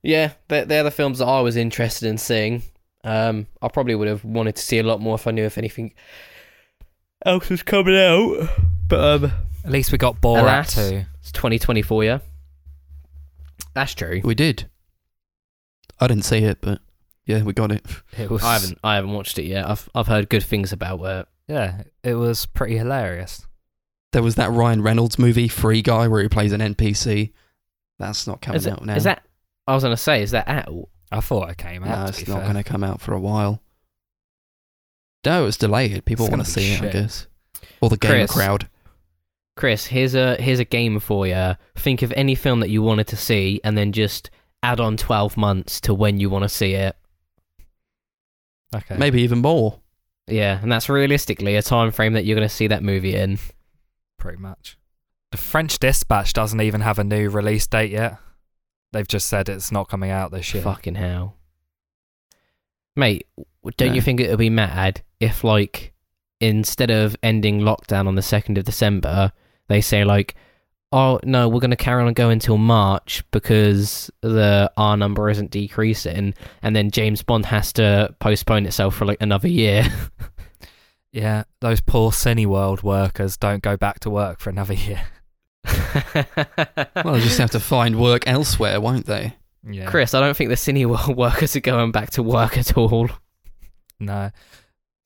Yeah, 0.03 0.33
they're, 0.49 0.65
they're 0.65 0.83
the 0.83 0.91
films 0.91 1.17
that 1.19 1.25
I 1.25 1.39
was 1.41 1.55
interested 1.55 2.07
in 2.07 2.17
seeing. 2.19 2.61
Um, 3.03 3.47
I 3.61 3.69
probably 3.69 3.95
would 3.95 4.07
have 4.07 4.23
wanted 4.23 4.55
to 4.57 4.61
see 4.61 4.77
a 4.77 4.83
lot 4.83 5.01
more 5.01 5.15
if 5.15 5.25
I 5.25 5.31
knew 5.31 5.45
if 5.45 5.57
anything 5.57 5.93
else 7.25 7.49
was 7.49 7.63
coming 7.63 7.95
out. 7.97 8.49
But 8.87 9.23
um, 9.23 9.31
at 9.65 9.71
least 9.71 9.91
we 9.91 9.97
got 9.97 10.21
Borat 10.21 10.41
Alas. 10.41 10.75
too. 10.75 11.05
it's 11.19 11.31
2024, 11.31 12.03
yeah. 12.03 12.19
That's 13.73 13.95
true. 13.95 14.21
we 14.23 14.35
did 14.35 14.69
i 15.99 16.07
didn't 16.07 16.25
see 16.25 16.39
it 16.43 16.59
but 16.61 16.79
yeah 17.25 17.41
we 17.43 17.53
got 17.53 17.71
it 17.71 17.85
It 18.17 18.29
was. 18.29 18.43
I 18.43 18.53
haven't 18.53 18.77
I 18.83 18.95
haven't 18.95 19.13
watched 19.13 19.39
it 19.39 19.45
yet. 19.45 19.67
I've 19.69 19.89
I've 19.95 20.07
heard 20.07 20.29
good 20.29 20.43
things 20.43 20.71
about 20.73 21.01
it. 21.03 21.27
Yeah, 21.47 21.83
it 22.03 22.15
was 22.15 22.45
pretty 22.45 22.77
hilarious. 22.77 23.47
There 24.13 24.23
was 24.23 24.35
that 24.35 24.49
ryan 24.51 24.81
reynolds 24.81 25.19
movie 25.19 25.47
free 25.47 25.81
guy 25.81 26.07
where 26.07 26.21
he 26.21 26.29
plays 26.29 26.51
an 26.53 26.61
npc 26.61 27.31
that's 27.99 28.25
not 28.25 28.41
coming 28.41 28.57
Is, 28.57 28.65
it, 28.65 28.73
out 28.73 28.85
now 28.85 28.95
is 28.95 29.03
that? 29.03 29.23
I 29.67 29.73
was 29.75 29.83
gonna 29.83 29.97
say, 29.97 30.21
is 30.23 30.31
that 30.31 30.47
out? 30.47 30.89
I 31.11 31.19
thought 31.19 31.49
it 31.51 31.57
came 31.57 31.83
out. 31.83 32.03
no 32.03 32.05
it's 32.09 32.27
not 32.27 32.37
fair. 32.37 32.43
going 32.43 32.55
to 32.55 32.63
come 32.63 32.83
out 32.83 32.99
for 33.01 33.13
a 33.13 33.19
while 33.19 33.61
no 35.25 35.45
it's 35.45 35.57
delayed 35.57 36.03
people 36.05 36.25
want 36.25 36.31
gonna 36.33 36.43
to 36.43 36.55
be 36.55 36.61
see 36.61 36.73
it 36.73 36.81
i 36.81 36.89
guess 36.91 37.27
or 37.81 37.89
the 37.89 37.97
gamer 37.97 38.15
Chris. 38.27 38.31
crowd 38.31 38.69
Chris, 39.55 39.85
here's 39.85 40.15
a 40.15 40.35
here's 40.41 40.57
a 40.57 40.65
game 40.65 40.99
for 40.99 41.27
you. 41.27 41.55
Think 41.75 42.01
of 42.01 42.11
any 42.13 42.33
film 42.33 42.59
that 42.61 42.71
you 42.71 42.81
wanted 42.81 43.05
to 43.09 43.15
see, 43.15 43.61
and 43.63 43.77
then 43.77 43.91
just 43.91 44.31
add 44.63 44.79
on 44.79 44.97
12 44.97 45.37
months 45.37 45.79
to 45.81 45.93
when 45.93 46.19
you 46.19 46.27
want 46.27 46.41
to 46.41 46.49
see 46.49 46.73
it. 46.73 46.95
Okay. 48.75 48.97
maybe 48.97 49.21
even 49.21 49.39
more 49.43 49.79
Yeah, 50.27 50.59
and 50.59 50.71
that's 50.71 50.89
realistically 50.89 51.55
a 51.55 51.61
time 51.61 51.91
frame 51.91 52.13
that 52.13 52.25
you're 52.25 52.35
going 52.35 52.49
to 52.49 52.53
see 52.53 52.65
that 52.65 52.81
movie 52.81 53.15
in. 53.15 53.37
Pretty 54.23 54.37
much. 54.41 54.77
The 55.31 55.37
French 55.37 55.79
Dispatch 55.79 56.31
doesn't 56.31 56.61
even 56.61 56.79
have 56.79 56.97
a 56.97 57.03
new 57.03 57.29
release 57.29 57.67
date 57.67 57.91
yet. 57.91 58.17
They've 58.93 59.07
just 59.07 59.27
said 59.27 59.49
it's 59.49 59.69
not 59.71 59.89
coming 59.89 60.11
out 60.11 60.31
this 60.31 60.53
year. 60.53 60.63
Fucking 60.63 60.95
hell. 60.95 61.35
Mate, 62.95 63.27
don't 63.77 63.89
No. 63.89 63.95
you 63.95 64.01
think 64.01 64.21
it 64.21 64.29
would 64.29 64.39
be 64.39 64.49
mad 64.49 65.01
if, 65.19 65.43
like, 65.43 65.93
instead 66.39 66.89
of 66.89 67.17
ending 67.21 67.59
lockdown 67.59 68.07
on 68.07 68.15
the 68.15 68.21
2nd 68.21 68.57
of 68.57 68.63
December, 68.63 69.33
they 69.67 69.81
say, 69.81 70.05
like, 70.05 70.35
oh, 70.93 71.19
no, 71.25 71.49
we're 71.49 71.59
going 71.59 71.71
to 71.71 71.75
carry 71.75 72.01
on 72.03 72.13
going 72.13 72.33
until 72.33 72.57
March 72.57 73.23
because 73.31 74.09
the 74.21 74.71
R 74.77 74.95
number 74.95 75.29
isn't 75.29 75.51
decreasing, 75.51 76.33
and 76.61 76.75
then 76.75 76.91
James 76.91 77.23
Bond 77.23 77.47
has 77.47 77.73
to 77.73 78.15
postpone 78.19 78.65
itself 78.67 78.95
for, 78.95 79.05
like, 79.05 79.21
another 79.21 79.49
year. 79.49 79.83
Yeah, 81.13 81.43
those 81.61 81.79
poor 81.79 82.11
Cineworld 82.11 82.83
workers 82.83 83.37
don't 83.37 83.61
go 83.63 83.77
back 83.77 83.99
to 84.01 84.09
work 84.09 84.39
for 84.39 84.49
another 84.49 84.73
year. 84.73 85.03
Well, 85.65 86.25
they'll 86.95 87.19
just 87.19 87.37
have 87.37 87.51
to 87.51 87.59
find 87.59 87.99
work 87.99 88.27
elsewhere, 88.27 88.81
won't 88.81 89.05
they? 89.05 89.35
Yeah. 89.65 89.85
Chris, 89.85 90.13
I 90.13 90.19
don't 90.19 90.35
think 90.35 90.49
the 90.49 90.55
Cineworld 90.55 91.15
workers 91.15 91.55
are 91.55 91.59
going 91.61 91.91
back 91.91 92.11
to 92.11 92.23
work 92.23 92.57
at 92.57 92.75
all. 92.77 93.09
No. 93.99 94.31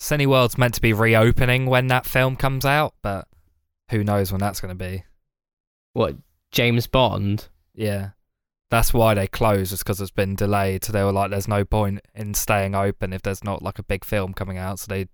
Cineworld's 0.02 0.58
meant 0.58 0.76
to 0.76 0.82
be 0.82 0.94
reopening 0.94 1.66
when 1.66 1.88
that 1.88 2.06
film 2.06 2.36
comes 2.36 2.66
out, 2.66 2.94
but 3.02 3.28
who 3.92 4.04
knows 4.04 4.32
when 4.32 4.40
that's 4.40 4.62
going 4.62 4.76
to 4.76 4.84
be. 4.84 5.04
What, 5.94 6.16
James 6.52 6.88
Bond? 6.88 7.50
Yeah. 7.76 8.10
that's 8.72 8.94
why 8.94 9.14
they 9.14 9.28
closed, 9.28 9.74
is 9.74 9.80
because 9.80 10.00
it's 10.02 10.12
been 10.12 10.36
delayed. 10.36 10.84
So 10.86 10.92
they 10.92 11.04
were 11.04 11.12
like, 11.12 11.32
"There's 11.32 11.48
no 11.48 11.64
point 11.66 12.02
in 12.16 12.34
staying 12.34 12.76
open 12.76 13.14
if 13.14 13.22
there's 13.22 13.44
not 13.44 13.62
like 13.62 13.78
a 13.80 13.84
big 13.84 14.04
film 14.06 14.34
coming 14.34 14.58
out." 14.58 14.80
So 14.80 14.88
they 14.90 15.08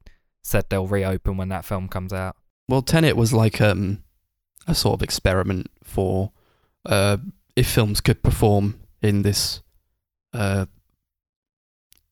said 0.43 0.65
they'll 0.69 0.87
reopen 0.87 1.37
when 1.37 1.49
that 1.49 1.65
film 1.65 1.87
comes 1.87 2.13
out. 2.13 2.35
Well, 2.67 2.81
Tenet 2.81 3.15
was 3.15 3.33
like 3.33 3.59
um, 3.61 4.03
a 4.67 4.75
sort 4.75 4.95
of 4.99 5.03
experiment 5.03 5.69
for 5.83 6.31
uh, 6.85 7.17
if 7.55 7.67
films 7.69 8.01
could 8.01 8.21
perform 8.23 8.79
in 9.01 9.21
this 9.21 9.61
uh, 10.33 10.65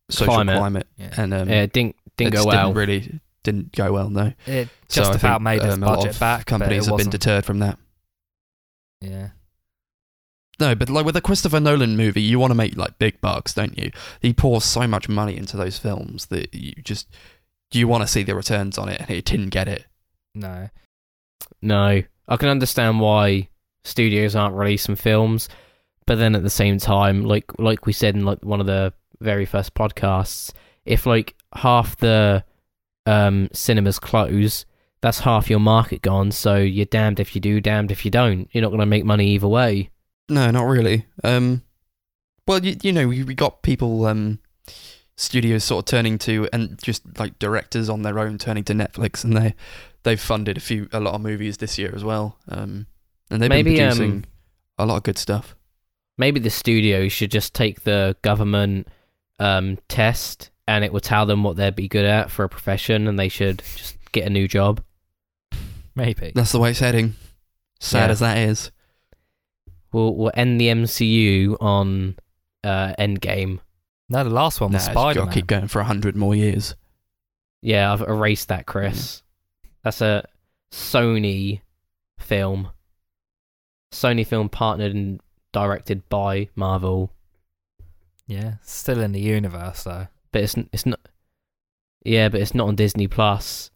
social 0.10 0.34
Climate. 0.34 0.58
climate, 0.58 0.88
Yeah. 0.98 1.14
and 1.18 1.34
um, 1.34 1.50
yeah, 1.50 1.66
didn't 1.66 1.96
didn't 2.18 2.34
it 2.34 2.38
go 2.38 2.38
just 2.44 2.48
well. 2.48 2.68
didn't 2.68 2.78
really 2.78 3.20
didn't 3.44 3.72
go 3.72 3.92
well. 3.94 4.10
No, 4.10 4.34
It 4.46 4.70
just 4.90 5.12
I 5.12 5.16
about 5.16 5.22
think, 5.38 5.42
made 5.44 5.64
its 5.64 5.74
um, 5.74 5.84
a 5.84 5.86
lot 5.86 5.96
budget 5.98 6.14
of 6.14 6.20
back. 6.20 6.46
Companies 6.46 6.86
have 6.88 6.98
been 6.98 7.10
deterred 7.10 7.46
from 7.46 7.60
that. 7.60 7.78
Yeah. 9.00 9.30
No, 10.60 10.76
but 10.76 10.90
like 10.90 11.06
with 11.06 11.16
a 11.16 11.22
Christopher 11.22 11.60
Nolan 11.60 11.98
movie, 11.98 12.22
you 12.22 12.38
want 12.38 12.52
to 12.52 12.56
make 12.56 12.78
like 12.78 13.00
big 13.00 13.20
bucks, 13.20 13.54
don't 13.56 13.76
you? 13.80 13.92
He 14.22 14.32
pours 14.32 14.64
so 14.64 14.86
much 14.86 15.10
money 15.10 15.36
into 15.36 15.58
those 15.58 15.80
films 15.80 16.28
that 16.28 16.54
you 16.54 16.74
just 16.84 17.08
you 17.72 17.88
want 17.88 18.04
to 18.04 18.08
see 18.08 18.24
the 18.24 18.36
returns 18.36 18.78
on 18.78 18.90
it, 18.90 19.00
and 19.00 19.10
he 19.10 19.22
didn't 19.22 19.50
get 19.50 19.68
it. 19.68 19.86
No. 20.36 20.70
No, 21.62 22.02
I 22.28 22.38
can 22.38 22.50
understand 22.50 23.00
why 23.00 23.50
studios 23.84 24.36
aren't 24.36 24.56
releasing 24.56 24.96
films, 24.96 25.50
but 26.06 26.18
then 26.18 26.36
at 26.36 26.44
the 26.44 26.50
same 26.50 26.78
time, 26.78 27.24
like 27.24 27.46
like 27.60 27.86
we 27.86 27.94
said 27.94 28.16
in 28.16 28.26
like 28.26 28.44
one 28.44 28.60
of 28.60 28.66
the 28.68 28.94
very 29.20 29.46
first 29.46 29.74
podcasts, 29.74 30.52
if 30.86 31.06
like 31.06 31.36
half 31.54 31.96
the 31.98 32.44
um, 33.06 33.50
cinemas 33.54 34.00
close, 34.00 34.66
that's 35.02 35.20
half 35.20 35.50
your 35.50 35.60
market 35.60 36.02
gone. 36.02 36.32
So 36.32 36.58
you're 36.58 36.86
damned 36.86 37.20
if 37.20 37.36
you 37.36 37.42
do, 37.42 37.62
damned 37.62 37.92
if 37.92 38.06
you 38.06 38.12
don't. 38.12 38.48
You're 38.52 38.64
not 38.64 38.70
going 38.70 38.80
to 38.80 38.86
make 38.86 39.06
money 39.06 39.30
either 39.32 39.48
way. 39.48 39.90
No, 40.30 40.50
not 40.52 40.64
really. 40.64 41.06
Um, 41.24 41.64
well, 42.48 42.64
you, 42.64 42.76
you 42.82 42.92
know, 42.92 43.08
we, 43.08 43.24
we 43.24 43.34
got 43.34 43.62
people, 43.62 44.06
um, 44.06 44.40
studios 45.16 45.64
sort 45.64 45.84
of 45.84 45.86
turning 45.90 46.18
to, 46.20 46.48
and 46.54 46.82
just 46.82 47.04
like 47.20 47.38
directors 47.40 47.90
on 47.90 48.02
their 48.02 48.20
own 48.20 48.38
turning 48.38 48.64
to 48.66 48.74
Netflix, 48.74 49.24
and 49.24 49.36
they 49.36 49.54
they've 50.04 50.20
funded 50.20 50.58
a 50.58 50.62
few, 50.62 50.88
a 50.92 51.00
lot 51.00 51.14
of 51.14 51.22
movies 51.22 51.58
this 51.58 51.78
year 51.78 51.94
as 51.96 52.04
well. 52.04 52.38
Um, 52.48 52.88
and 53.30 53.42
they've 53.42 53.50
Maybe, 53.50 53.76
been 53.76 53.84
um, 53.84 53.98
producing 53.98 54.26
a 54.78 54.86
lot 54.86 54.98
of 54.98 55.04
good 55.04 55.18
stuff. 55.18 55.56
Maybe 56.18 56.40
the 56.40 56.50
studios 56.50 57.12
should 57.12 57.32
just 57.32 57.54
take 57.54 57.84
the 57.84 58.16
government 58.22 58.88
um, 59.40 59.78
test, 59.88 60.52
and 60.68 60.84
it 60.84 60.92
will 60.92 61.00
tell 61.00 61.26
them 61.26 61.44
what 61.44 61.56
they'd 61.56 61.76
be 61.76 61.88
good 61.88 62.06
at 62.06 62.30
for 62.32 62.44
a 62.44 62.50
profession, 62.50 63.08
and 63.08 63.18
they 63.20 63.30
should 63.30 63.64
just 63.76 63.98
get 64.12 64.26
a 64.26 64.30
new 64.30 64.48
job. 64.48 64.84
Maybe. 65.96 66.32
That's 66.34 66.52
the 66.52 66.60
way 66.60 66.72
it's 66.72 66.80
heading. 66.80 67.16
Sad 67.80 68.08
Yeah. 68.08 68.12
as 68.12 68.20
that 68.20 68.38
is. 68.38 68.72
We'll 69.92 70.16
we'll 70.16 70.32
end 70.36 70.60
the 70.62 70.68
MCU 70.68 71.58
on 71.60 72.16
uh, 72.64 72.94
Endgame. 72.98 73.60
No, 74.12 74.24
the 74.24 74.30
last 74.30 74.60
one 74.62 74.72
Nah, 74.72 74.78
was 74.78 74.88
it's 74.88 74.94
Spider 74.94 75.24
Man. 75.26 75.34
keep 75.34 75.48
going 75.48 75.68
for 75.68 75.80
a 75.80 75.84
hundred 75.86 76.16
more 76.16 76.36
years. 76.36 76.76
Yeah, 77.62 77.92
I've 77.94 78.02
erased 78.02 78.48
that, 78.50 78.66
Chris. 78.66 79.24
That's 79.84 80.02
a 80.02 80.26
Sony 80.72 81.62
film. 82.20 82.70
Sony 83.94 84.26
film 84.26 84.50
partnered 84.50 84.94
and 84.96 85.20
directed 85.52 86.08
by 86.10 86.50
Marvel, 86.56 87.12
Yeah, 88.28 88.56
still 88.64 89.02
in 89.02 89.12
the 89.12 89.20
universe 89.20 89.84
though. 89.84 90.08
but 90.32 90.44
it's 90.44 90.56
it's 90.72 90.86
not. 90.86 91.00
Yeah, 92.04 92.30
but 92.30 92.42
it's 92.42 92.56
not 92.56 92.68
on 92.68 92.76
Disney 92.76 93.08
Plus. 93.08 93.70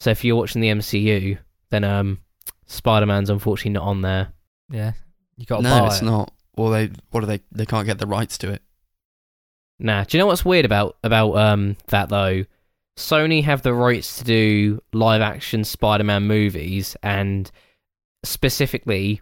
So 0.00 0.10
if 0.10 0.24
you're 0.24 0.36
watching 0.36 0.60
the 0.62 0.68
MCU, 0.68 1.38
then 1.70 1.84
um, 1.84 2.20
Spider 2.66 3.06
Man's 3.06 3.30
unfortunately 3.30 3.72
not 3.72 3.84
on 3.84 4.02
there. 4.02 4.32
Yeah, 4.70 4.92
you 5.36 5.44
got 5.46 5.62
no, 5.62 5.80
buy 5.80 5.86
it's 5.88 6.02
it. 6.02 6.04
not. 6.06 6.32
Well, 6.56 6.70
they 6.70 6.90
what 7.10 7.20
do 7.20 7.26
they? 7.26 7.40
They 7.52 7.66
can't 7.66 7.86
get 7.86 7.98
the 7.98 8.06
rights 8.06 8.38
to 8.38 8.52
it. 8.52 8.62
Nah. 9.80 10.04
Do 10.04 10.16
you 10.16 10.22
know 10.22 10.26
what's 10.26 10.44
weird 10.44 10.64
about 10.64 10.96
about 11.04 11.36
um 11.36 11.76
that 11.88 12.08
though? 12.08 12.44
Sony 12.96 13.44
have 13.44 13.62
the 13.62 13.72
rights 13.74 14.18
to 14.18 14.24
do 14.24 14.82
live 14.92 15.20
action 15.22 15.62
Spider-Man 15.62 16.24
movies 16.26 16.96
and 17.02 17.48
specifically 18.24 19.20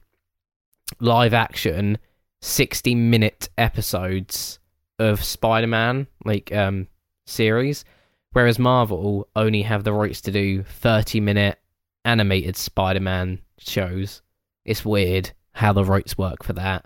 live 1.00 1.34
action 1.34 1.98
60 2.40 2.94
minute 2.94 3.48
episodes 3.58 4.58
of 4.98 5.22
Spider-Man 5.22 6.06
like 6.24 6.52
um 6.54 6.86
series 7.26 7.84
whereas 8.32 8.58
Marvel 8.58 9.28
only 9.36 9.62
have 9.62 9.84
the 9.84 9.92
rights 9.92 10.20
to 10.22 10.30
do 10.30 10.62
30 10.62 11.20
minute 11.20 11.58
animated 12.04 12.56
Spider-Man 12.56 13.40
shows. 13.58 14.22
It's 14.64 14.84
weird 14.84 15.32
how 15.52 15.72
the 15.72 15.84
rights 15.84 16.16
work 16.18 16.42
for 16.44 16.52
that. 16.54 16.84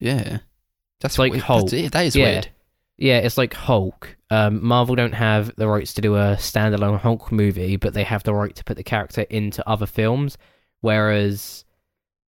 Yeah, 0.00 0.38
that's 1.00 1.18
like 1.18 1.32
weird. 1.32 1.44
Hulk. 1.44 1.70
That's, 1.70 1.90
that 1.90 2.06
is 2.06 2.16
Yeah. 2.16 2.24
weird. 2.32 2.48
Yeah, 3.00 3.18
it's 3.18 3.38
like 3.38 3.54
Hulk. 3.54 4.16
Um, 4.30 4.62
Marvel 4.64 4.94
don't 4.94 5.14
have 5.14 5.56
the 5.56 5.66
rights 5.66 5.94
to 5.94 6.02
do 6.02 6.16
a 6.16 6.36
standalone 6.38 7.00
Hulk 7.00 7.32
movie, 7.32 7.76
but 7.76 7.94
they 7.94 8.04
have 8.04 8.22
the 8.22 8.34
right 8.34 8.54
to 8.54 8.62
put 8.62 8.76
the 8.76 8.84
character 8.84 9.22
into 9.22 9.66
other 9.68 9.86
films. 9.86 10.36
Whereas 10.82 11.64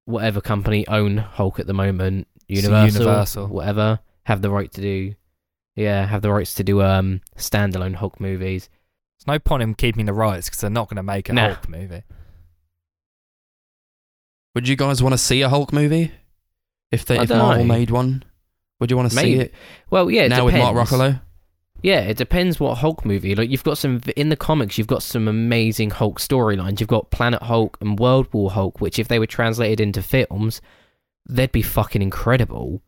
whatever 0.06 0.40
company 0.40 0.88
own 0.88 1.18
Hulk 1.18 1.60
at 1.60 1.66
the 1.66 1.74
moment, 1.74 2.26
Universal, 2.48 3.00
Universal. 3.02 3.46
whatever, 3.48 4.00
have 4.24 4.40
the 4.42 4.50
right 4.50 4.72
to 4.72 4.80
do. 4.80 5.14
Yeah, 5.76 6.06
have 6.06 6.22
the 6.22 6.32
rights 6.32 6.54
to 6.54 6.64
do 6.64 6.82
um 6.82 7.20
standalone 7.36 7.94
Hulk 7.94 8.18
movies. 8.18 8.68
There's 9.18 9.26
no 9.26 9.38
point 9.38 9.62
in 9.62 9.74
keeping 9.74 10.06
the 10.06 10.12
rights 10.14 10.48
because 10.48 10.60
they're 10.62 10.70
not 10.70 10.88
going 10.88 10.96
to 10.96 11.02
make 11.02 11.28
a 11.28 11.34
Nah. 11.34 11.48
Hulk 11.54 11.68
movie. 11.68 12.02
Would 14.54 14.68
you 14.68 14.76
guys 14.76 15.02
want 15.02 15.12
to 15.12 15.18
see 15.18 15.42
a 15.42 15.48
Hulk 15.48 15.72
movie? 15.72 16.12
If 16.90 17.04
they 17.06 17.18
I 17.18 17.22
if 17.22 17.30
Marvel 17.30 17.64
know. 17.64 17.74
made 17.74 17.90
one, 17.90 18.24
would 18.83 18.91
you 18.91 18.97
want 18.99 19.11
to 19.11 19.16
see 19.16 19.35
it 19.37 19.55
Well, 19.91 20.11
yeah, 20.11 20.22
it 20.24 20.28
now 20.28 20.45
with 20.45 20.55
Mark 20.55 20.74
depends. 20.74 20.91
Ruffalo? 20.93 21.20
Yeah, 21.83 22.01
it 22.01 22.16
depends 22.16 22.61
what 22.61 22.76
Hulk 22.78 23.05
movie. 23.05 23.35
Like 23.35 23.51
you've 23.51 23.64
got 23.64 23.76
some 23.78 24.01
in 24.16 24.28
the 24.28 24.37
comics, 24.37 24.76
you've 24.78 24.87
got 24.87 25.03
some 25.03 25.26
amazing 25.26 25.91
Hulk 25.91 26.20
storylines. 26.20 26.78
You've 26.78 26.89
got 26.89 27.11
Planet 27.11 27.43
Hulk 27.43 27.76
and 27.80 27.99
World 27.99 28.28
War 28.33 28.51
Hulk, 28.53 28.80
which 28.80 28.99
if 29.01 29.09
they 29.09 29.18
were 29.18 29.26
translated 29.26 29.80
into 29.80 30.01
films, 30.03 30.61
they'd 31.28 31.51
be 31.51 31.62
fucking 31.62 32.03
incredible. 32.03 32.83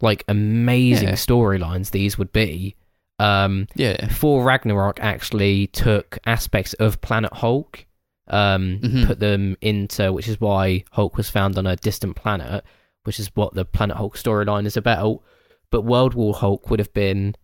Like 0.00 0.24
amazing 0.28 1.08
Yeah. 1.08 1.14
storylines 1.14 1.90
these 1.90 2.16
would 2.18 2.32
be. 2.32 2.74
Um 3.18 3.66
Yeah. 3.76 4.06
Thor 4.08 4.42
Ragnarok 4.44 4.98
actually 5.00 5.66
took 5.68 6.18
aspects 6.26 6.72
of 6.74 7.00
Planet 7.02 7.32
Hulk, 7.34 7.84
um, 8.28 8.78
Mhm. 8.82 9.06
put 9.06 9.20
them 9.20 9.56
into, 9.60 10.12
which 10.12 10.26
is 10.26 10.40
why 10.40 10.84
Hulk 10.92 11.16
was 11.16 11.28
found 11.30 11.58
on 11.58 11.66
a 11.66 11.76
distant 11.76 12.16
planet, 12.16 12.64
which 13.04 13.18
is 13.20 13.30
what 13.34 13.54
the 13.54 13.64
Planet 13.64 13.96
Hulk 13.96 14.16
storyline 14.16 14.66
is 14.66 14.76
about. 14.76 15.22
But 15.70 15.82
World 15.82 16.14
War 16.14 16.34
Hulk 16.34 16.68
would 16.70 16.78
have 16.80 16.92
been 16.92 17.34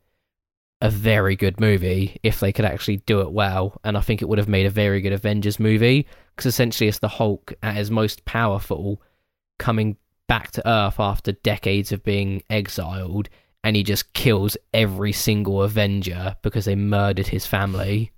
a 0.83 0.91
very 0.91 1.37
good 1.37 1.59
movie 1.61 2.19
if 2.23 2.41
they 2.41 2.53
could 2.53 2.65
actually 2.65 2.99
do 2.99 3.21
it 3.21 3.33
well, 3.33 3.81
and 3.85 3.97
I 3.97 4.01
think 4.01 4.21
it 4.21 4.29
would 4.29 4.39
have 4.39 4.49
made 4.49 4.67
a 4.67 4.71
very 4.71 5.01
good 5.01 5.13
Avengers 5.13 5.59
movie 5.59 6.07
because 6.35 6.47
essentially 6.47 6.89
it's 6.89 6.99
the 6.99 7.09
Hulk 7.09 7.55
at 7.63 7.77
his 7.77 7.91
most 7.91 8.25
powerful, 8.27 9.01
coming 9.59 9.97
back 10.29 10.51
to 10.51 10.69
Earth 10.69 10.99
after 11.01 11.33
decades 11.33 11.93
of 11.93 12.03
being 12.03 12.43
exiled 12.51 13.29
and 13.65 13.75
he 13.77 13.83
just 13.83 14.13
kills 14.13 14.57
every 14.75 15.13
single 15.13 15.63
Avenger 15.63 16.37
because 16.43 16.67
they 16.67 16.75
murdered 16.77 17.27
his 17.29 17.47
family. 17.47 18.13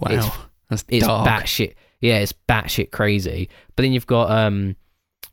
Wow. 0.00 0.10
It's- 0.12 0.32
That's 0.70 0.84
It's 0.88 1.06
dark. 1.06 1.26
batshit. 1.28 1.74
Yeah, 2.00 2.18
it's 2.18 2.32
batshit 2.48 2.90
crazy. 2.90 3.48
But 3.74 3.82
then 3.82 3.92
you've 3.92 4.06
got 4.06 4.30
um, 4.30 4.76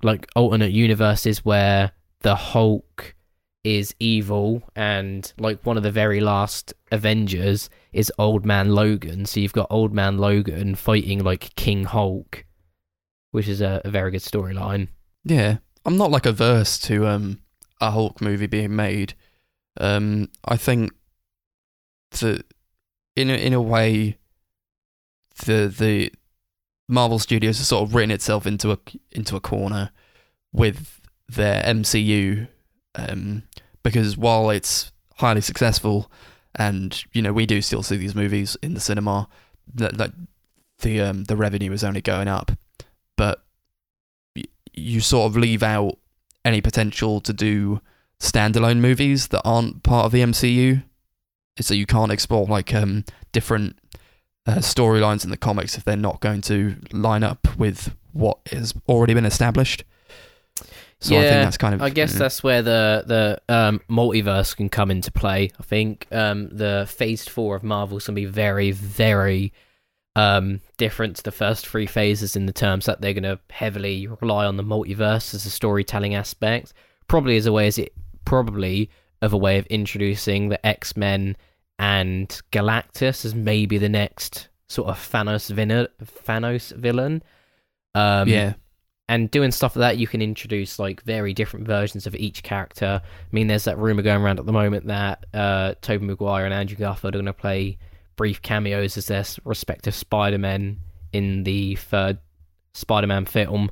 like 0.04 0.28
alternate 0.36 0.72
universes 0.72 1.46
where 1.46 1.92
the 2.22 2.36
Hulk 2.36 3.16
is 3.64 3.96
evil, 4.00 4.64
and 4.76 5.32
like 5.38 5.66
one 5.66 5.78
of 5.78 5.84
the 5.84 5.92
very 5.92 6.20
last 6.20 6.74
Avengers 6.92 7.70
is 7.94 8.12
Old 8.18 8.46
Man 8.46 8.74
Logan. 8.74 9.26
So 9.26 9.40
you've 9.40 9.54
got 9.54 9.68
Old 9.70 9.94
Man 9.94 10.18
Logan 10.18 10.76
fighting 10.76 11.24
like 11.24 11.56
King 11.56 11.86
Hulk, 11.86 12.46
which 13.32 13.48
is 13.48 13.62
a, 13.62 13.82
a 13.86 13.90
very 13.90 14.12
good 14.12 14.22
storyline. 14.22 14.88
Yeah, 15.24 15.58
I'm 15.86 15.98
not 15.98 16.12
like 16.12 16.26
averse 16.26 16.80
to 16.80 17.08
um 17.08 17.40
a 17.80 17.92
Hulk 17.92 18.22
movie 18.22 18.48
being 18.48 18.76
made. 18.76 19.14
Um, 19.80 20.30
I 20.46 20.58
think 20.58 20.92
that 22.20 22.46
in 23.16 23.30
a, 23.30 23.34
in 23.34 23.54
a 23.54 23.62
way, 23.62 24.18
the 25.46 25.68
the 25.68 26.12
Marvel 26.92 27.20
Studios 27.20 27.58
has 27.58 27.70
sort 27.70 27.88
of 27.88 27.96
written 27.96 28.12
itself 28.12 28.46
into 28.46 28.72
a 28.72 28.78
into 29.12 29.38
a 29.38 29.40
corner 29.40 29.92
with 30.52 31.00
their 31.30 31.64
MCU, 31.64 32.50
um, 32.96 33.44
because 33.82 34.18
while 34.18 34.50
it's 34.50 34.92
highly 35.16 35.40
successful, 35.40 36.12
and 36.54 37.04
you 37.14 37.22
know 37.22 37.32
we 37.32 37.46
do 37.46 37.62
still 37.62 37.82
see 37.82 37.96
these 37.96 38.14
movies 38.14 38.58
in 38.62 38.74
the 38.74 38.82
cinema, 38.82 39.30
that 39.74 39.98
that 39.98 40.12
the 40.80 41.00
um 41.00 41.24
the 41.24 41.38
revenue 41.38 41.72
is 41.72 41.84
only 41.84 42.02
going 42.02 42.28
up, 42.28 42.52
but 43.16 43.42
you 44.74 45.00
sort 45.00 45.30
of 45.30 45.38
leave 45.38 45.64
out 45.64 45.98
any 46.44 46.60
potential 46.60 47.22
to 47.22 47.32
do 47.32 47.80
standalone 48.20 48.80
movies 48.80 49.30
that 49.30 49.42
aren't 49.46 49.82
part 49.84 50.06
of 50.06 50.12
the 50.12 50.22
MCU. 50.22 50.84
So 51.62 51.74
you 51.74 51.86
can't 51.86 52.12
explore 52.12 52.48
like 52.48 52.74
um 52.74 53.06
different 53.32 53.78
uh, 54.46 54.56
storylines 54.56 55.24
in 55.24 55.30
the 55.30 55.38
comics 55.38 55.78
if 55.78 55.84
they're 55.84 55.96
not 55.96 56.20
going 56.20 56.42
to 56.42 56.76
line 56.92 57.24
up 57.24 57.48
with 57.58 57.96
what 58.14 58.40
has 58.52 58.74
already 58.88 59.14
been 59.14 59.26
established. 59.26 59.84
So 61.00 61.18
I 61.18 61.22
think 61.22 61.32
that's 61.32 61.58
kind 61.58 61.74
of. 61.74 61.82
I 61.82 61.90
guess 61.90 62.14
mm, 62.14 62.20
that's 62.20 62.44
where 62.44 62.62
the 62.62 63.04
the 63.08 63.54
um, 63.54 63.82
multiverse 63.90 64.56
can 64.56 64.70
come 64.70 64.92
into 64.92 65.12
play. 65.12 65.52
I 65.60 65.64
think 65.64 66.06
um, 66.12 66.50
the 66.50 66.86
Phase 66.88 67.28
Four 67.28 67.56
of 67.56 67.64
Marvel's 67.64 68.06
gonna 68.06 68.16
be 68.16 68.26
very, 68.26 68.70
very 68.72 69.52
um, 70.16 70.62
different 70.78 71.16
to 71.16 71.24
the 71.24 71.32
first 71.32 71.66
three 71.66 71.88
phases 71.88 72.36
in 72.36 72.46
the 72.46 72.54
terms 72.54 72.86
that 72.86 73.02
they're 73.02 73.16
gonna 73.16 73.40
heavily 73.50 74.08
rely 74.22 74.46
on 74.46 74.58
the 74.58 74.64
multiverse 74.64 75.34
as 75.34 75.44
a 75.44 75.50
storytelling 75.50 76.14
aspect. 76.14 76.72
Probably 77.08 77.36
as 77.36 77.48
a 77.48 77.52
way 77.52 77.66
as 77.66 77.80
it 77.80 77.94
probably 78.26 78.92
of 79.24 79.34
a 79.34 79.38
way 79.38 79.58
of 79.58 79.66
introducing 79.68 80.50
the 80.50 80.64
X 80.64 80.96
Men 80.96 81.36
and 81.82 82.30
Galactus 82.52 83.26
as 83.26 83.34
maybe 83.34 83.78
the 83.80 83.90
next 83.90 84.50
sort 84.70 84.88
of 84.88 84.98
Thanos 85.00 85.50
villain. 85.50 85.88
Thanos 86.26 86.72
villain. 86.76 87.24
Um, 87.96 88.30
yeah. 88.30 88.54
and 89.10 89.30
doing 89.32 89.52
stuff 89.52 89.76
like 89.76 89.82
that, 89.82 89.98
you 89.98 90.06
can 90.08 90.22
introduce 90.22 90.78
like 90.80 91.02
very 91.02 91.34
different 91.34 91.66
versions 91.66 92.06
of 92.06 92.16
each 92.16 92.44
character. 92.44 93.02
I 93.04 93.28
mean, 93.32 93.48
there's 93.48 93.64
that 93.66 93.78
rumor 93.80 94.04
going 94.04 94.22
around 94.22 94.40
at 94.40 94.46
the 94.46 94.54
moment 94.54 94.86
that 94.88 95.26
uh, 95.34 95.74
Tobey 95.82 96.06
Maguire 96.06 96.46
and 96.46 96.54
Andrew 96.54 96.78
Garfield 96.78 97.16
are 97.16 97.18
going 97.18 97.26
to 97.26 97.34
play 97.34 97.80
brief 98.16 98.42
cameos 98.44 98.96
as 98.96 99.08
their 99.08 99.26
respective 99.44 99.96
Spider-Men 99.96 100.78
in 101.12 101.44
the 101.44 101.76
third 101.78 102.20
Spider-Man 102.76 103.26
film, 103.26 103.72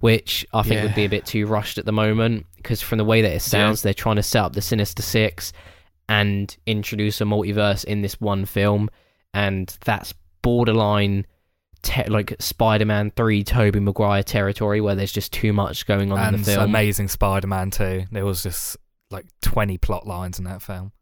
which 0.00 0.44
I 0.52 0.62
think 0.62 0.74
Yeah. 0.74 0.82
would 0.86 0.94
be 0.96 1.04
a 1.04 1.08
bit 1.08 1.24
too 1.24 1.46
rushed 1.46 1.78
at 1.78 1.86
the 1.86 1.92
moment 1.92 2.46
because 2.56 2.82
from 2.82 2.98
the 2.98 3.04
way 3.04 3.22
that 3.22 3.32
it 3.32 3.40
sounds, 3.42 3.80
they're 3.82 3.94
trying 3.94 4.16
to 4.16 4.22
set 4.24 4.42
up 4.42 4.52
the 4.54 4.60
Sinister 4.60 5.02
Six 5.02 5.52
and 6.08 6.56
introduce 6.66 7.20
a 7.20 7.24
multiverse 7.24 7.84
in 7.84 8.02
this 8.02 8.20
one 8.20 8.44
film, 8.44 8.90
and 9.32 9.76
that's 9.84 10.14
borderline 10.42 11.26
te- 11.82 12.08
like 12.08 12.34
Spider-Man 12.38 13.12
Three, 13.16 13.44
Tobey 13.44 13.80
Maguire 13.80 14.22
territory, 14.22 14.80
where 14.80 14.94
there's 14.94 15.12
just 15.12 15.32
too 15.32 15.52
much 15.52 15.86
going 15.86 16.12
on 16.12 16.34
in 16.34 16.40
the 16.42 16.46
film. 16.46 16.64
Amazing 16.64 17.08
Spider-Man 17.08 17.70
2. 17.70 18.04
There 18.12 18.24
was 18.24 18.42
just 18.42 18.76
like 19.10 19.26
20 19.42 19.78
plot 19.78 20.06
lines 20.06 20.38
in 20.38 20.44
that 20.44 20.62
film. 20.62 20.92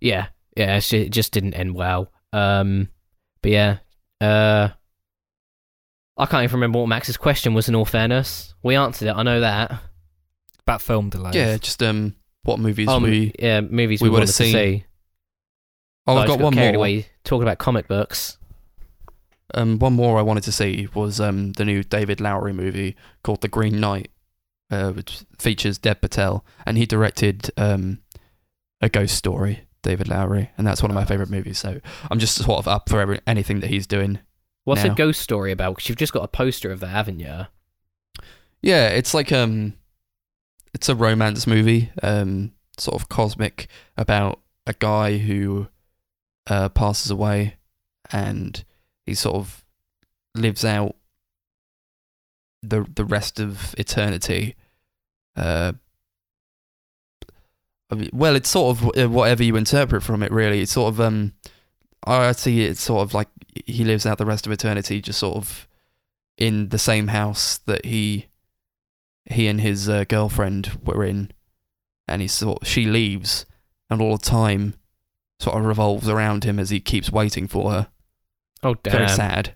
Yeah, 0.00 0.26
yeah, 0.56 0.76
it's 0.76 0.88
ju- 0.88 0.98
it 1.02 1.10
just 1.10 1.32
didn't 1.32 1.54
end 1.54 1.74
well. 1.74 2.12
Um, 2.32 2.88
but 3.42 3.50
yeah, 3.50 3.78
uh, 4.20 4.68
I 6.16 6.26
can't 6.26 6.44
even 6.44 6.56
remember 6.56 6.80
what 6.80 6.88
Max's 6.88 7.16
question 7.16 7.54
was. 7.54 7.68
In 7.68 7.74
all 7.74 7.84
fairness, 7.84 8.54
we 8.62 8.74
answered 8.74 9.08
it. 9.08 9.16
I 9.16 9.22
know 9.22 9.40
that. 9.40 9.80
About 10.60 10.82
film 10.82 11.10
delays. 11.10 11.34
Yeah, 11.34 11.56
just 11.56 11.82
um, 11.82 12.14
what 12.44 12.58
movies 12.58 12.88
Um, 12.88 13.02
we? 13.02 13.32
yeah, 13.38 13.60
movies 13.60 14.00
we 14.00 14.08
we, 14.08 14.12
would've 14.14 14.28
to 14.28 14.32
seen. 14.32 14.52
see. 14.52 14.84
Oh, 16.06 16.16
I've 16.16 16.26
just 16.26 16.38
got 16.38 16.44
one 16.44 16.54
more. 16.54 16.74
Away 16.74 17.06
talking 17.24 17.42
about 17.42 17.58
comic 17.58 17.86
books. 17.88 18.38
Um, 19.54 19.78
one 19.78 19.94
more 19.94 20.18
I 20.18 20.22
wanted 20.22 20.44
to 20.44 20.52
see 20.52 20.88
was 20.94 21.20
um 21.20 21.52
the 21.52 21.64
new 21.64 21.82
David 21.82 22.20
Lowery 22.20 22.52
movie 22.52 22.96
called 23.22 23.40
The 23.40 23.48
Green 23.48 23.80
Knight, 23.80 24.10
uh, 24.70 24.92
which 24.92 25.20
features 25.38 25.78
Dev 25.78 26.00
Patel, 26.00 26.44
and 26.66 26.76
he 26.78 26.86
directed 26.86 27.50
um 27.56 28.00
a 28.80 28.88
ghost 28.88 29.16
story. 29.16 29.60
David 29.82 30.08
Lowery, 30.08 30.50
and 30.58 30.66
that's 30.66 30.82
one 30.82 30.90
of 30.90 30.96
my 30.96 31.04
favorite 31.04 31.30
movies. 31.30 31.56
So 31.58 31.80
I'm 32.10 32.18
just 32.18 32.34
sort 32.34 32.58
of 32.58 32.66
up 32.66 32.88
for 32.88 33.00
every, 33.00 33.20
anything 33.28 33.60
that 33.60 33.70
he's 33.70 33.86
doing. 33.86 34.18
What's 34.64 34.82
Now. 34.84 34.92
a 34.92 34.94
ghost 34.94 35.20
story 35.22 35.52
about? 35.52 35.76
Because 35.76 35.88
you've 35.88 35.96
just 35.98 36.12
got 36.12 36.24
a 36.24 36.28
poster 36.28 36.70
of 36.72 36.80
that, 36.80 36.88
haven't 36.88 37.20
you? 37.20 37.46
Yeah, 38.60 38.88
it's 38.88 39.14
like 39.14 39.30
um, 39.32 39.74
it's 40.74 40.88
a 40.88 40.94
romance 40.94 41.46
movie, 41.46 41.90
um, 42.02 42.52
sort 42.76 43.00
of 43.00 43.08
cosmic 43.08 43.68
about 43.96 44.40
a 44.66 44.74
guy 44.74 45.18
who 45.18 45.68
uh 46.46 46.68
passes 46.68 47.10
away, 47.10 47.56
and 48.10 48.64
he 49.06 49.14
sort 49.14 49.36
of 49.36 49.64
lives 50.34 50.64
out 50.64 50.94
the 52.62 52.86
the 52.94 53.04
rest 53.04 53.40
of 53.40 53.74
eternity. 53.78 54.56
Uh, 55.36 55.72
I 57.90 57.94
mean, 57.94 58.10
well, 58.12 58.36
it's 58.36 58.50
sort 58.50 58.76
of 58.76 58.98
uh, 58.98 59.08
whatever 59.08 59.42
you 59.42 59.56
interpret 59.56 60.02
from 60.02 60.22
it. 60.22 60.32
Really, 60.32 60.60
it's 60.60 60.72
sort 60.72 60.92
of 60.94 61.00
um, 61.00 61.32
I 62.04 62.32
see 62.32 62.64
it 62.64 62.78
sort 62.78 63.02
of 63.02 63.14
like 63.14 63.28
he 63.66 63.84
lives 63.84 64.06
out 64.06 64.18
the 64.18 64.26
rest 64.26 64.46
of 64.46 64.52
eternity, 64.52 65.00
just 65.00 65.18
sort 65.18 65.36
of 65.36 65.68
in 66.36 66.68
the 66.68 66.78
same 66.78 67.08
house 67.08 67.58
that 67.66 67.84
he 67.84 68.27
he 69.30 69.46
and 69.46 69.60
his 69.60 69.88
uh, 69.88 70.04
girlfriend 70.08 70.78
were 70.84 71.04
in, 71.04 71.30
and 72.06 72.22
he 72.22 72.28
sort 72.28 72.66
she 72.66 72.84
leaves, 72.86 73.46
and 73.90 74.00
all 74.00 74.16
the 74.16 74.24
time 74.24 74.74
sort 75.40 75.56
of 75.56 75.64
revolves 75.64 76.08
around 76.08 76.44
him 76.44 76.58
as 76.58 76.70
he 76.70 76.80
keeps 76.80 77.12
waiting 77.12 77.46
for 77.46 77.70
her. 77.70 77.88
Oh 78.62 78.74
damn! 78.74 78.92
Very 78.92 79.08
sad. 79.08 79.54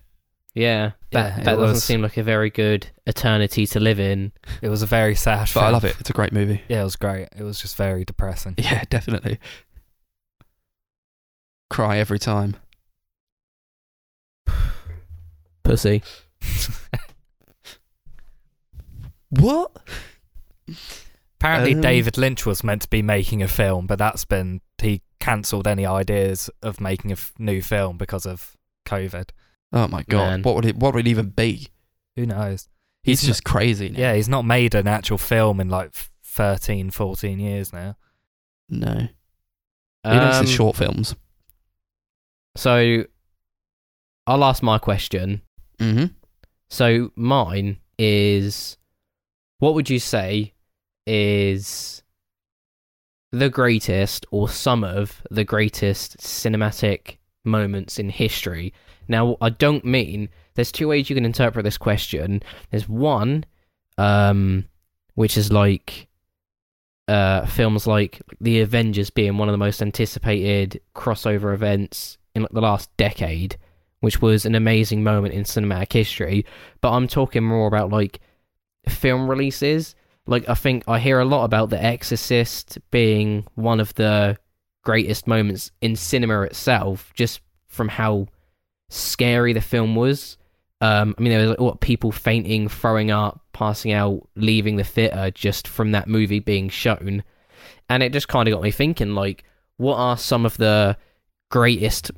Yeah, 0.55 0.91
that 1.11 1.37
Yeah, 1.39 1.43
that 1.45 1.55
doesn't 1.55 1.59
was. 1.73 1.83
seem 1.83 2.01
like 2.03 2.15
a 2.17 2.21
very 2.23 2.51
good 2.51 2.85
eternity 3.07 3.65
to 3.65 3.79
live 3.79 3.99
in. 3.99 4.31
It 4.61 4.69
was 4.69 4.83
a 4.83 4.85
very 4.85 5.15
sad 5.15 5.49
But 5.51 5.63
I 5.63 5.69
love 5.71 5.83
it. 5.83 5.95
It's 5.99 6.11
a 6.11 6.13
great 6.13 6.31
movie. 6.31 6.61
Yeah, 6.67 6.81
it 6.81 6.83
was 6.83 6.95
great. 6.95 7.29
It 7.35 7.41
was 7.41 7.59
just 7.59 7.75
very 7.75 8.05
depressing. 8.05 8.53
Yeah, 8.59 8.83
definitely. 8.89 9.39
Cry 11.71 11.97
every 11.97 12.19
time. 12.19 12.55
Pussy. 15.63 16.03
What? 19.39 19.71
Apparently, 21.39 21.73
Um, 21.75 21.81
David 21.81 22.17
Lynch 22.17 22.45
was 22.45 22.63
meant 22.63 22.83
to 22.83 22.87
be 22.87 23.01
making 23.01 23.41
a 23.43 23.47
film, 23.47 23.85
but 23.87 23.97
that's 23.99 24.25
been 24.25 24.61
he 24.81 25.01
cancelled 25.19 25.67
any 25.67 25.85
ideas 25.85 26.49
of 26.61 26.79
making 26.81 27.11
a 27.11 27.13
f- 27.13 27.33
new 27.37 27.61
film 27.61 27.97
because 27.97 28.25
of 28.25 28.55
COVID. 28.85 29.29
Oh 29.71 29.87
my 29.87 30.03
god! 30.03 30.29
Man. 30.29 30.41
What 30.43 30.55
would 30.55 30.65
it? 30.65 30.75
What 30.77 30.93
would 30.93 31.05
it 31.07 31.09
even 31.09 31.29
be? 31.29 31.67
Who 32.15 32.25
knows? 32.25 32.69
He's, 33.03 33.21
He's 33.21 33.27
just 33.27 33.43
crazy. 33.43 33.89
Now. 33.89 33.99
Yeah, 33.99 34.15
he's 34.15 34.29
not 34.29 34.43
made 34.45 34.75
an 34.75 34.87
actual 34.87 35.17
film 35.17 35.59
in 35.59 35.67
like 35.67 35.87
f- 35.87 36.09
13, 36.23 36.89
14 36.91 37.39
years 37.39 37.73
now. 37.73 37.97
No. 38.69 39.07
He 40.05 40.09
makes 40.09 40.35
Um, 40.37 40.45
his 40.45 40.51
short 40.53 40.77
films. 40.77 41.15
So, 42.55 43.03
I'll 44.27 44.43
ask 44.43 44.63
my 44.63 44.77
question. 44.77 45.41
Mm-hmm. 45.79 46.05
So 46.69 47.11
mine 47.15 47.77
is 47.97 48.77
what 49.59 49.73
would 49.73 49.89
you 49.89 49.99
say 49.99 50.53
is 51.05 52.03
the 53.31 53.49
greatest 53.49 54.25
or 54.31 54.47
some 54.47 54.83
of 54.83 55.21
the 55.31 55.43
greatest 55.43 56.17
cinematic 56.17 57.17
moments 57.43 57.99
in 57.99 58.09
history? 58.09 58.73
Now, 59.07 59.37
I 59.41 59.49
don't 59.49 59.85
mean 59.85 60.29
there's 60.55 60.71
two 60.71 60.87
ways 60.87 61.09
you 61.09 61.15
can 61.15 61.25
interpret 61.25 61.63
this 61.63 61.77
question. 61.77 62.41
There's 62.71 62.87
one 62.87 63.45
um 63.97 64.65
which 65.15 65.37
is 65.37 65.51
like 65.51 66.07
uh 67.07 67.45
films 67.45 67.85
like 67.85 68.21
The 68.41 68.61
Avengers 68.61 69.09
being 69.09 69.37
one 69.37 69.49
of 69.49 69.53
the 69.53 69.57
most 69.57 69.81
anticipated 69.81 70.81
crossover 70.95 71.53
events 71.53 72.17
in 72.33 72.43
like 72.43 72.51
the 72.51 72.61
last 72.61 72.95
decade 72.97 73.57
which 74.03 74.21
was 74.21 74.45
an 74.45 74.53
amazing 74.53 75.01
moment 75.01 75.33
in 75.33 75.45
cinematic 75.45 75.93
history. 75.93 76.45
But 76.81 76.91
I'm 76.91 77.07
talking 77.07 77.41
more 77.41 77.67
about 77.67 77.89
like 77.89 78.19
film 78.87 79.29
releases. 79.29 79.95
Like 80.25 80.47
I 80.47 80.53
think 80.53 80.83
I 80.87 80.99
hear 80.99 81.19
a 81.19 81.25
lot 81.25 81.45
about 81.45 81.69
The 81.69 81.83
Exorcist 81.83 82.77
being 82.91 83.45
one 83.55 83.79
of 83.79 83.93
the 83.95 84.37
greatest 84.83 85.27
moments 85.27 85.71
in 85.81 85.95
cinema 85.95 86.41
itself, 86.41 87.11
just 87.15 87.41
from 87.67 87.89
how 87.89 88.27
scary 88.89 89.53
the 89.53 89.61
film 89.61 89.95
was. 89.95 90.37
Um, 90.81 91.15
I 91.17 91.21
mean, 91.21 91.31
there 91.31 91.41
was 91.41 91.49
like, 91.51 91.59
what 91.59 91.79
people 91.79 92.11
fainting, 92.11 92.67
throwing 92.67 93.09
up, 93.09 93.41
passing 93.53 93.93
out, 93.93 94.27
leaving 94.35 94.75
the 94.75 94.83
theater 94.83 95.31
just 95.31 95.67
from 95.67 95.91
that 95.91 96.07
movie 96.07 96.39
being 96.39 96.69
shown, 96.69 97.23
and 97.89 98.03
it 98.03 98.11
just 98.11 98.27
kind 98.27 98.47
of 98.47 98.53
got 98.53 98.63
me 98.63 98.71
thinking, 98.71 99.15
like, 99.15 99.43
what 99.77 99.95
are 99.95 100.17
some 100.17 100.45
of 100.45 100.57
the 100.57 100.97
greatest 101.49 102.11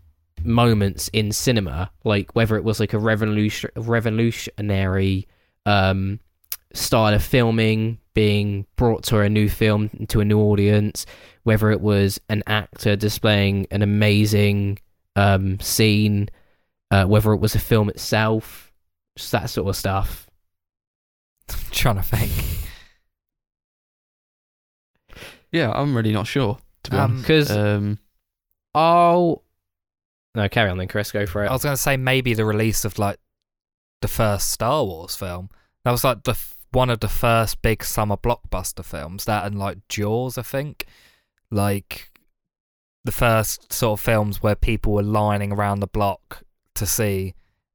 moments 0.43 1.09
in 1.13 1.32
cinema, 1.32 1.91
like 2.03 2.36
whether 2.36 2.55
it 2.55 2.63
was 2.63 2.80
like 2.80 2.93
a 2.93 2.99
revolution 2.99 3.70
revolutionary 3.76 5.28
um, 5.66 6.20
style 6.76 7.14
of 7.14 7.24
filming 7.24 8.00
being 8.14 8.66
brought 8.76 9.04
to 9.04 9.20
a 9.20 9.30
new 9.30 9.50
film 9.50 9.90
to 10.10 10.22
a 10.22 10.26
new 10.26 10.40
audience, 10.40 11.06
whether 11.44 11.72
it 11.72 11.82
was 11.82 12.20
an 12.30 12.44
actor 12.48 12.96
displaying 12.96 13.68
an 13.72 13.82
amazing 13.82 14.80
um, 15.16 15.60
scene, 15.60 16.30
uh, 16.92 17.06
whether 17.06 17.34
it 17.34 17.40
was 17.40 17.56
a 17.56 17.60
film 17.60 17.90
itself, 17.90 18.72
just 19.18 19.32
that 19.32 19.50
sort 19.50 19.68
of 19.70 19.76
stuff. 19.76 20.30
I'm 21.50 21.58
trying 21.72 21.96
to 21.98 22.04
think. 22.04 22.32
Yeah, 25.52 25.72
I'm 25.72 25.96
really 25.96 26.12
not 26.12 26.28
sure. 26.28 26.58
To 26.84 26.92
be 26.92 26.98
Um, 26.98 27.04
honest. 27.04 27.24
Because 27.24 27.52
Um, 27.52 28.00
oh 28.74 29.42
no, 30.34 30.50
carry 30.50 30.70
on 30.70 30.78
then, 30.78 30.88
Chris. 30.88 31.12
Go 31.12 31.26
for 31.26 31.44
it. 31.44 31.48
I 31.48 31.54
was 31.54 31.64
going 31.64 31.76
to 31.76 31.82
say 31.82 31.96
maybe 31.98 32.34
the 32.34 32.46
release 32.46 32.84
of 32.84 33.00
like 33.00 33.18
the 34.02 34.08
first 34.08 34.50
Star 34.50 34.84
Wars 34.84 35.16
film. 35.16 35.50
That 35.86 35.92
was 35.92 36.04
like 36.04 36.24
the 36.24 36.32
f- 36.32 36.55
one 36.76 36.90
of 36.90 37.00
the 37.00 37.08
first 37.08 37.62
big 37.62 37.84
summer 37.84 38.18
blockbuster 38.18 38.84
films. 38.84 39.24
That 39.26 39.46
and 39.46 39.58
like 39.58 39.88
Jaws, 39.88 40.38
I 40.38 40.42
think. 40.42 40.86
Like 41.50 42.12
the 43.06 43.14
first 43.14 43.72
sort 43.72 44.00
of 44.00 44.04
films 44.04 44.44
where 44.44 44.56
people 44.56 44.92
were 44.94 45.04
lining 45.04 45.54
around 45.54 45.80
the 45.80 45.88
block 45.88 46.44
to 46.76 46.86
see, 46.86 47.34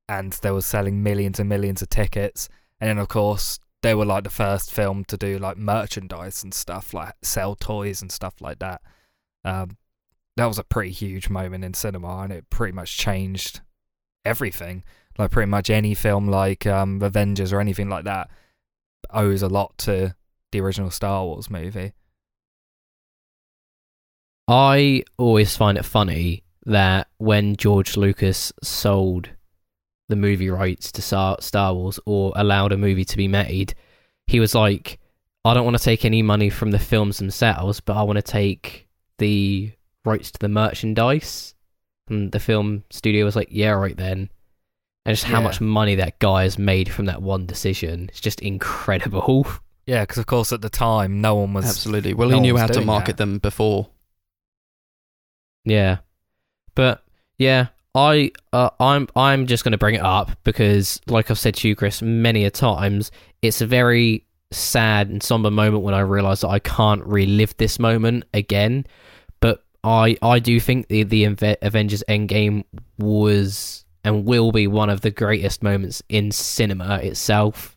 and 0.09 0.33
they 0.35 0.51
were 0.51 0.61
selling 0.61 1.03
millions 1.03 1.41
and 1.41 1.49
millions 1.49 1.81
of 1.81 1.89
tickets. 1.89 2.49
And 2.79 2.91
then 2.91 2.99
of 2.99 3.09
course 3.09 3.59
they 3.83 3.95
were 3.95 4.05
like 4.05 4.25
the 4.25 4.31
first 4.31 4.71
film 4.71 5.05
to 5.07 5.17
do 5.17 5.39
like 5.39 5.57
merchandise 5.57 6.45
and 6.45 6.53
stuff, 6.53 6.93
like 6.93 7.15
sell 7.23 7.55
toys 7.55 8.03
and 8.03 8.13
stuff 8.13 8.35
like 8.41 8.59
that. 8.59 8.83
Um, 9.45 9.79
that 10.37 10.45
was 10.45 10.59
a 10.59 10.65
pretty 10.65 10.91
huge 10.91 11.31
moment 11.31 11.65
in 11.65 11.73
cinema, 11.73 12.19
and 12.19 12.33
it 12.33 12.51
pretty 12.51 12.73
much 12.73 12.99
changed 12.99 13.63
everything. 14.27 14.85
Like 15.17 15.31
pretty 15.31 15.51
much 15.51 15.71
any 15.71 15.95
film 15.95 16.29
like 16.29 16.67
um, 16.67 17.01
Avengers 17.01 17.53
or 17.53 17.61
anything 17.61 17.89
like 17.89 18.05
that 18.05 18.29
owes 19.11 19.43
a 19.43 19.49
lot 19.49 19.77
to 19.79 20.15
the 20.53 20.61
original 20.61 20.91
Star 20.91 21.25
Wars 21.25 21.51
movie. 21.51 21.93
I 24.49 25.05
always 25.17 25.57
find 25.57 25.79
it 25.79 25.85
funny 25.85 26.43
that 26.67 27.09
when 27.19 27.57
George 27.57 27.97
Lucas 27.97 28.53
sold 28.63 29.31
the 30.09 30.17
movie 30.17 30.51
rights 30.51 30.91
to 30.93 31.03
Star, 31.03 31.75
Wars 31.75 32.01
or 32.05 32.33
allowed 32.35 32.73
a 32.73 32.77
movie 32.77 33.05
to 33.05 33.17
be 33.17 33.29
made, 33.29 33.75
he 34.27 34.41
was 34.41 34.55
like, 34.55 34.99
I 35.45 35.55
don't 35.55 35.65
want 35.65 35.79
to 35.79 35.83
take 35.83 36.05
any 36.05 36.23
money 36.23 36.51
from 36.51 36.73
the 36.73 36.79
films 36.79 37.19
themselves, 37.19 37.81
but 37.81 37.97
I 37.97 38.03
want 38.03 38.17
to 38.17 38.23
take 38.23 38.89
the 39.19 39.73
rights 40.05 40.33
to 40.33 40.39
the 40.39 40.49
merchandise. 40.49 41.55
And 42.09 42.33
the 42.33 42.41
film 42.41 42.83
studio 42.91 43.25
was 43.25 43.37
like, 43.37 43.49
yeah, 43.51 43.71
right 43.71 43.97
then. 43.97 44.31
And 45.07 45.17
just 45.17 45.25
how 45.27 45.39
Yeah. 45.39 45.45
much 45.45 45.61
money 45.61 45.95
that 45.97 46.19
guy 46.19 46.43
has 46.43 46.59
made 46.59 46.91
from 46.91 47.07
that 47.07 47.23
one 47.23 47.47
decision. 47.47 48.07
It's 48.11 48.21
just 48.21 48.41
incredible. 48.41 49.47
Yeah, 49.87 50.03
because 50.03 50.19
of 50.19 50.27
course 50.27 50.53
at 50.53 50.61
the 50.61 50.71
time 50.71 51.21
no 51.21 51.35
one 51.35 51.53
was 51.53 51.65
Absolutely. 51.65 52.15
Well, 52.15 52.29
no 52.29 52.37
he 52.37 52.41
knew 52.41 52.57
how 52.57 52.69
to 52.69 52.81
market 52.81 53.17
that. 53.17 53.25
them 53.25 53.39
before. 53.39 53.89
Yeah, 55.65 55.99
but 56.75 57.03
yeah, 57.39 57.69
I 57.95 58.31
uh, 58.53 58.71
I'm 58.79 59.09
I'm 59.17 59.47
just 59.47 59.65
going 59.65 59.73
to 59.73 59.79
bring 59.79 59.97
it 59.97 60.03
up 60.03 60.31
because, 60.45 61.01
like 61.09 61.31
I've 61.31 61.39
said 61.39 61.57
to 61.57 61.69
you, 61.69 61.75
Chris, 61.75 62.03
many 62.03 62.45
a 62.45 62.51
times, 62.51 63.11
it's 63.43 63.61
a 63.61 63.67
very 63.67 64.25
sad 64.53 65.09
and 65.09 65.23
somber 65.23 65.51
moment 65.51 65.83
when 65.83 65.95
I 65.95 66.01
realise 66.01 66.41
that 66.43 66.49
I 66.49 66.59
can't 66.61 67.05
relive 67.05 67.57
this 67.57 67.79
moment 67.79 68.25
again. 68.33 68.87
But 69.41 69.65
I 69.83 70.17
I 70.23 70.39
do 70.39 70.61
think 70.61 70.87
the 70.89 71.03
the 71.03 71.25
Inve- 71.25 71.57
Avengers 71.63 72.05
Endgame 72.09 72.65
was 72.99 73.85
and 74.05 74.25
will 74.25 74.53
be 74.53 74.67
one 74.67 74.91
of 74.91 75.01
the 75.03 75.11
greatest 75.11 75.63
moments 75.63 76.03
in 76.09 76.31
cinema 76.33 76.97
itself 77.03 77.77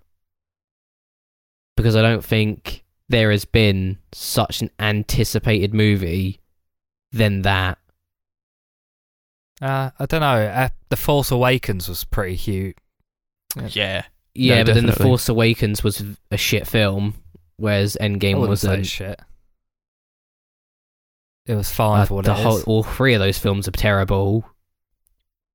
because 1.76 1.96
I 1.96 2.02
don't 2.02 2.24
think 2.24 2.84
there 3.10 3.32
has 3.32 3.46
been 3.46 3.98
such 4.12 4.62
an 4.62 4.70
anticipated 4.80 5.74
movie 5.74 6.40
than 7.12 7.42
that. 7.44 7.78
Uh, 9.62 9.92
I 10.00 10.06
don't 10.06 10.22
know. 10.22 10.46
Uh, 10.46 10.70
the 10.90 10.96
Force 10.96 11.32
Awakens 11.32 11.88
was 11.88 12.04
pretty 12.04 12.36
huge. 12.36 12.76
Yeah. 13.56 13.68
Yeah. 13.72 14.04
Yeah, 14.36 14.56
No, 14.60 14.64
but 14.66 14.74
then 14.76 14.86
The. 14.88 14.94
Force 14.94 15.30
Awakens 15.30 15.84
was 15.84 16.04
a 16.32 16.38
shit 16.38 16.68
film, 16.68 17.14
whereas 17.58 17.96
Endgame 18.02 18.36
wouldn't 18.36 18.50
was 18.50 18.64
a 18.64 18.84
shit. 18.84 19.20
It 21.46 21.56
was 21.56 21.70
fine 21.72 22.02
uh, 22.02 22.06
for 22.06 22.14
what 22.16 22.26
the 22.26 22.32
it 22.32 22.38
whole. 22.40 22.58
is. 22.58 22.64
All 22.64 22.84
three 22.84 23.14
of 23.14 23.20
those 23.20 23.38
films 23.38 23.68
are 23.68 23.72
terrible. 23.72 24.46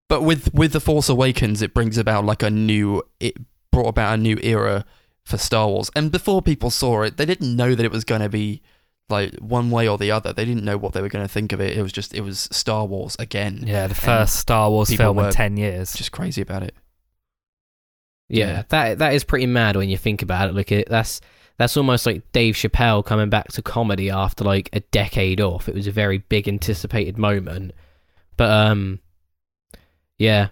But 0.09 0.23
with 0.23 0.53
with 0.55 0.73
the 0.73 0.81
Force 0.81 1.09
Awakens, 1.09 1.61
it 1.63 1.75
brings 1.75 1.99
about 1.99 2.25
like 2.25 2.43
a 2.43 2.51
new. 2.51 3.03
It 3.21 3.37
brought 3.71 3.89
about 3.89 4.15
a 4.15 4.17
new 4.17 4.39
era 4.43 4.85
for 5.25 5.37
Star 5.39 5.69
Wars. 5.69 5.91
And 5.95 6.11
before 6.11 6.41
people 6.41 6.71
saw 6.71 7.03
it, 7.03 7.17
they 7.19 7.27
didn't 7.27 7.55
know 7.55 7.75
that 7.75 7.85
it 7.85 7.93
was 7.93 8.05
going 8.05 8.23
to 8.23 8.31
be 8.31 8.63
like 9.11 9.35
one 9.37 9.71
way 9.71 9.87
or 9.87 9.99
the 9.99 10.11
other. 10.11 10.33
They 10.33 10.47
didn't 10.47 10.65
know 10.65 10.79
what 10.79 10.95
they 10.95 11.03
were 11.03 11.09
going 11.11 11.25
to 11.27 11.33
think 11.33 11.53
of 11.53 11.61
it. 11.61 11.77
It 11.77 11.83
was 11.83 11.93
just 11.93 12.15
it 12.15 12.23
was 12.23 12.49
Star 12.51 12.87
Wars 12.87 13.17
again. 13.19 13.65
Yeah, 13.67 13.87
the 13.87 13.95
first 13.95 14.37
Star 14.37 14.71
Wars 14.71 14.95
film 14.95 15.19
in 15.19 15.31
ten 15.31 15.57
years. 15.59 15.93
Just 15.95 16.13
crazy 16.13 16.41
about 16.41 16.63
it. 16.63 16.75
Yeah, 18.29 18.47
Yeah. 18.47 18.63
that 18.69 18.99
that 18.99 19.15
is 19.15 19.25
pretty 19.25 19.47
mad 19.47 19.77
when 19.77 19.89
you 19.89 19.97
think 19.99 20.23
about 20.23 20.49
it. 20.49 20.55
Like 20.55 20.73
it, 20.73 20.89
that's 20.89 21.21
that's 21.59 21.77
almost 21.77 22.07
like 22.07 22.31
Dave 22.33 22.55
Chappelle 22.55 23.05
coming 23.05 23.29
back 23.31 23.49
to 23.53 23.63
comedy 23.63 24.11
after 24.11 24.45
like 24.45 24.69
a 24.73 24.81
decade 24.81 25.41
off. 25.41 25.69
It 25.69 25.75
was 25.75 25.87
a 25.87 25.93
very 25.93 26.19
big 26.19 26.47
anticipated 26.49 27.19
moment, 27.19 27.73
but 28.37 28.51
um, 28.51 29.01
yeah, 30.19 30.49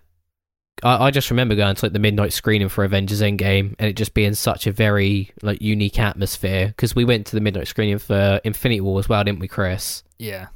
I, 0.83 1.07
I 1.07 1.11
just 1.11 1.31
remember 1.31 1.55
going 1.55 1.75
to 1.75 1.85
like 1.85 1.93
the 1.93 1.99
midnight 1.99 2.33
screening 2.33 2.69
for 2.69 2.85
Avengers 2.85 3.23
Endgame 3.23 3.75
and 3.79 3.89
it 3.89 3.97
just 3.97 4.15
being 4.15 4.35
such 4.35 4.67
a 4.67 4.73
very 4.73 5.31
like 5.43 5.61
unique 5.63 5.99
atmosphere 5.99 6.69
because 6.69 6.95
we 6.95 7.05
went 7.05 7.27
to 7.27 7.37
the 7.37 7.41
midnight 7.41 7.69
screening 7.69 7.99
for 7.99 8.41
Infinity 8.45 8.81
War 8.81 8.99
as 8.99 9.09
well, 9.09 9.25
didn't 9.25 9.41
we, 9.41 9.49
Chris? 9.49 10.03
Yeah, 10.19 10.49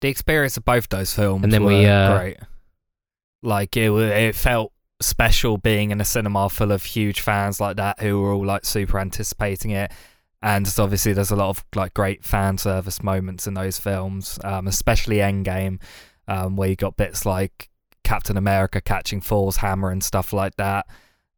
the 0.00 0.08
experience 0.08 0.56
of 0.56 0.64
both 0.64 0.88
those 0.88 1.14
films 1.14 1.44
And 1.44 1.52
then 1.52 1.64
were 1.64 1.68
we, 1.68 1.86
uh, 1.86 2.18
great. 2.18 2.36
Like 3.42 3.76
it, 3.76 3.90
it 3.92 4.34
felt 4.34 4.72
special 5.00 5.58
being 5.58 5.90
in 5.90 6.00
a 6.00 6.04
cinema 6.04 6.48
full 6.48 6.72
of 6.72 6.84
huge 6.84 7.20
fans 7.20 7.60
like 7.60 7.76
that 7.76 8.00
who 8.00 8.20
were 8.20 8.32
all 8.32 8.44
like 8.44 8.64
super 8.64 8.98
anticipating 8.98 9.70
it. 9.70 9.90
And 10.42 10.64
just 10.64 10.80
obviously, 10.80 11.12
there's 11.12 11.30
a 11.30 11.36
lot 11.36 11.50
of 11.50 11.64
like 11.74 11.94
great 11.94 12.24
fan 12.24 12.58
service 12.58 13.02
moments 13.02 13.46
in 13.46 13.54
those 13.54 13.78
films, 13.78 14.40
um, 14.42 14.66
especially 14.66 15.16
Endgame, 15.16 15.80
um, 16.26 16.56
where 16.56 16.68
you 16.68 16.76
got 16.76 16.96
bits 16.96 17.24
like 17.24 17.68
Captain 18.04 18.36
America 18.36 18.80
catching 18.80 19.20
Thor's 19.20 19.56
hammer 19.56 19.90
and 19.90 20.02
stuff 20.02 20.32
like 20.32 20.56
that. 20.56 20.86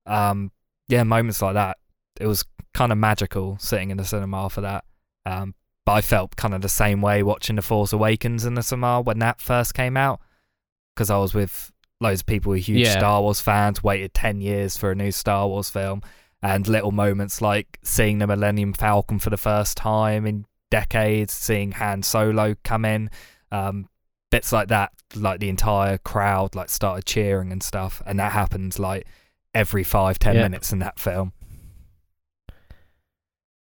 Um, 0.07 0.51
yeah, 0.89 1.03
moments 1.03 1.41
like 1.43 1.55
that. 1.55 1.79
It 2.21 2.27
was 2.27 2.45
kind 2.73 2.93
of 2.93 2.99
magical 2.99 3.57
sitting 3.61 3.91
in 3.91 3.97
the 3.97 4.05
cinema 4.05 4.51
for 4.51 4.61
that. 4.63 4.85
Um, 5.27 5.55
but 5.87 5.93
I 5.93 6.01
felt 6.01 6.37
kind 6.37 6.55
of 6.55 6.63
the 6.63 6.69
same 6.69 7.01
way 7.01 7.23
watching 7.23 7.57
The 7.57 7.63
Force 7.63 7.93
Awakens 7.93 8.45
in 8.45 8.55
the 8.55 8.63
cinema 8.63 9.01
when 9.01 9.19
that 9.19 9.41
first 9.41 9.75
came 9.75 9.97
out 9.97 10.21
because 10.95 11.11
I 11.11 11.19
was 11.19 11.35
with 11.35 11.71
loads 12.01 12.21
of 12.21 12.27
people 12.27 12.51
who 12.51 12.57
were 12.57 12.63
huge 12.63 12.87
Yeah. 12.87 12.99
Star 12.99 13.21
Wars 13.21 13.41
fans, 13.41 13.83
waited 13.83 14.15
10 14.15 14.41
years 14.41 14.77
for 14.77 14.91
a 14.91 14.95
new 14.95 15.13
Star 15.13 15.47
Wars 15.47 15.69
film, 15.71 16.03
and 16.43 16.67
little 16.69 16.93
moments 16.93 17.41
like 17.41 17.79
seeing 17.83 18.19
the 18.19 18.27
Millennium 18.27 18.73
Falcon 18.73 19.19
for 19.19 19.31
the 19.31 19.37
first 19.37 19.77
time 19.77 20.27
in 20.27 20.47
decades, 20.71 21.33
seeing 21.33 21.73
Han 21.73 22.03
Solo 22.03 22.55
come 22.65 22.85
in, 22.85 23.11
um, 23.53 23.89
bits 24.35 24.53
like 24.53 24.67
that, 24.69 24.91
like 25.15 25.39
the 25.39 25.49
entire 25.49 25.97
crowd 25.99 26.57
like 26.57 26.69
started 26.69 27.05
cheering 27.07 27.53
and 27.53 27.63
stuff, 27.63 28.03
and 28.05 28.19
that 28.19 28.33
happens 28.33 28.79
like 28.81 29.07
every 29.55 29.85
five, 29.85 30.19
ten 30.19 30.35
Yeah. 30.35 30.43
minutes 30.43 30.73
in 30.73 30.81
that 30.81 30.99
film. 30.99 31.33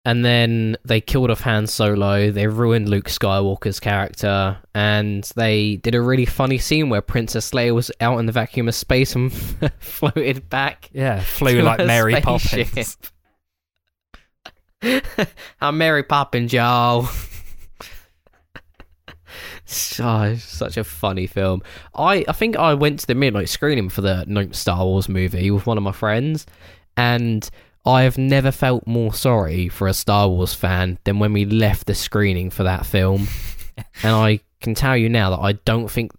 And 0.05 0.25
then 0.25 0.75
they 0.83 0.99
killed 0.99 1.29
off 1.31 1.41
Han 1.41 1.67
Solo, 1.67 2.29
they 2.31 2.47
ruined 2.47 2.89
Luke 2.89 3.05
Skywalker's 3.07 3.79
character, 3.79 4.57
and 4.73 5.23
they 5.35 5.75
did 5.77 5.95
a 5.95 6.01
really 6.01 6.25
funny 6.25 6.57
scene 6.57 6.89
where 6.89 7.01
Princess 7.01 7.51
Leia 7.51 7.73
was 7.73 7.89
out 8.01 8.17
in 8.17 8.25
the 8.25 8.31
vacuum 8.33 8.67
of 8.67 8.75
space 8.75 9.15
and 9.15 9.31
floated 9.79 10.49
back. 10.49 10.89
Yeah, 10.91 11.19
flew 11.21 11.61
like 11.61 11.85
Mary 11.85 12.19
spaceship. 12.19 12.67
Poppins. 12.67 12.97
I'm 15.61 15.77
Mary 15.77 16.03
Poppins, 16.03 16.51
y'all. 16.51 17.07
So, 19.65 20.35
such 20.39 20.77
a 20.77 20.83
funny 20.83 21.25
film. 21.27 21.61
I, 21.95 22.25
I 22.27 22.33
think 22.33 22.57
I 22.57 22.73
went 22.73 22.99
to 22.99 23.07
the 23.07 23.15
midnight 23.15 23.49
screening 23.49 23.89
for 23.89 24.01
the 24.01 24.25
Star 24.51 24.83
Wars 24.85 25.07
movie 25.07 25.51
with 25.51 25.65
one 25.65 25.77
of 25.77 25.83
my 25.83 25.91
friends, 25.93 26.45
and 26.97 27.49
I 27.85 28.03
have 28.03 28.17
never 28.17 28.51
felt 28.51 28.85
more 28.87 29.13
sorry 29.13 29.69
for 29.69 29.87
a 29.87 29.93
Star 29.93 30.27
Wars 30.27 30.53
fan 30.53 30.99
than 31.05 31.19
when 31.19 31.33
we 31.33 31.45
left 31.45 31.87
the 31.87 31.95
screening 31.95 32.49
for 32.49 32.63
that 32.63 32.85
film. 32.85 33.27
and 34.03 34.15
I 34.15 34.39
can 34.61 34.75
tell 34.75 34.95
you 34.97 35.09
now 35.09 35.29
that 35.31 35.39
I 35.39 35.53
don't 35.53 35.89
think 35.89 36.11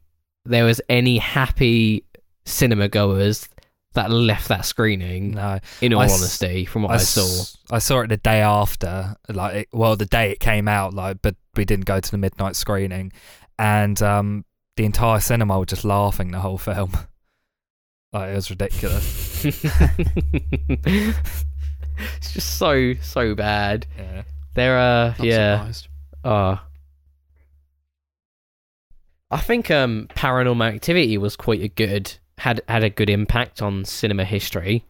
there 0.45 0.64
was 0.64 0.80
any 0.88 1.18
happy 1.18 2.05
cinema 2.47 2.88
goers 2.88 3.49
that 3.95 4.11
left 4.11 4.49
that 4.49 4.64
screening. 4.66 5.32
No, 5.32 5.61
In 5.80 5.95
all 5.95 6.01
I 6.01 6.05
honesty, 6.05 6.64
from 6.64 6.82
what 6.82 6.90
I, 6.92 6.95
I, 6.95 6.99
saw. 6.99 7.22
s- 7.22 7.57
I 7.70 7.78
saw 7.78 8.01
it 8.01 8.09
the 8.09 8.16
day 8.16 8.40
after, 8.40 9.16
like 9.28 9.68
well, 9.72 9.97
the 9.97 10.05
day 10.07 10.32
it 10.32 10.40
came 10.40 10.66
out, 10.68 10.92
like, 10.95 11.18
but 11.22 11.36
we 11.57 11.65
didn't 11.65 11.87
go 11.87 12.01
to 12.01 12.11
the 12.11 12.19
midnight 12.19 12.57
screening, 12.57 13.13
and 13.59 14.01
um, 14.03 14.45
the 14.77 14.85
entire 14.85 15.21
cinema 15.21 15.59
were 15.59 15.67
just 15.67 15.85
laughing 15.85 16.31
the 16.31 16.41
whole 16.41 16.59
film. 16.59 16.93
like 18.13 18.31
it 18.31 18.35
was 18.35 18.51
ridiculous. 18.51 19.45
it's 19.45 21.15
just 22.33 22.59
so 22.59 22.95
so 23.03 23.35
bad. 23.35 23.87
yeah. 23.99 24.23
There 24.55 24.77
are 24.79 25.09
Not 25.19 25.27
yeah. 25.27 25.57
surprised. 25.59 25.89
Uh 26.23 26.57
I 29.31 29.39
think 29.41 29.71
um 29.71 30.09
Paranormal 30.15 30.75
Activity 30.75 31.19
was 31.19 31.37
quite 31.37 31.61
a 31.63 31.69
good 31.69 32.15
had 32.39 32.61
had 32.69 32.85
a 32.85 32.91
good 32.91 33.11
impact 33.11 33.61
on 33.63 33.85
cinema 33.85 34.25
history. 34.25 34.85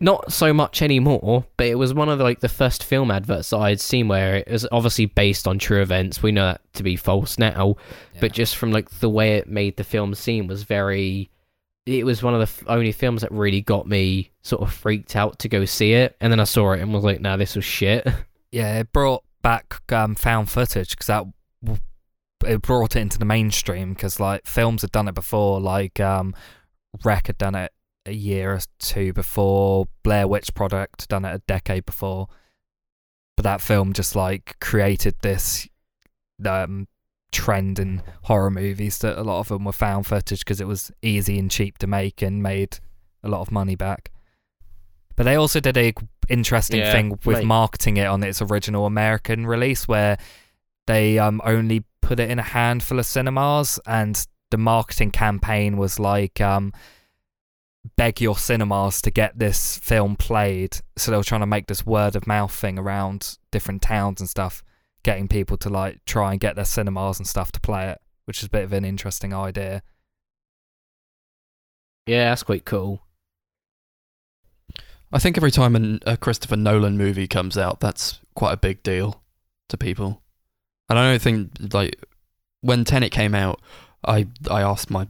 Not 0.00 0.32
so 0.32 0.52
much 0.52 0.82
anymore, 0.82 1.46
but 1.56 1.66
it 1.66 1.76
was 1.76 1.94
one 1.94 2.08
of 2.08 2.18
the, 2.18 2.24
like 2.24 2.40
the 2.40 2.48
first 2.48 2.84
film 2.84 3.10
adverts 3.10 3.50
that 3.50 3.58
I 3.58 3.70
had 3.70 3.80
seen 3.80 4.08
where 4.08 4.36
it 4.36 4.48
was 4.50 4.66
obviously 4.70 5.06
based 5.06 5.48
on 5.48 5.58
true 5.58 5.80
events. 5.80 6.22
We 6.22 6.32
know 6.32 6.46
that 6.46 6.60
to 6.74 6.82
be 6.82 6.96
false 6.96 7.38
now, 7.38 7.76
but 8.20 8.32
just 8.32 8.56
from 8.56 8.72
like 8.72 8.90
the 8.90 9.08
way 9.08 9.36
it 9.36 9.48
made 9.48 9.76
the 9.76 9.84
film 9.84 10.14
seem 10.14 10.46
was 10.46 10.64
very 10.64 11.30
it 11.86 12.04
was 12.04 12.22
one 12.22 12.34
of 12.34 12.40
the 12.40 12.44
f- 12.44 12.64
only 12.66 12.90
films 12.90 13.22
that 13.22 13.30
really 13.30 13.60
got 13.60 13.86
me 13.86 14.32
sort 14.42 14.60
of 14.60 14.72
freaked 14.72 15.14
out 15.14 15.38
to 15.38 15.48
go 15.48 15.64
see 15.64 15.92
it. 15.92 16.16
And 16.20 16.32
then 16.32 16.40
i 16.40 16.44
saw 16.44 16.72
it 16.72 16.80
and 16.80 16.92
was 16.92 17.04
like 17.04 17.20
nah 17.20 17.36
this 17.36 17.56
was 17.56 17.64
shit. 17.64 18.06
Yeah, 18.52 18.78
it 18.78 18.92
brought 18.92 19.22
back 19.42 19.82
um, 19.92 20.14
found 20.14 20.48
footage 20.48 20.90
because 20.90 21.08
that 21.08 21.24
w- 21.62 21.80
it 22.46 22.62
brought 22.62 22.96
it 22.96 23.00
into 23.00 23.18
the 23.18 23.24
mainstream 23.26 23.92
because 23.92 24.18
like 24.18 24.46
films 24.46 24.82
had 24.82 24.92
done 24.92 25.08
it 25.08 25.14
before, 25.14 25.60
like 25.60 26.00
um, 26.00 26.34
Rec 27.04 27.26
had 27.26 27.36
done 27.36 27.54
it 27.54 27.72
a 28.06 28.12
year 28.12 28.52
or 28.54 28.60
two 28.78 29.12
before. 29.12 29.86
Blair 30.02 30.26
Witch 30.28 30.54
Project 30.54 31.08
done 31.08 31.24
it 31.24 31.34
a 31.34 31.42
decade 31.46 31.86
before. 31.86 32.28
But 33.36 33.42
that 33.44 33.60
film 33.60 33.92
just 33.92 34.16
like 34.16 34.56
created 34.60 35.14
this 35.22 35.68
um, 36.44 36.88
trend 37.32 37.78
in 37.78 38.02
horror 38.22 38.50
movies 38.50 38.98
that 38.98 39.18
a 39.18 39.22
lot 39.22 39.40
of 39.40 39.48
them 39.48 39.64
were 39.64 39.72
found 39.72 40.06
footage 40.06 40.40
because 40.40 40.60
it 40.60 40.66
was 40.66 40.90
easy 41.02 41.38
and 41.38 41.50
cheap 41.50 41.76
to 41.78 41.86
make 41.86 42.22
and 42.22 42.42
made 42.42 42.78
a 43.22 43.28
lot 43.28 43.40
of 43.42 43.50
money 43.52 43.74
back. 43.76 44.10
But 45.16 45.24
they 45.24 45.34
also 45.36 45.60
did 45.60 45.76
a 45.76 45.92
interesting 46.28 46.80
Yeah, 46.80 46.92
thing 46.92 47.10
with 47.24 47.36
like- 47.38 47.44
marketing 47.44 47.96
it 47.98 48.06
on 48.06 48.22
its 48.22 48.40
original 48.42 48.86
American 48.86 49.46
release 49.46 49.86
where 49.86 50.18
they 50.86 51.18
um 51.18 51.40
only 51.44 51.84
put 52.00 52.20
it 52.20 52.30
in 52.30 52.38
a 52.38 52.42
handful 52.42 52.98
of 52.98 53.06
cinemas 53.06 53.78
and 53.86 54.26
the 54.50 54.56
marketing 54.58 55.10
campaign 55.10 55.76
was 55.76 55.98
like 55.98 56.40
um 56.40 56.72
beg 57.96 58.20
your 58.20 58.36
cinemas 58.36 59.00
to 59.02 59.10
get 59.10 59.38
this 59.38 59.78
film 59.78 60.16
played 60.16 60.78
so 60.96 61.10
they 61.10 61.16
were 61.16 61.22
trying 61.22 61.40
to 61.40 61.46
make 61.46 61.66
this 61.66 61.86
word 61.86 62.16
of 62.16 62.26
mouth 62.26 62.52
thing 62.52 62.78
around 62.78 63.38
different 63.50 63.82
towns 63.82 64.20
and 64.20 64.28
stuff 64.28 64.62
getting 65.02 65.28
people 65.28 65.56
to 65.56 65.68
like 65.68 66.04
try 66.04 66.32
and 66.32 66.40
get 66.40 66.56
their 66.56 66.64
cinemas 66.64 67.18
and 67.18 67.26
stuff 67.26 67.52
to 67.52 67.60
play 67.60 67.88
it 67.88 68.00
which 68.24 68.38
is 68.38 68.46
a 68.46 68.50
bit 68.50 68.64
of 68.64 68.72
an 68.72 68.84
interesting 68.84 69.32
idea 69.32 69.82
Yeah, 72.06 72.30
that's 72.30 72.44
quite 72.44 72.64
cool. 72.64 73.02
I 75.12 75.18
think 75.18 75.36
every 75.36 75.50
time 75.50 75.76
an, 75.76 76.00
a 76.06 76.16
Christopher 76.16 76.56
Nolan 76.56 76.96
movie 76.96 77.28
comes 77.28 77.58
out, 77.58 77.80
that's 77.80 78.20
quite 78.34 78.52
a 78.52 78.56
big 78.56 78.82
deal 78.82 79.22
to 79.68 79.76
people. 79.76 80.22
And 80.88 80.98
I 80.98 81.10
don't 81.10 81.22
think 81.22 81.50
like 81.72 81.96
when 82.60 82.84
Tenet 82.84 83.12
came 83.12 83.34
out, 83.34 83.60
I 84.04 84.28
I 84.50 84.62
asked 84.62 84.90
my 84.90 85.08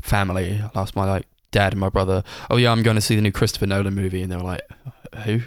family, 0.00 0.60
I 0.62 0.80
asked 0.80 0.94
my 0.94 1.04
like 1.04 1.26
dad 1.50 1.72
and 1.72 1.80
my 1.80 1.88
brother, 1.88 2.22
"Oh 2.50 2.56
yeah, 2.56 2.72
I'm 2.72 2.82
going 2.82 2.96
to 2.96 3.00
see 3.00 3.16
the 3.16 3.22
new 3.22 3.32
Christopher 3.32 3.66
Nolan 3.66 3.94
movie," 3.94 4.22
and 4.22 4.30
they 4.30 4.36
were 4.36 4.42
like, 4.42 4.62
"Who?" 5.24 5.40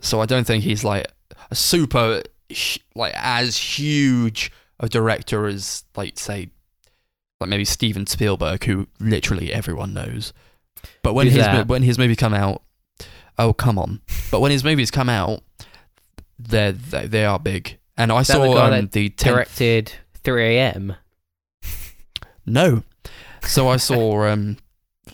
So 0.00 0.20
I 0.20 0.26
don't 0.26 0.46
think 0.46 0.64
he's 0.64 0.84
like 0.84 1.06
a 1.50 1.54
super 1.54 2.22
like 2.94 3.14
as 3.16 3.56
huge 3.56 4.52
a 4.80 4.88
director 4.88 5.46
as 5.46 5.84
like 5.96 6.18
say 6.18 6.50
like 7.40 7.50
maybe 7.50 7.64
Steven 7.64 8.06
Spielberg, 8.06 8.64
who 8.64 8.86
literally 9.00 9.52
everyone 9.52 9.92
knows. 9.94 10.32
But 11.02 11.14
when 11.14 11.28
his 11.28 11.46
when 11.66 11.82
his 11.82 11.98
movie 11.98 12.16
come 12.16 12.34
out, 12.34 12.62
oh 13.38 13.52
come 13.52 13.78
on! 13.78 14.00
But 14.30 14.40
when 14.40 14.50
his 14.50 14.64
movies 14.64 14.90
come 14.90 15.08
out, 15.08 15.42
they're 16.38 16.72
they, 16.72 17.06
they 17.06 17.24
are 17.24 17.38
big. 17.38 17.78
And 17.96 18.10
I 18.10 18.22
that 18.22 18.26
the 18.26 18.32
saw 18.32 18.58
um, 18.58 18.88
the 18.88 19.10
10th 19.10 19.16
Directed 19.16 19.92
3 20.24 20.56
a.m. 20.56 20.96
No. 22.46 22.82
So 23.46 23.68
I 23.68 23.76
saw 23.76 24.24
um 24.26 24.58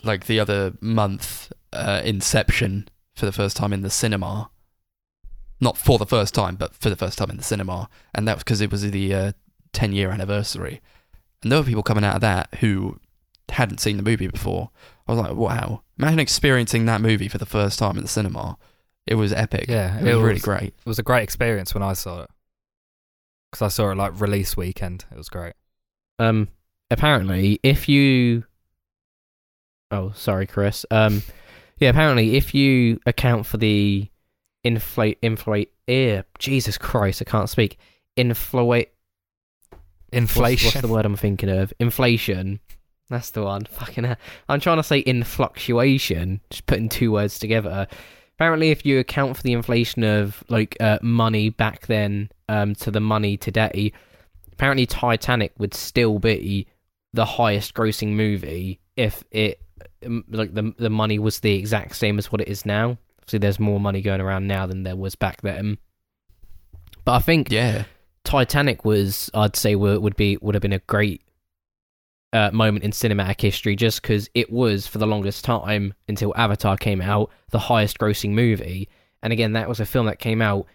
like 0.03 0.27
the 0.27 0.41
other 0.41 0.73
month 0.81 1.53
uh, 1.73 2.01
Inception 2.05 2.89
for 3.15 3.27
the 3.27 3.33
first 3.33 3.57
time 3.57 3.73
in 3.73 3.83
the 3.83 3.91
cinema. 3.91 4.51
Not 5.61 5.77
for 5.77 5.99
the 5.99 6.07
first 6.07 6.35
time, 6.35 6.57
but 6.57 6.75
for 6.75 6.89
the 6.89 6.97
first 6.97 7.19
time 7.19 7.31
in 7.31 7.37
the 7.37 7.43
cinema, 7.43 7.89
and 8.15 8.27
that 8.27 8.37
was 8.37 8.45
because 8.45 8.63
it 8.63 8.71
was 8.71 8.83
the 8.91 9.15
uh, 9.15 9.33
10 9.75 9.93
year 9.93 10.11
anniversary. 10.11 10.81
And 11.43 11.53
there 11.53 11.59
were 11.59 11.67
people 11.67 11.83
coming 11.83 12.05
out 12.05 12.15
of 12.15 12.21
that 12.23 12.49
who 12.61 12.99
hadn't 13.51 13.79
seen 13.81 13.99
the 13.99 14.03
movie 14.03 14.27
before. 14.27 14.71
I 15.07 15.13
was 15.13 15.21
like, 15.21 15.37
wow! 15.37 15.83
Imagine 15.99 16.19
experiencing 16.19 16.87
that 16.87 17.03
movie 17.03 17.29
for 17.29 17.37
the 17.37 17.45
first 17.47 17.79
time 17.79 17.97
in 17.97 18.03
the 18.03 18.09
cinema. 18.09 18.57
It 19.07 19.17
was 19.17 19.33
epic. 19.35 19.67
Yeah, 19.69 19.99
it 19.99 20.05
was, 20.05 20.15
it 20.15 20.19
really 20.19 20.41
great. 20.41 20.63
it 20.69 20.87
was 20.87 20.99
a 20.99 21.03
great 21.03 21.23
experience 21.25 21.75
when 21.75 21.83
i 21.83 21.93
saw 21.95 22.23
it 22.23 22.31
because 23.51 23.63
i 23.63 23.69
saw 23.69 23.91
it 23.91 23.97
like 23.97 24.19
release 24.21 24.57
weekend 24.57 25.05
it 25.11 25.17
was 25.17 25.29
great 25.29 25.55
Um, 26.21 26.49
apparently, 26.91 27.59
if 27.63 27.89
you, 27.89 28.45
oh, 29.91 30.13
sorry, 30.15 30.47
Chris. 30.47 30.87
Um, 30.91 31.23
yeah, 31.79 31.89
apparently, 31.91 32.37
if 32.37 32.55
you 32.55 33.01
account 33.07 33.47
for 33.47 33.57
the 33.57 34.09
inflate, 34.65 35.19
inflate, 35.23 35.73
ear, 35.87 36.25
Jesus 36.39 36.79
Christ, 36.79 37.23
I 37.27 37.31
can't 37.31 37.49
speak. 37.49 37.79
Inflate, 38.17 38.91
inflation 40.13 40.67
What's, 40.67 40.75
what's 40.75 40.87
the 40.87 40.93
word 40.93 41.07
I'm 41.07 41.17
thinking 41.17 41.49
of? 41.49 41.73
Inflation. 41.79 42.61
That's 43.09 43.31
the 43.31 43.43
one. 43.43 43.65
Fucking 43.65 44.05
hell. 44.05 44.17
I'm 44.49 44.61
trying 44.61 44.77
to 44.77 44.83
say 44.83 45.01
influctuation, 45.01 46.41
just 46.51 46.67
putting 46.67 46.89
two 46.89 47.13
words 47.13 47.39
together. 47.39 47.87
Apparently, 48.35 48.71
if 48.71 48.87
you 48.87 48.99
account 48.99 49.37
for 49.37 49.43
the 49.43 49.53
inflation 49.53 50.05
of 50.05 50.43
like 50.49 50.77
uh, 50.81 50.99
money 51.03 51.51
back 51.51 51.87
then 51.87 52.31
um, 52.49 52.75
to 52.77 52.91
the 52.91 53.01
money 53.01 53.37
today, 53.37 53.93
apparently 54.53 54.87
Titanic 54.87 55.53
would 55.59 55.75
still 55.75 56.19
be 56.19 56.67
the 57.13 57.25
highest 57.25 57.75
grossing 57.75 58.13
movie 58.13 58.81
if 58.97 59.25
it 59.31 59.61
like 60.03 60.55
the 60.55 60.75
the 60.79 60.91
money 60.91 61.19
was 61.19 61.41
the 61.41 61.55
exact 61.55 61.97
same 61.97 62.19
as 62.19 62.33
what 62.33 62.41
it 62.41 62.49
is 62.49 62.65
now. 62.65 62.99
Obviously, 63.19 63.39
there's 63.39 63.61
more 63.61 63.81
money 63.81 64.03
going 64.03 64.21
around 64.21 64.47
now 64.47 64.67
than 64.67 64.83
there 64.83 64.97
was 64.97 65.15
back 65.15 65.43
then. 65.43 65.79
But 67.05 67.13
I 67.13 67.19
think 67.21 67.51
Yeah. 67.51 67.85
Titanic 68.25 68.85
was, 68.85 69.31
I'd 69.35 69.57
say, 69.57 69.75
would 69.75 70.03
would 70.03 70.17
be 70.17 70.37
would 70.41 70.55
have 70.55 70.63
been 70.63 70.73
a 70.73 70.79
great 70.81 71.23
uh, 72.33 72.51
moment 72.53 72.85
in 72.85 72.93
cinematic 72.93 73.41
history, 73.41 73.75
just 73.77 74.03
because 74.03 74.29
it 74.35 74.53
was 74.53 74.87
for 74.87 74.99
the 74.99 75.07
longest 75.07 75.45
time 75.45 75.95
until 76.09 76.33
Avatar 76.37 76.77
came 76.77 77.01
out, 77.01 77.31
the 77.51 77.59
highest 77.59 77.99
grossing 77.99 78.31
movie. 78.31 78.89
And 79.23 79.33
again, 79.33 79.53
that 79.53 79.69
was 79.69 79.81
a 79.81 79.87
film 79.87 80.07
that 80.07 80.19
came 80.19 80.41
out 80.41 80.67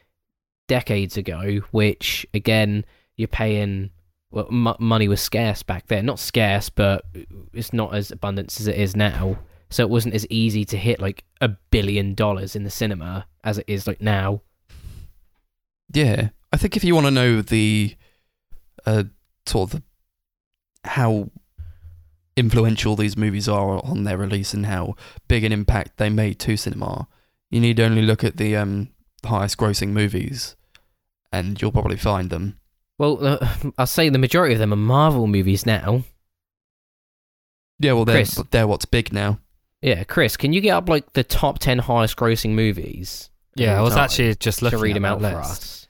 decades 0.67 1.17
ago, 1.17 1.61
which 1.71 2.25
again, 2.33 2.85
you're 3.15 3.27
paying. 3.27 3.91
Well, 4.31 4.47
m- 4.51 4.75
money 4.79 5.07
was 5.07 5.21
scarce 5.21 5.63
back 5.63 5.87
then. 5.87 6.05
Not 6.05 6.19
scarce, 6.19 6.69
but 6.69 7.05
it's 7.53 7.73
not 7.73 7.95
as 7.95 8.11
abundant 8.11 8.59
as 8.59 8.67
it 8.67 8.75
is 8.75 8.95
now. 8.95 9.39
So 9.69 9.83
it 9.83 9.89
wasn't 9.89 10.15
as 10.15 10.27
easy 10.29 10.65
to 10.65 10.77
hit 10.77 10.99
like 10.99 11.23
a 11.41 11.49
billion 11.49 12.13
dollars 12.13 12.55
in 12.55 12.63
the 12.63 12.69
cinema 12.69 13.27
as 13.43 13.57
it 13.57 13.65
is 13.67 13.87
like 13.87 14.01
now. 14.01 14.41
Yeah, 15.93 16.29
I 16.51 16.57
think 16.57 16.75
if 16.75 16.83
you 16.83 16.95
want 16.95 17.07
to 17.07 17.11
know 17.11 17.41
the 17.41 17.95
uh, 18.85 19.03
sort 19.45 19.73
of 19.73 19.79
the, 19.79 20.89
how 20.89 21.29
influential 22.35 22.95
these 22.95 23.17
movies 23.17 23.47
are 23.47 23.83
on 23.85 24.03
their 24.03 24.17
release 24.17 24.53
and 24.53 24.65
how 24.65 24.95
big 25.27 25.43
an 25.43 25.51
impact 25.51 25.97
they 25.97 26.09
made 26.09 26.39
to 26.39 26.57
cinema, 26.57 27.07
you 27.49 27.59
need 27.59 27.79
only 27.79 28.01
look 28.01 28.23
at 28.23 28.37
the 28.37 28.55
um, 28.55 28.89
highest 29.23 29.57
grossing 29.57 29.89
movies, 29.89 30.55
and 31.31 31.61
you'll 31.61 31.71
probably 31.71 31.97
find 31.97 32.29
them. 32.29 32.59
Well, 32.97 33.25
uh, 33.25 33.47
I'll 33.77 33.87
say 33.87 34.09
the 34.09 34.17
majority 34.17 34.53
of 34.53 34.59
them 34.59 34.73
are 34.73 34.77
Marvel 34.77 35.27
movies 35.27 35.65
now. 35.65 36.03
Yeah, 37.79 37.93
well, 37.93 38.05
they're 38.05 38.17
Chris. 38.17 38.41
they're 38.51 38.67
what's 38.67 38.85
big 38.85 39.11
now. 39.11 39.39
Yeah, 39.81 40.03
Chris, 40.03 40.37
can 40.37 40.53
you 40.53 40.61
get 40.61 40.71
up 40.71 40.89
like 40.89 41.13
the 41.13 41.23
top 41.23 41.59
ten 41.59 41.79
highest 41.79 42.15
grossing 42.17 42.51
movies? 42.51 43.29
yeah 43.57 43.79
i 43.79 43.81
was 43.81 43.93
time 43.93 44.03
actually 44.03 44.35
just 44.35 44.61
looking 44.61 44.79
to 44.79 44.81
looking 44.81 44.83
read 44.83 44.91
at 44.91 44.93
them 44.95 45.05
out 45.05 45.21
list. 45.21 45.33
for 45.37 45.39
us. 45.39 45.87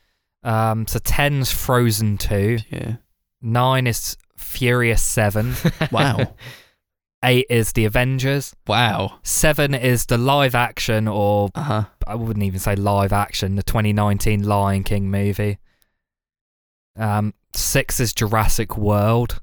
Um, 0.71 0.85
so 0.85 0.99
10's 0.99 1.51
Frozen 1.51 2.19
2, 2.19 2.59
Yeah. 2.69 2.95
9 3.41 3.87
is 3.87 4.15
Furious 4.37 5.01
7, 5.01 5.55
Wow. 5.91 6.35
8 7.25 7.47
is 7.49 7.71
The 7.71 7.85
Avengers, 7.85 8.55
wow. 8.67 9.17
7 9.23 9.73
is 9.73 10.05
the 10.05 10.19
live 10.19 10.53
action, 10.53 11.07
or 11.07 11.49
Uh 11.55 11.61
huh. 11.63 11.83
I 12.05 12.13
wouldn't 12.13 12.43
even 12.45 12.59
say 12.59 12.75
live 12.75 13.11
action, 13.11 13.55
the 13.55 13.63
2019 13.63 14.43
Lion 14.43 14.83
King 14.83 15.09
movie. 15.09 15.57
Um, 16.97 17.33
6 17.53 17.99
is 17.99 18.13
Jurassic 18.13 18.77
World, 18.77 19.39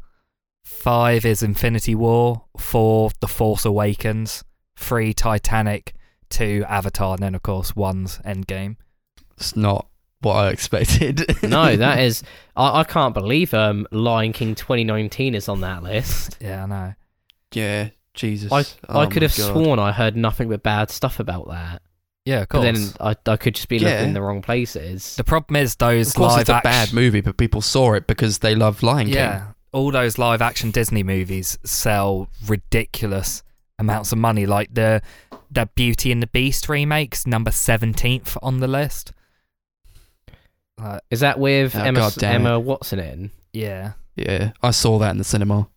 5 0.65 1.25
is 1.25 1.43
Infinity 1.43 1.95
War, 1.95 2.45
4 2.59 3.11
The 3.21 3.29
Force 3.29 3.65
Awakens, 3.65 4.45
3 4.77 5.13
Titanic, 5.15 5.95
2 6.31 6.65
Avatar, 6.69 7.15
and 7.15 7.23
then 7.23 7.35
of 7.35 7.43
course 7.43 7.73
1's 7.73 8.19
Endgame. 8.19 8.77
It's 9.37 9.57
not 9.57 9.87
what 10.21 10.35
I 10.35 10.51
expected. 10.51 11.25
no, 11.43 11.77
that 11.77 11.99
is 11.99 12.23
I, 12.57 12.81
I 12.81 12.85
can't 12.85 13.13
believe 13.15 13.53
um 13.55 13.87
Lion 13.91 14.33
King 14.33 14.55
2019 14.55 15.35
is 15.35 15.49
on 15.49 15.61
that 15.63 15.83
list. 15.83 16.39
Yeah, 16.41 16.63
I 16.63 16.67
know. 16.67 16.95
Yeah. 17.53 17.91
Jesus. 18.15 18.53
I 18.53 18.65
Oh 18.89 19.01
I 19.01 19.07
could 19.07 19.23
have 19.23 19.37
God. 19.37 19.53
sworn 19.53 19.79
I 19.79 19.91
heard 19.93 20.17
nothing 20.17 20.49
but 20.49 20.63
bad 20.63 20.91
stuff 20.91 21.19
about 21.19 21.49
that. 21.49 21.83
Yeah, 22.25 22.43
of 22.43 22.49
But 22.51 22.61
then 22.63 22.77
I 23.01 23.17
I 23.27 23.37
could 23.37 23.55
just 23.57 23.69
be 23.69 23.79
Yeah. 23.79 23.91
looking 23.91 24.09
in 24.09 24.15
the 24.15 24.23
wrong 24.23 24.43
places. 24.43 25.17
the 25.17 25.25
problem 25.25 25.57
is 25.57 25.75
those 25.77 26.09
Of 26.11 26.15
course, 26.15 26.33
live 26.33 26.41
it's 26.43 26.51
a 26.51 26.55
action. 26.57 26.71
bad 26.71 26.93
movie, 26.93 27.21
but 27.21 27.37
people 27.37 27.61
saw 27.61 27.95
it 27.95 28.07
because 28.07 28.39
they 28.39 28.55
love 28.55 28.83
Lion 28.83 29.07
King. 29.09 29.17
Yeah, 29.17 29.47
all 29.73 29.91
those 29.91 30.19
live 30.19 30.41
action 30.41 30.71
Disney 30.71 31.03
movies 31.03 31.59
sell 31.65 32.29
ridiculous 32.47 33.43
amounts 33.79 34.13
of 34.13 34.19
money. 34.19 34.47
Like 34.47 34.73
the 34.73 35.03
that 35.51 35.75
Beauty 35.75 36.13
and 36.13 36.23
the 36.23 36.27
Beast 36.29 36.69
remakes, 36.69 37.27
number 37.27 37.51
seventeenth 37.51 38.37
on 38.43 38.61
the 38.61 38.69
list. 38.69 39.13
Uh, 40.81 40.99
Is 41.11 41.21
that 41.21 41.39
with 41.39 41.77
Oh, 41.77 41.81
Emma 41.83 42.01
God 42.01 42.15
damn 42.17 42.47
Emma 42.47 42.59
Watson 42.61 42.99
in? 42.99 43.31
yeah, 43.53 43.93
Yeah, 44.17 44.53
I 44.63 44.71
saw 44.71 44.99
that 44.99 45.11
in 45.11 45.19
the 45.19 45.25
cinema. 45.25 45.69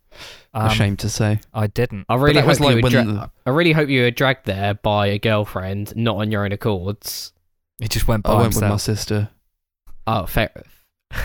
Um, 0.54 0.66
Ashamed 0.66 0.98
to 1.00 1.08
say. 1.08 1.40
I 1.52 1.66
didn't. 1.66 2.06
I 2.08 2.14
really 2.16 2.40
hope 2.40 2.48
was 2.48 2.60
you 2.60 2.66
like 2.66 2.82
were 2.84 2.90
dra- 2.90 3.04
the- 3.04 3.30
I 3.46 3.50
really 3.50 3.72
hope 3.72 3.88
you 3.88 4.02
were 4.02 4.10
dragged 4.10 4.46
there 4.46 4.74
by 4.74 5.08
a 5.08 5.18
girlfriend, 5.18 5.94
not 5.96 6.16
on 6.16 6.30
your 6.30 6.44
own 6.44 6.52
accords. 6.52 7.32
It 7.80 7.90
just 7.90 8.08
went 8.08 8.22
by 8.24 8.32
I 8.32 8.40
went 8.40 8.54
with 8.54 8.62
my 8.64 8.76
sister. 8.78 9.28
Oh, 10.06 10.26
fair. 10.26 10.50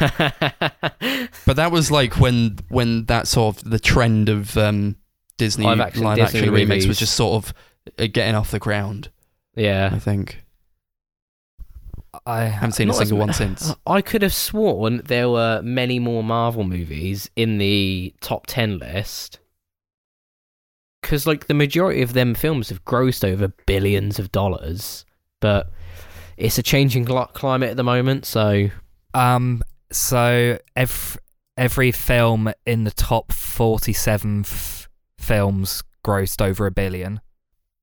But 1.45 1.55
that 1.55 1.71
was 1.71 1.91
like 1.91 2.17
when 2.17 2.57
when 2.69 3.05
that 3.05 3.27
sort 3.27 3.57
of 3.57 3.69
the 3.69 3.79
trend 3.79 4.29
of 4.29 4.55
um, 4.57 4.95
Disney 5.37 5.65
Live 5.65 5.79
live 5.79 5.87
action 5.87 6.05
action, 6.05 6.51
remakes 6.53 6.85
was 6.85 6.99
just 6.99 7.15
sort 7.15 7.43
of 7.43 7.53
uh, 7.99 8.07
getting 8.11 8.35
off 8.35 8.51
the 8.51 8.59
ground. 8.59 9.09
Yeah. 9.55 9.89
I 9.91 9.99
think 9.99 10.43
I 12.13 12.19
I 12.25 12.43
haven't 12.43 12.73
seen 12.73 12.89
a 12.89 12.91
Not 12.91 13.01
as 13.01 13.07
single 13.09 13.25
one 13.25 13.33
since. 13.33 13.73
I 13.87 14.01
could 14.01 14.21
have 14.21 14.33
sworn 14.33 15.01
there 15.05 15.29
were 15.29 15.61
many 15.63 15.99
more 15.99 16.23
Marvel 16.23 16.63
movies 16.63 17.29
in 17.35 17.57
the 17.57 18.13
top 18.21 18.47
10 18.47 18.79
list. 18.79 19.39
Because, 21.01 21.25
like, 21.25 21.47
the 21.47 21.53
majority 21.53 22.01
of 22.01 22.13
them 22.13 22.35
films 22.35 22.69
have 22.69 22.85
grossed 22.85 23.23
over 23.27 23.53
billions 23.65 24.19
of 24.19 24.31
dollars. 24.31 25.03
But 25.39 25.71
it's 26.37 26.57
a 26.57 26.63
changing 26.63 27.05
climate 27.05 27.71
at 27.71 27.77
the 27.77 27.83
moment, 27.83 28.25
so. 28.25 28.69
Um, 29.13 29.61
so 29.91 30.57
every 30.75 31.21
every 31.57 31.91
film 31.91 32.51
in 32.65 32.85
the 32.85 32.91
top 32.91 33.31
forty-seven 33.31 34.41
f- 34.41 34.87
films 35.19 35.83
grossed 36.05 36.41
over 36.41 36.65
a 36.65 36.71
billion. 36.71 37.19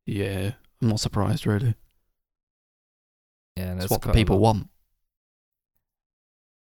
Yeah, 0.07 0.53
I'm 0.81 0.89
not 0.89 1.01
surprised 1.01 1.47
really. 1.47 1.75
Yeah, 3.59 3.75
That's 3.75 3.79
there's 3.81 3.91
what 3.91 4.03
the 4.03 4.13
people 4.13 4.39
want. 4.39 4.69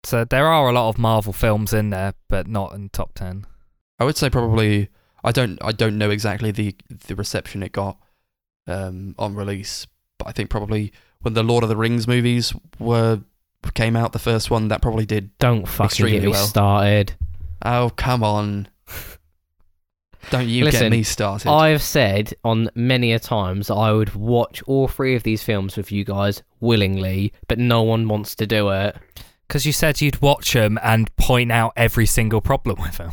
So 0.05 0.25
there 0.25 0.47
are 0.47 0.69
a 0.69 0.73
lot 0.73 0.89
of 0.89 0.99
Marvel 0.99 1.33
films 1.33 1.73
in 1.73 1.91
there, 1.91 2.15
but 2.29 2.47
not 2.47 2.75
in 2.75 2.89
top 2.91 3.15
ten. 3.15 3.47
I 3.99 4.05
would 4.05 4.17
say 4.17 4.29
probably 4.29 4.89
I 5.25 5.33
don't 5.33 5.59
I 5.63 5.73
don't 5.73 5.97
know 5.97 6.11
exactly 6.11 6.51
the 6.51 6.75
the 7.07 7.15
reception 7.15 7.63
it 7.63 7.73
got 7.73 7.99
um, 8.67 9.15
on 9.19 9.35
release, 9.35 9.87
but 10.19 10.29
I 10.29 10.33
think 10.33 10.51
probably 10.51 10.93
when 11.21 11.35
the 11.35 11.43
Lord 11.43 11.63
of 11.63 11.69
the 11.69 11.77
Rings 11.77 12.09
movies 12.09 12.53
were 12.79 13.21
came 13.75 13.95
out, 13.95 14.13
the 14.13 14.19
first 14.19 14.51
one 14.51 14.69
that 14.69 14.83
probably 14.83 15.07
did. 15.07 15.37
Don't 15.39 15.67
fucking 15.67 16.07
get 16.07 16.23
me 16.23 16.29
well. 16.29 16.47
started. 16.47 17.15
Oh 17.65 17.93
come 17.95 18.25
on! 18.25 18.69
Don't 20.31 20.49
you 20.49 20.65
Listen, 20.65 20.83
get 20.85 20.91
me 20.93 21.03
started? 21.03 21.51
I 21.51 21.69
have 21.71 21.83
said 21.83 22.33
on 22.45 22.71
many 22.75 23.13
a 23.13 23.19
times 23.19 23.67
that 23.67 23.75
I 23.75 23.93
would 23.93 24.15
watch 24.15 24.63
all 24.67 24.89
three 24.89 25.15
of 25.15 25.23
these 25.25 25.43
films 25.43 25.77
with 25.77 25.91
you 25.93 26.05
guys 26.05 26.43
willingly, 26.61 27.33
but 27.49 27.59
no 27.59 27.83
one 27.83 28.09
wants 28.09 28.35
to 28.37 28.47
do 28.47 28.71
it. 28.71 28.97
Because 29.49 29.67
you 29.67 29.73
said 29.73 30.01
you'd 30.01 30.23
watch 30.23 30.53
them 30.53 30.79
and 30.83 31.15
point 31.17 31.53
out 31.53 31.73
every 31.77 32.07
single 32.07 32.41
problem 32.41 32.81
with 32.81 32.97
them. 32.99 33.11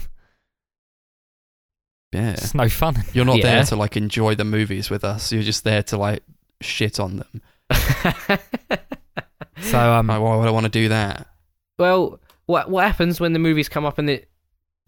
yeah, 2.14 2.32
It's 2.34 2.54
no 2.56 2.70
fun. 2.70 3.04
you're 3.14 3.26
not 3.26 3.38
Yeah. 3.40 3.44
there 3.56 3.64
to 3.66 3.76
like 3.76 3.98
enjoy 3.98 4.36
the 4.36 4.46
movies 4.46 4.90
with 4.90 5.04
us. 5.04 5.32
You're 5.32 5.44
just 5.44 5.64
there 5.64 5.84
to 5.84 5.98
like 5.98 6.24
shit 6.62 7.00
on 7.00 7.18
them. 7.18 7.42
So 9.62 9.78
um, 9.78 10.08
Like, 10.08 10.22
why 10.22 10.36
would 10.38 10.48
I 10.48 10.52
want 10.52 10.66
to 10.66 10.70
do 10.72 10.88
that? 10.90 11.28
well, 11.78 12.20
what 12.46 12.70
what 12.70 12.86
happens 12.86 13.20
when 13.20 13.34
the 13.34 13.40
movies 13.40 13.68
come 13.70 13.86
up 13.86 13.98
and 13.98 14.08
the? 14.10 14.24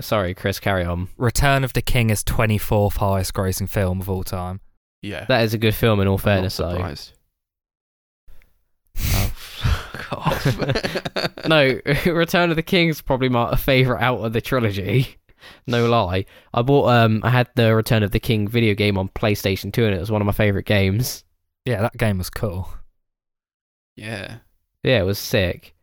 Sorry, 0.02 0.34
Chris, 0.34 0.60
carry 0.60 0.84
on. 0.84 1.08
Return 1.18 1.64
of 1.64 1.74
the 1.74 1.82
King 1.82 2.10
is 2.10 2.24
twenty-fourth 2.24 2.98
highest 2.98 3.34
grossing 3.34 3.70
film 3.70 4.02
of 4.02 4.10
all 4.10 4.24
time. 4.24 4.60
Yeah, 5.02 5.26
That 5.26 5.44
is 5.44 5.54
a 5.54 5.58
good 5.58 5.74
film 5.74 6.00
in 6.00 6.08
all 6.08 6.16
I'm 6.16 6.20
fairness, 6.20 6.60
not 6.60 6.70
though. 6.70 6.76
surprised. 6.76 7.14
oh, 9.00 9.32
fuck 9.36 10.14
off. 10.14 11.38
No, 11.48 11.80
Return 12.06 12.50
of 12.52 12.56
the 12.56 12.62
King 12.64 12.90
is 12.90 13.02
probably 13.02 13.30
my 13.30 13.56
favorite 13.56 14.00
out 14.02 14.20
of 14.20 14.34
the 14.34 14.42
trilogy. 14.42 15.18
No 15.66 15.90
lie. 15.90 16.26
I 16.54 16.62
bought 16.62 16.90
um 16.90 17.22
I 17.24 17.32
had 17.32 17.50
the 17.56 17.74
Return 17.76 18.04
of 18.04 18.12
the 18.12 18.20
King 18.20 18.48
video 18.48 18.76
game 18.76 18.96
on 18.98 19.10
PlayStation 19.10 19.74
2 19.74 19.86
and 19.86 19.96
it 19.96 20.00
was 20.00 20.12
one 20.12 20.22
of 20.22 20.28
my 20.28 20.32
favorite 20.34 20.68
games. 20.68 21.24
Yeah, 21.66 21.82
that 21.82 21.98
game 21.98 22.20
was 22.20 22.30
cool. 22.30 22.70
yeah. 23.96 24.38
Yeah, 24.84 25.00
it 25.00 25.06
was 25.06 25.18
sick. 25.20 25.74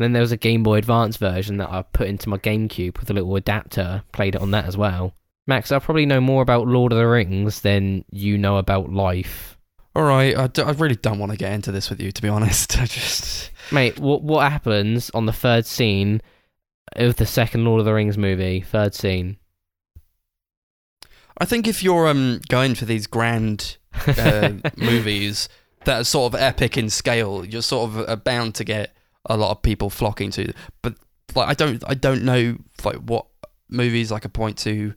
Then 0.00 0.14
there 0.14 0.22
was 0.22 0.32
a 0.32 0.38
Game 0.38 0.62
Boy 0.62 0.78
Advance 0.78 1.18
version 1.18 1.58
that 1.58 1.68
I 1.68 1.82
put 1.82 2.08
into 2.08 2.30
my 2.30 2.38
GameCube 2.38 2.98
with 2.98 3.10
a 3.10 3.12
little 3.12 3.36
adapter. 3.36 4.02
Played 4.12 4.34
it 4.34 4.40
on 4.40 4.50
that 4.52 4.64
as 4.64 4.74
well. 4.74 5.12
Max, 5.46 5.70
I 5.70 5.78
probably 5.78 6.06
know 6.06 6.22
more 6.22 6.40
about 6.40 6.66
Lord 6.66 6.92
of 6.92 6.98
the 6.98 7.06
Rings 7.06 7.60
than 7.60 8.06
you 8.10 8.38
know 8.38 8.56
about 8.56 8.90
life. 8.90 9.58
All 9.94 10.04
right, 10.04 10.34
I, 10.34 10.46
d- 10.46 10.62
I 10.62 10.70
really 10.70 10.96
don't 10.96 11.18
want 11.18 11.32
to 11.32 11.38
get 11.38 11.52
into 11.52 11.70
this 11.70 11.90
with 11.90 12.00
you, 12.00 12.12
to 12.12 12.22
be 12.22 12.30
honest. 12.30 12.78
I 12.80 12.86
just 12.86 13.50
Mate, 13.70 13.98
what 13.98 14.22
what 14.22 14.50
happens 14.50 15.10
on 15.10 15.26
the 15.26 15.34
third 15.34 15.66
scene 15.66 16.22
of 16.96 17.16
the 17.16 17.26
second 17.26 17.66
Lord 17.66 17.80
of 17.80 17.84
the 17.84 17.92
Rings 17.92 18.16
movie? 18.16 18.62
Third 18.62 18.94
scene. 18.94 19.36
I 21.36 21.44
think 21.44 21.68
if 21.68 21.82
you're 21.82 22.08
um 22.08 22.40
going 22.48 22.74
for 22.74 22.86
these 22.86 23.06
grand 23.06 23.76
uh, 24.06 24.52
movies 24.78 25.50
that 25.84 26.00
are 26.00 26.04
sort 26.04 26.32
of 26.32 26.40
epic 26.40 26.78
in 26.78 26.88
scale, 26.88 27.44
you're 27.44 27.60
sort 27.60 27.90
of 27.90 28.08
uh, 28.08 28.16
bound 28.16 28.54
to 28.54 28.64
get 28.64 28.96
a 29.26 29.36
lot 29.36 29.50
of 29.50 29.62
people 29.62 29.90
flocking 29.90 30.30
to. 30.32 30.52
But 30.82 30.94
like, 31.34 31.48
I 31.48 31.54
don't, 31.54 31.82
I 31.86 31.94
don't 31.94 32.24
know 32.24 32.56
like 32.84 32.96
what 32.96 33.26
movies 33.68 34.12
I 34.12 34.18
could 34.18 34.32
point 34.32 34.58
to 34.58 34.94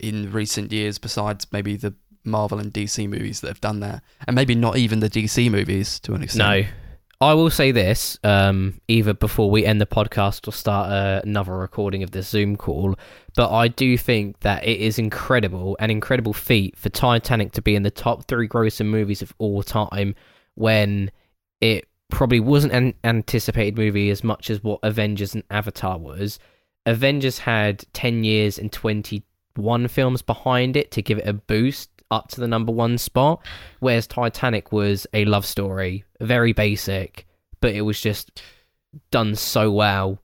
in 0.00 0.32
recent 0.32 0.72
years 0.72 0.98
besides 0.98 1.46
maybe 1.52 1.76
the 1.76 1.94
Marvel 2.24 2.58
and 2.58 2.72
DC 2.72 3.08
movies 3.08 3.40
that 3.40 3.48
have 3.48 3.60
done 3.60 3.80
that, 3.80 4.02
and 4.26 4.34
maybe 4.34 4.54
not 4.54 4.76
even 4.76 5.00
the 5.00 5.10
DC 5.10 5.50
movies 5.50 6.00
to 6.00 6.14
an 6.14 6.22
extent. 6.22 6.64
No. 6.64 6.68
I 7.20 7.32
will 7.32 7.48
say 7.48 7.70
this, 7.70 8.18
um, 8.24 8.80
either 8.88 9.14
before 9.14 9.50
we 9.50 9.64
end 9.64 9.80
the 9.80 9.86
podcast 9.86 10.48
or 10.48 10.52
start 10.52 10.90
uh, 10.90 11.20
another 11.22 11.56
recording 11.56 12.02
of 12.02 12.10
this 12.10 12.28
Zoom 12.28 12.56
call, 12.56 12.96
but 13.36 13.50
I 13.50 13.68
do 13.68 13.96
think 13.96 14.40
that 14.40 14.66
it 14.66 14.80
is 14.80 14.98
incredible, 14.98 15.76
an 15.80 15.90
incredible 15.90 16.32
feat 16.32 16.76
for 16.76 16.88
Titanic 16.88 17.52
to 17.52 17.62
be 17.62 17.76
in 17.76 17.82
the 17.82 17.90
top 17.90 18.26
three 18.26 18.48
grossing 18.48 18.86
movies 18.86 19.22
of 19.22 19.32
all 19.38 19.62
time 19.62 20.14
when 20.54 21.10
it 21.60 21.86
probably 22.10 22.40
wasn't 22.40 22.72
an 22.72 22.94
anticipated 23.02 23.76
movie 23.76 24.10
as 24.10 24.22
much 24.22 24.50
as 24.50 24.62
what 24.62 24.80
Avengers 24.82 25.34
and 25.34 25.44
Avatar 25.50 25.98
was. 25.98 26.38
Avengers 26.86 27.38
had 27.38 27.84
10 27.92 28.24
years 28.24 28.58
and 28.58 28.70
21 28.72 29.88
films 29.88 30.22
behind 30.22 30.76
it 30.76 30.90
to 30.92 31.02
give 31.02 31.18
it 31.18 31.26
a 31.26 31.32
boost 31.32 31.90
up 32.10 32.28
to 32.28 32.40
the 32.40 32.46
number 32.46 32.70
one 32.70 32.98
spot 32.98 33.44
whereas 33.80 34.06
Titanic 34.06 34.70
was 34.70 35.06
a 35.14 35.24
love 35.24 35.44
story, 35.46 36.04
very 36.20 36.52
basic, 36.52 37.26
but 37.60 37.74
it 37.74 37.80
was 37.80 38.00
just 38.00 38.42
done 39.10 39.34
so 39.34 39.72
well. 39.72 40.20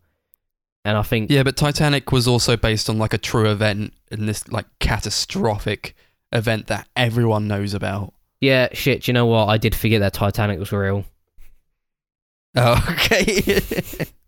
And 0.85 0.97
I 0.97 1.03
think 1.03 1.31
Yeah, 1.31 1.43
but 1.43 1.57
Titanic 1.57 2.13
was 2.13 2.29
also 2.29 2.57
based 2.57 2.89
on 2.89 2.99
like 2.99 3.13
a 3.13 3.19
true 3.19 3.51
event 3.51 3.95
and 4.11 4.29
this 4.29 4.49
like 4.49 4.67
catastrophic 4.79 5.95
event 6.33 6.69
that 6.69 6.89
everyone 6.97 7.49
knows 7.49 7.75
about. 7.75 8.15
yeah, 8.41 8.69
shit, 8.73 9.09
you 9.09 9.15
know 9.15 9.27
what? 9.27 9.49
I 9.49 9.59
did 9.59 9.75
forget 9.75 10.01
that 10.01 10.15
Titanic 10.15 10.59
was 10.59 10.73
real. 10.73 11.05
Oh, 12.57 12.85
okay. 12.91 13.41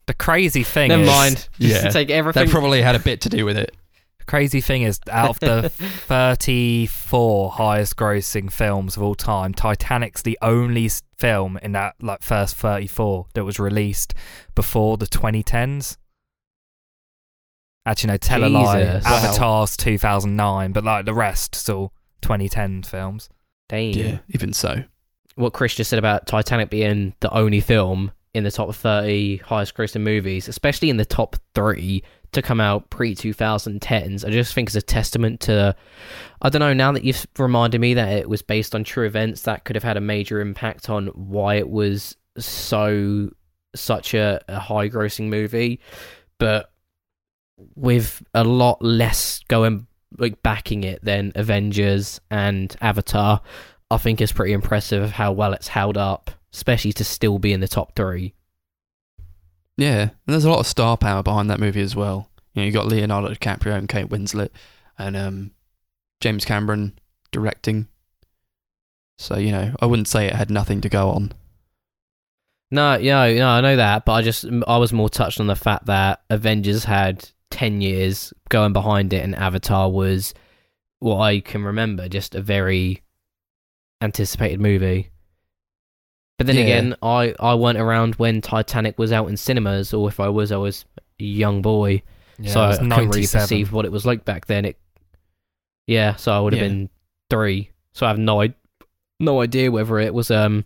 The 0.07 0.15
crazy 0.15 0.63
thing 0.63 0.89
Never 0.89 1.03
is, 1.03 1.09
mind. 1.09 1.49
Yeah. 1.59 1.83
Just 1.83 1.95
take 1.95 2.11
everything. 2.11 2.47
that 2.47 2.53
probably 2.53 2.83
had 2.83 2.95
a 2.95 2.99
bit 2.99 3.21
to 3.23 3.29
do 3.29 3.45
with 3.45 3.57
it. 3.57 3.75
The 4.19 4.25
crazy 4.25 4.61
thing 4.61 4.83
is, 4.83 5.01
out 5.11 5.31
of 5.31 5.41
the 5.41 5.69
34 6.07 7.53
highest 7.53 7.97
grossing 7.97 8.53
films 8.53 8.97
of 8.97 9.03
all 9.03 9.15
time, 9.15 9.53
Titanic's 9.53 10.23
the 10.23 10.39
only 10.43 10.89
film 11.17 11.59
in 11.63 11.73
that 11.73 11.95
like 12.01 12.23
first 12.23 12.57
34 12.57 13.27
that 13.35 13.45
was 13.45 13.59
released 13.59 14.15
before 14.55 14.97
the 14.97 15.07
2010s. 15.07 15.97
Actually, 17.85 18.13
no, 18.13 18.17
tell 18.19 18.45
a 18.45 18.47
lie. 18.47 18.85
Jesus. 18.85 19.05
Wow. 19.05 19.17
Avatar's 19.17 19.77
2009, 19.77 20.73
but 20.73 20.85
like 20.85 21.05
the 21.05 21.15
rest 21.15 21.57
still 21.57 21.93
2010 22.21 22.85
films. 22.85 23.29
Damn. 23.69 23.93
Yeah, 23.93 24.19
even 24.29 24.53
so. 24.53 24.85
What 25.37 25.53
Chris 25.53 25.75
just 25.75 25.91
said 25.91 25.99
about 25.99 26.27
Titanic 26.27 26.71
being 26.71 27.15
the 27.21 27.31
only 27.31 27.61
film 27.61 28.13
in 28.35 28.45
the 28.45 28.51
top 28.51 28.75
30 28.75 29.39
highest 29.39 29.75
grossing 29.75 30.03
movies, 30.03 30.49
especially 30.49 30.91
in 30.91 30.97
the 30.97 31.05
top 31.05 31.37
three 31.55 32.03
to 32.33 32.41
come 32.41 32.61
out 32.61 32.89
pre 32.91 33.15
2010s, 33.15 34.27
I 34.27 34.31
just 34.31 34.55
think 34.55 34.69
is 34.69 34.77
a 34.77 34.83
testament 34.83 35.41
to. 35.41 35.77
I 36.41 36.49
don't 36.49 36.61
know, 36.61 36.73
now 36.73 36.93
that 36.93 37.05
you've 37.05 37.27
reminded 37.39 37.81
me 37.81 37.95
that 37.95 38.13
it 38.13 38.29
was 38.29 38.43
based 38.43 38.75
on 38.75 38.85
true 38.85 39.07
events, 39.07 39.43
that 39.43 39.65
could 39.65 39.77
have 39.77 39.83
had 39.83 39.97
a 39.97 40.01
major 40.01 40.41
impact 40.41 40.89
on 40.89 41.09
why 41.09 41.57
it 41.57 41.69
was 41.69 42.17
so. 42.39 43.31
such 43.75 44.15
a, 44.15 44.41
a 44.49 44.59
high 44.59 44.89
grossing 44.89 45.29
movie. 45.29 45.81
But 46.39 46.73
with 47.77 48.23
a 48.35 48.45
lot 48.45 48.83
less 48.83 49.41
going 49.49 49.87
like 50.19 50.43
backing 50.43 50.85
it 50.85 51.03
than 51.05 51.33
Avengers 51.35 52.21
and 52.31 52.75
Avatar, 52.81 53.41
I 53.93 53.99
think 53.99 54.21
is 54.21 54.33
pretty 54.33 54.55
impressive 54.55 55.13
how 55.13 55.33
well 55.33 55.53
it's 55.53 55.69
held 55.69 55.99
up, 55.99 56.31
especially 56.53 56.93
to 56.95 57.05
still 57.05 57.39
be 57.39 57.53
in 57.53 57.61
the 57.61 57.69
top 57.69 57.95
three. 57.95 58.35
Yeah, 59.77 60.01
and 60.01 60.11
there's 60.27 60.45
a 60.45 60.51
lot 60.51 60.61
of 60.61 60.67
star 60.67 60.97
power 60.97 61.23
behind 61.23 61.51
that 61.51 61.61
movie 61.61 61.83
as 61.83 61.95
well. 61.95 62.31
You 62.55 62.63
know, 62.63 62.67
you 62.67 62.73
got 62.73 62.87
Leonardo 62.87 63.29
DiCaprio 63.29 63.77
and 63.77 63.89
Kate 63.89 64.09
Winslet, 64.09 64.51
and 64.99 65.17
um, 65.17 65.51
James 66.21 66.45
Cameron 66.45 66.99
directing. 67.33 67.89
So 69.19 69.37
you 69.37 69.53
know, 69.53 69.75
I 69.81 69.87
wouldn't 69.87 70.09
say 70.09 70.27
it 70.27 70.35
had 70.35 70.51
nothing 70.51 70.81
to 70.81 70.89
go 70.89 71.11
on. 71.11 71.33
No, 72.71 72.97
yeah, 72.97 73.31
no, 73.35 73.49
I 73.49 73.61
know 73.61 73.77
that, 73.77 74.07
but 74.07 74.13
I 74.13 74.23
just 74.23 74.47
I 74.67 74.79
was 74.79 74.93
more 74.93 75.11
touched 75.11 75.39
on 75.41 75.47
the 75.47 75.57
fact 75.57 75.87
that 75.87 76.23
Avengers 76.31 76.85
had 76.85 77.29
ten 77.51 77.83
years 77.83 78.33
going 78.49 78.73
behind 78.73 79.13
it, 79.13 79.23
and 79.23 79.35
Avatar 79.35 79.91
was 79.91 80.33
what 80.99 81.19
I 81.19 81.41
can 81.41 81.63
remember, 81.63 82.09
just 82.09 82.35
a 82.35 82.41
very 82.41 83.03
anticipated 84.03 84.61
movie. 84.61 85.11
But 86.39 86.47
then 86.47 86.57
Yeah. 86.57 86.65
again, 86.65 86.97
I 87.03 87.35
I 87.39 87.55
weren't 87.55 87.79
around 87.79 88.17
when 88.17 88.41
Titanic 88.41 88.99
was 88.99 89.13
out 89.13 89.29
in 89.29 89.37
cinemas, 89.37 89.95
or 89.95 90.09
if 90.09 90.19
I 90.19 90.29
was, 90.29 90.51
I 90.51 90.57
was 90.57 90.85
a 91.21 91.25
young 91.25 91.63
boy, 91.63 92.03
Yeah, 92.39 92.53
so 92.53 92.61
I 92.63 92.77
couldn't 92.79 93.09
really 93.11 93.27
perceive 93.27 93.73
what 93.73 93.85
it 93.85 93.93
was 93.93 94.05
like 94.05 94.25
back 94.25 94.47
then. 94.47 94.65
It 94.65 94.77
Yeah, 95.87 96.17
so 96.17 96.33
I 96.33 96.41
would 96.41 96.53
have 96.53 96.61
Yeah. 96.63 96.69
been 96.69 96.91
three. 97.31 97.71
So 97.93 98.07
I 98.07 98.09
have 98.09 98.19
no 98.19 98.49
no 99.21 99.41
idea 99.41 99.71
whether 99.71 99.99
it 100.01 100.13
was 100.15 100.31
um 100.31 100.65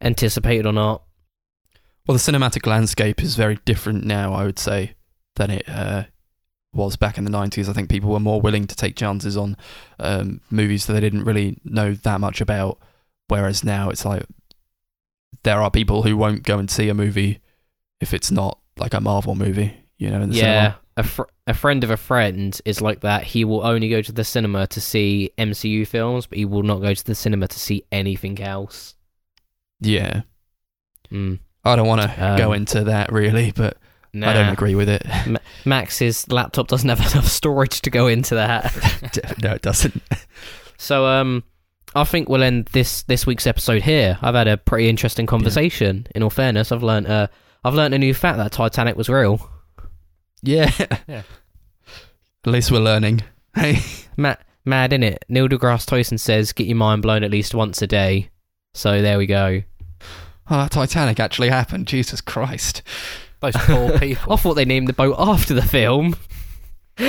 anticipated 0.00 0.66
or 0.66 0.72
not. 0.72 1.02
Well, 2.06 2.16
the 2.16 2.22
cinematic 2.32 2.66
landscape 2.66 3.22
is 3.22 3.36
very 3.36 3.58
different 3.64 4.04
now, 4.04 4.32
I 4.32 4.44
would 4.44 4.58
say, 4.58 4.94
than 5.36 5.50
it 5.50 5.68
uh, 5.68 6.04
was 6.72 6.96
back 6.96 7.16
in 7.18 7.24
the 7.24 7.30
90s. 7.30 7.68
I 7.68 7.72
think 7.72 7.88
people 7.88 8.10
were 8.10 8.20
more 8.20 8.40
willing 8.40 8.66
to 8.66 8.76
take 8.76 8.96
chances 8.96 9.36
on 9.36 9.56
um, 9.98 10.40
movies 10.50 10.86
that 10.86 10.92
they 10.92 11.00
didn't 11.00 11.24
really 11.24 11.58
know 11.64 11.94
that 11.94 12.20
much 12.20 12.40
about. 12.40 12.78
Whereas 13.28 13.64
now 13.64 13.88
it's 13.90 14.04
like 14.04 14.24
there 15.42 15.60
are 15.62 15.70
people 15.70 16.02
who 16.02 16.16
won't 16.16 16.42
go 16.42 16.58
and 16.58 16.70
see 16.70 16.88
a 16.88 16.94
movie 16.94 17.40
if 18.00 18.12
it's 18.12 18.30
not 18.30 18.58
like 18.76 18.94
a 18.94 19.00
Marvel 19.00 19.34
movie, 19.34 19.74
you 19.98 20.10
know, 20.10 20.20
in 20.20 20.30
the 20.30 20.36
yeah, 20.36 20.42
cinema. 20.42 20.78
a 20.98 21.02
fr- 21.02 21.22
a 21.46 21.54
friend 21.54 21.82
of 21.84 21.90
a 21.90 21.96
friend 21.96 22.60
is 22.64 22.80
like 22.82 23.00
that. 23.00 23.22
He 23.22 23.44
will 23.44 23.64
only 23.64 23.88
go 23.88 24.02
to 24.02 24.12
the 24.12 24.24
cinema 24.24 24.66
to 24.68 24.80
see 24.80 25.30
MCU 25.38 25.86
films, 25.86 26.26
but 26.26 26.36
he 26.38 26.44
will 26.44 26.62
not 26.62 26.82
go 26.82 26.92
to 26.92 27.04
the 27.04 27.14
cinema 27.14 27.48
to 27.48 27.58
see 27.58 27.84
anything 27.90 28.40
else. 28.40 28.94
Yeah. 29.80 30.22
Mm. 31.10 31.38
I 31.64 31.74
don't 31.76 31.86
want 31.88 32.02
to 32.02 32.24
Um, 32.32 32.36
go 32.38 32.52
into 32.52 32.84
that 32.84 33.10
really, 33.12 33.50
but 33.52 33.76
Nah. 34.16 34.30
I 34.30 34.32
don't 34.32 34.48
agree 34.52 34.74
with 34.74 34.88
it. 34.88 35.04
Max's 35.66 36.26
laptop 36.30 36.68
doesn't 36.68 36.88
have 36.88 37.00
enough 37.12 37.26
storage 37.28 37.82
to 37.82 37.90
go 37.90 38.06
into 38.06 38.34
that. 38.34 39.38
no, 39.42 39.52
it 39.52 39.62
doesn't. 39.62 40.02
So 40.78 41.06
um 41.06 41.44
I 41.94 42.04
think 42.04 42.28
we'll 42.28 42.42
end 42.42 42.66
this 42.72 43.02
this 43.02 43.26
week's 43.26 43.46
episode 43.46 43.82
here. 43.82 44.18
I've 44.22 44.34
had 44.34 44.48
a 44.48 44.56
pretty 44.56 44.88
interesting 44.88 45.26
conversation. 45.26 46.06
In 46.14 46.22
all 46.22 46.30
fairness, 46.30 46.72
I've 46.72 46.82
learned 46.82 47.08
uh 47.08 47.26
I've 47.62 47.74
learned 47.74 47.94
a 47.94 47.98
new 47.98 48.14
fact 48.14 48.38
that 48.38 48.52
Titanic 48.52 48.96
was 48.96 49.08
real. 49.08 49.50
Yeah. 50.42 50.70
Yeah. 51.06 51.22
At 52.44 52.52
least 52.52 52.70
we're 52.70 52.78
learning. 52.78 53.22
Hey. 53.56 53.80
Mad, 54.16 54.38
mad 54.64 54.92
in 54.92 55.02
it. 55.02 55.24
Neil 55.28 55.48
deGrasse 55.48 55.84
Tyson 55.84 56.16
says 56.16 56.52
get 56.52 56.68
your 56.68 56.76
mind 56.76 57.02
blown 57.02 57.24
at 57.24 57.30
least 57.32 57.54
once 57.54 57.82
a 57.82 57.86
day. 57.88 58.30
So 58.72 59.02
there 59.02 59.18
we 59.18 59.26
go. 59.26 59.62
Oh, 60.48 60.68
Titanic 60.68 61.18
actually 61.18 61.48
happened. 61.48 61.88
Jesus 61.88 62.20
Christ. 62.20 62.82
Those 63.52 63.62
poor 63.64 63.98
people. 63.98 64.32
I 64.32 64.36
thought 64.36 64.54
they 64.54 64.64
named 64.64 64.88
the 64.88 64.92
boat 64.92 65.16
after 65.18 65.54
the 65.54 65.62
film. 65.62 66.16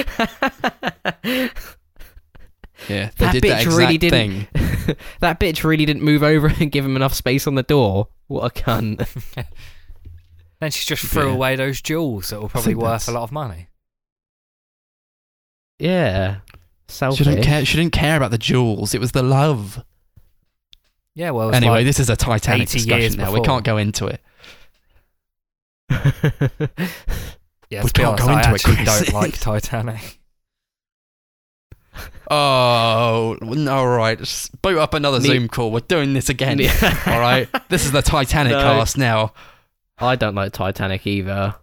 Yeah, 2.87 3.09
they 3.17 3.25
That 3.25 3.33
did 3.33 3.43
bitch 3.43 3.49
that 3.49 3.61
exact 3.63 3.77
really 3.77 3.97
didn't- 3.97 4.45
thing. 4.53 4.95
that 5.19 5.39
bitch 5.39 5.63
really 5.63 5.85
didn't 5.85 6.03
move 6.03 6.21
over 6.23 6.47
and 6.59 6.71
give 6.71 6.85
him 6.85 6.95
enough 6.95 7.13
space 7.13 7.47
on 7.47 7.55
the 7.55 7.63
door. 7.63 8.07
What 8.27 8.45
a 8.45 8.53
cunt. 8.63 9.05
then 10.59 10.71
she 10.71 10.85
just 10.85 11.03
threw 11.05 11.27
Yeah. 11.27 11.33
away 11.33 11.55
those 11.55 11.81
jewels 11.81 12.29
that 12.29 12.41
were 12.41 12.47
probably 12.49 12.75
worth 12.75 12.85
that's- 12.85 13.07
a 13.07 13.11
lot 13.11 13.23
of 13.23 13.31
money. 13.31 13.67
Yeah. 15.79 16.37
Selfish. 16.87 17.17
She 17.17 17.23
didn't 17.25 17.43
care. 17.43 17.65
She 17.65 17.77
didn't 17.77 17.93
care 17.93 18.15
about 18.15 18.31
the 18.31 18.37
jewels. 18.37 18.93
It 18.93 19.01
was 19.01 19.11
the 19.11 19.23
love. 19.23 19.83
Yeah, 21.13 21.31
well, 21.31 21.53
Anyway, 21.53 21.71
like, 21.77 21.85
this 21.85 21.99
is 21.99 22.09
a 22.11 22.15
Titanic 22.15 22.69
discussion 22.69 23.17
now. 23.17 23.33
We 23.33 23.41
can't 23.41 23.63
go 23.65 23.77
into 23.77 24.05
it. 24.05 24.21
yeah, 25.89 27.83
we 27.83 27.89
to 27.89 27.93
be 27.93 28.03
can't 28.03 28.19
honest, 28.21 28.25
go 28.25 28.31
I 28.31 28.37
into 28.37 28.49
it, 28.49 28.53
actually 28.69 28.85
don't 28.85 29.13
like 29.13 29.33
Titanic. 29.39 30.19
Oh, 32.29 33.37
all 33.69 33.87
right. 33.87 34.17
Just 34.17 34.61
boot 34.61 34.77
up 34.77 34.93
another 34.93 35.19
Me- 35.19 35.27
Zoom 35.27 35.47
call. 35.47 35.71
We're 35.71 35.79
doing 35.79 36.13
this 36.13 36.29
again. 36.29 36.59
Yeah. 36.61 37.01
all 37.07 37.19
right. 37.19 37.47
This 37.69 37.85
is 37.85 37.91
the 37.91 38.01
Titanic 38.01 38.51
No. 38.51 38.59
cast 38.61 38.97
now. 38.97 39.33
I 39.97 40.15
don't 40.15 40.35
like 40.35 40.51
Titanic 40.53 41.07
either. 41.07 41.55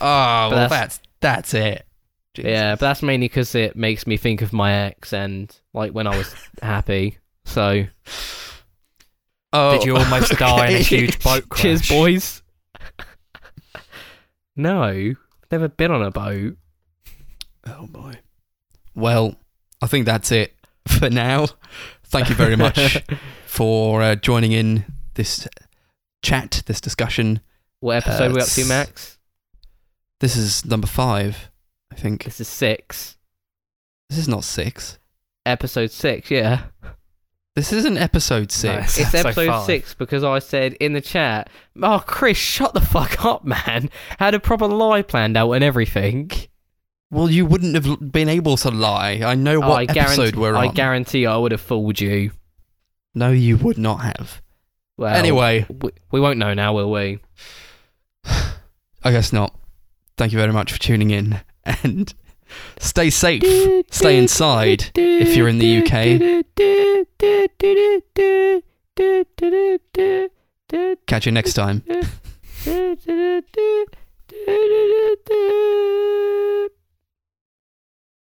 Oh, 0.00 0.48
well, 0.50 0.50
that's- 0.50 0.70
that's 0.70 1.00
that's 1.20 1.54
it. 1.54 1.86
Yeah, 2.36 2.72
but 2.74 2.80
that's 2.80 3.02
mainly 3.02 3.26
because 3.28 3.54
it 3.54 3.76
makes 3.76 4.06
me 4.06 4.16
think 4.16 4.40
of 4.40 4.52
my 4.52 4.72
ex 4.72 5.12
and 5.12 5.54
like 5.74 5.92
when 5.92 6.06
I 6.06 6.16
was 6.16 6.32
happy. 6.62 7.18
So 7.44 7.84
Oh, 9.52 9.72
Did 9.76 9.84
you 9.84 9.96
almost 9.96 10.30
die 10.38 10.68
in 10.68 10.72
a 10.76 10.78
okay. 10.78 10.82
huge 10.84 11.22
boat 11.22 11.48
crash? 11.48 11.62
cheers, 11.62 11.88
boys. 11.88 12.39
No, 14.62 15.14
never 15.50 15.68
been 15.68 15.90
on 15.90 16.02
a 16.02 16.10
boat. 16.10 16.56
Oh 17.66 17.86
boy. 17.86 18.14
Well, 18.94 19.36
I 19.82 19.86
think 19.86 20.06
that's 20.06 20.32
it 20.32 20.54
for 20.88 21.10
now. 21.10 21.46
Thank 22.04 22.28
you 22.28 22.34
very 22.34 22.56
much 22.56 23.02
for 23.46 24.02
uh, 24.02 24.14
joining 24.16 24.52
in 24.52 24.84
this 25.14 25.46
chat, 26.22 26.62
this 26.66 26.80
discussion. 26.80 27.40
What 27.80 27.96
episode 27.98 28.32
Uh, 28.32 28.34
we 28.34 28.40
up 28.40 28.48
to, 28.48 28.64
Max? 28.64 29.18
This 30.20 30.36
is 30.36 30.64
number 30.66 30.86
five, 30.86 31.50
I 31.90 31.94
think. 31.94 32.24
This 32.24 32.40
is 32.40 32.48
six. 32.48 33.16
This 34.10 34.18
is 34.18 34.28
not 34.28 34.44
six. 34.44 34.98
Episode 35.46 35.90
six, 35.90 36.30
yeah. 36.30 36.64
This 37.56 37.72
isn't 37.72 37.98
episode 37.98 38.42
No, 38.42 38.46
six. 38.82 38.98
It's 38.98 39.14
episode 39.14 39.64
six 39.64 39.94
because 39.94 40.22
I 40.22 40.38
said 40.38 40.74
in 40.74 40.92
the 40.92 41.00
chat, 41.00 41.50
"Oh, 41.82 42.02
Chris, 42.06 42.36
shut 42.36 42.74
the 42.74 42.80
fuck 42.80 43.24
up, 43.24 43.44
man! 43.44 43.90
Had 44.18 44.34
a 44.34 44.40
proper 44.40 44.66
lie 44.66 45.02
planned 45.02 45.36
out 45.36 45.50
and 45.52 45.64
everything." 45.64 46.30
Well, 47.10 47.28
you 47.28 47.44
wouldn't 47.44 47.74
have 47.74 48.12
been 48.12 48.28
able 48.28 48.56
to 48.58 48.70
lie. 48.70 49.20
I 49.24 49.34
know 49.34 49.58
what 49.58 49.80
I 49.80 49.82
episode 49.82 49.94
guarantee, 49.94 50.38
we're 50.38 50.54
on. 50.54 50.68
I 50.68 50.72
guarantee 50.72 51.26
I 51.26 51.36
would 51.36 51.50
have 51.50 51.60
fooled 51.60 52.00
you. 52.00 52.30
no, 53.16 53.32
you 53.32 53.56
would 53.56 53.78
not 53.78 53.96
have. 54.02 54.40
Well, 54.96 55.12
Anyway, 55.12 55.66
we, 55.68 55.90
we 56.12 56.20
won't 56.20 56.38
know 56.38 56.54
now, 56.54 56.72
will 56.72 56.90
we? 56.92 57.18
I 58.24 59.10
guess 59.10 59.32
not. 59.32 59.58
Thank 60.16 60.32
you 60.32 60.38
very 60.38 60.52
much 60.52 60.72
for 60.72 60.78
tuning 60.78 61.10
in 61.10 61.40
and 61.64 62.14
Stay 62.78 63.10
safe. 63.10 63.42
Stay 63.90 64.16
inside 64.18 64.90
if 64.94 65.36
you're 65.36 65.48
in 65.48 65.58
the 65.58 65.82
UK. 65.82 65.92
Catch 71.06 71.26
you 71.26 71.32
next 71.32 71.54
time. 71.54 71.82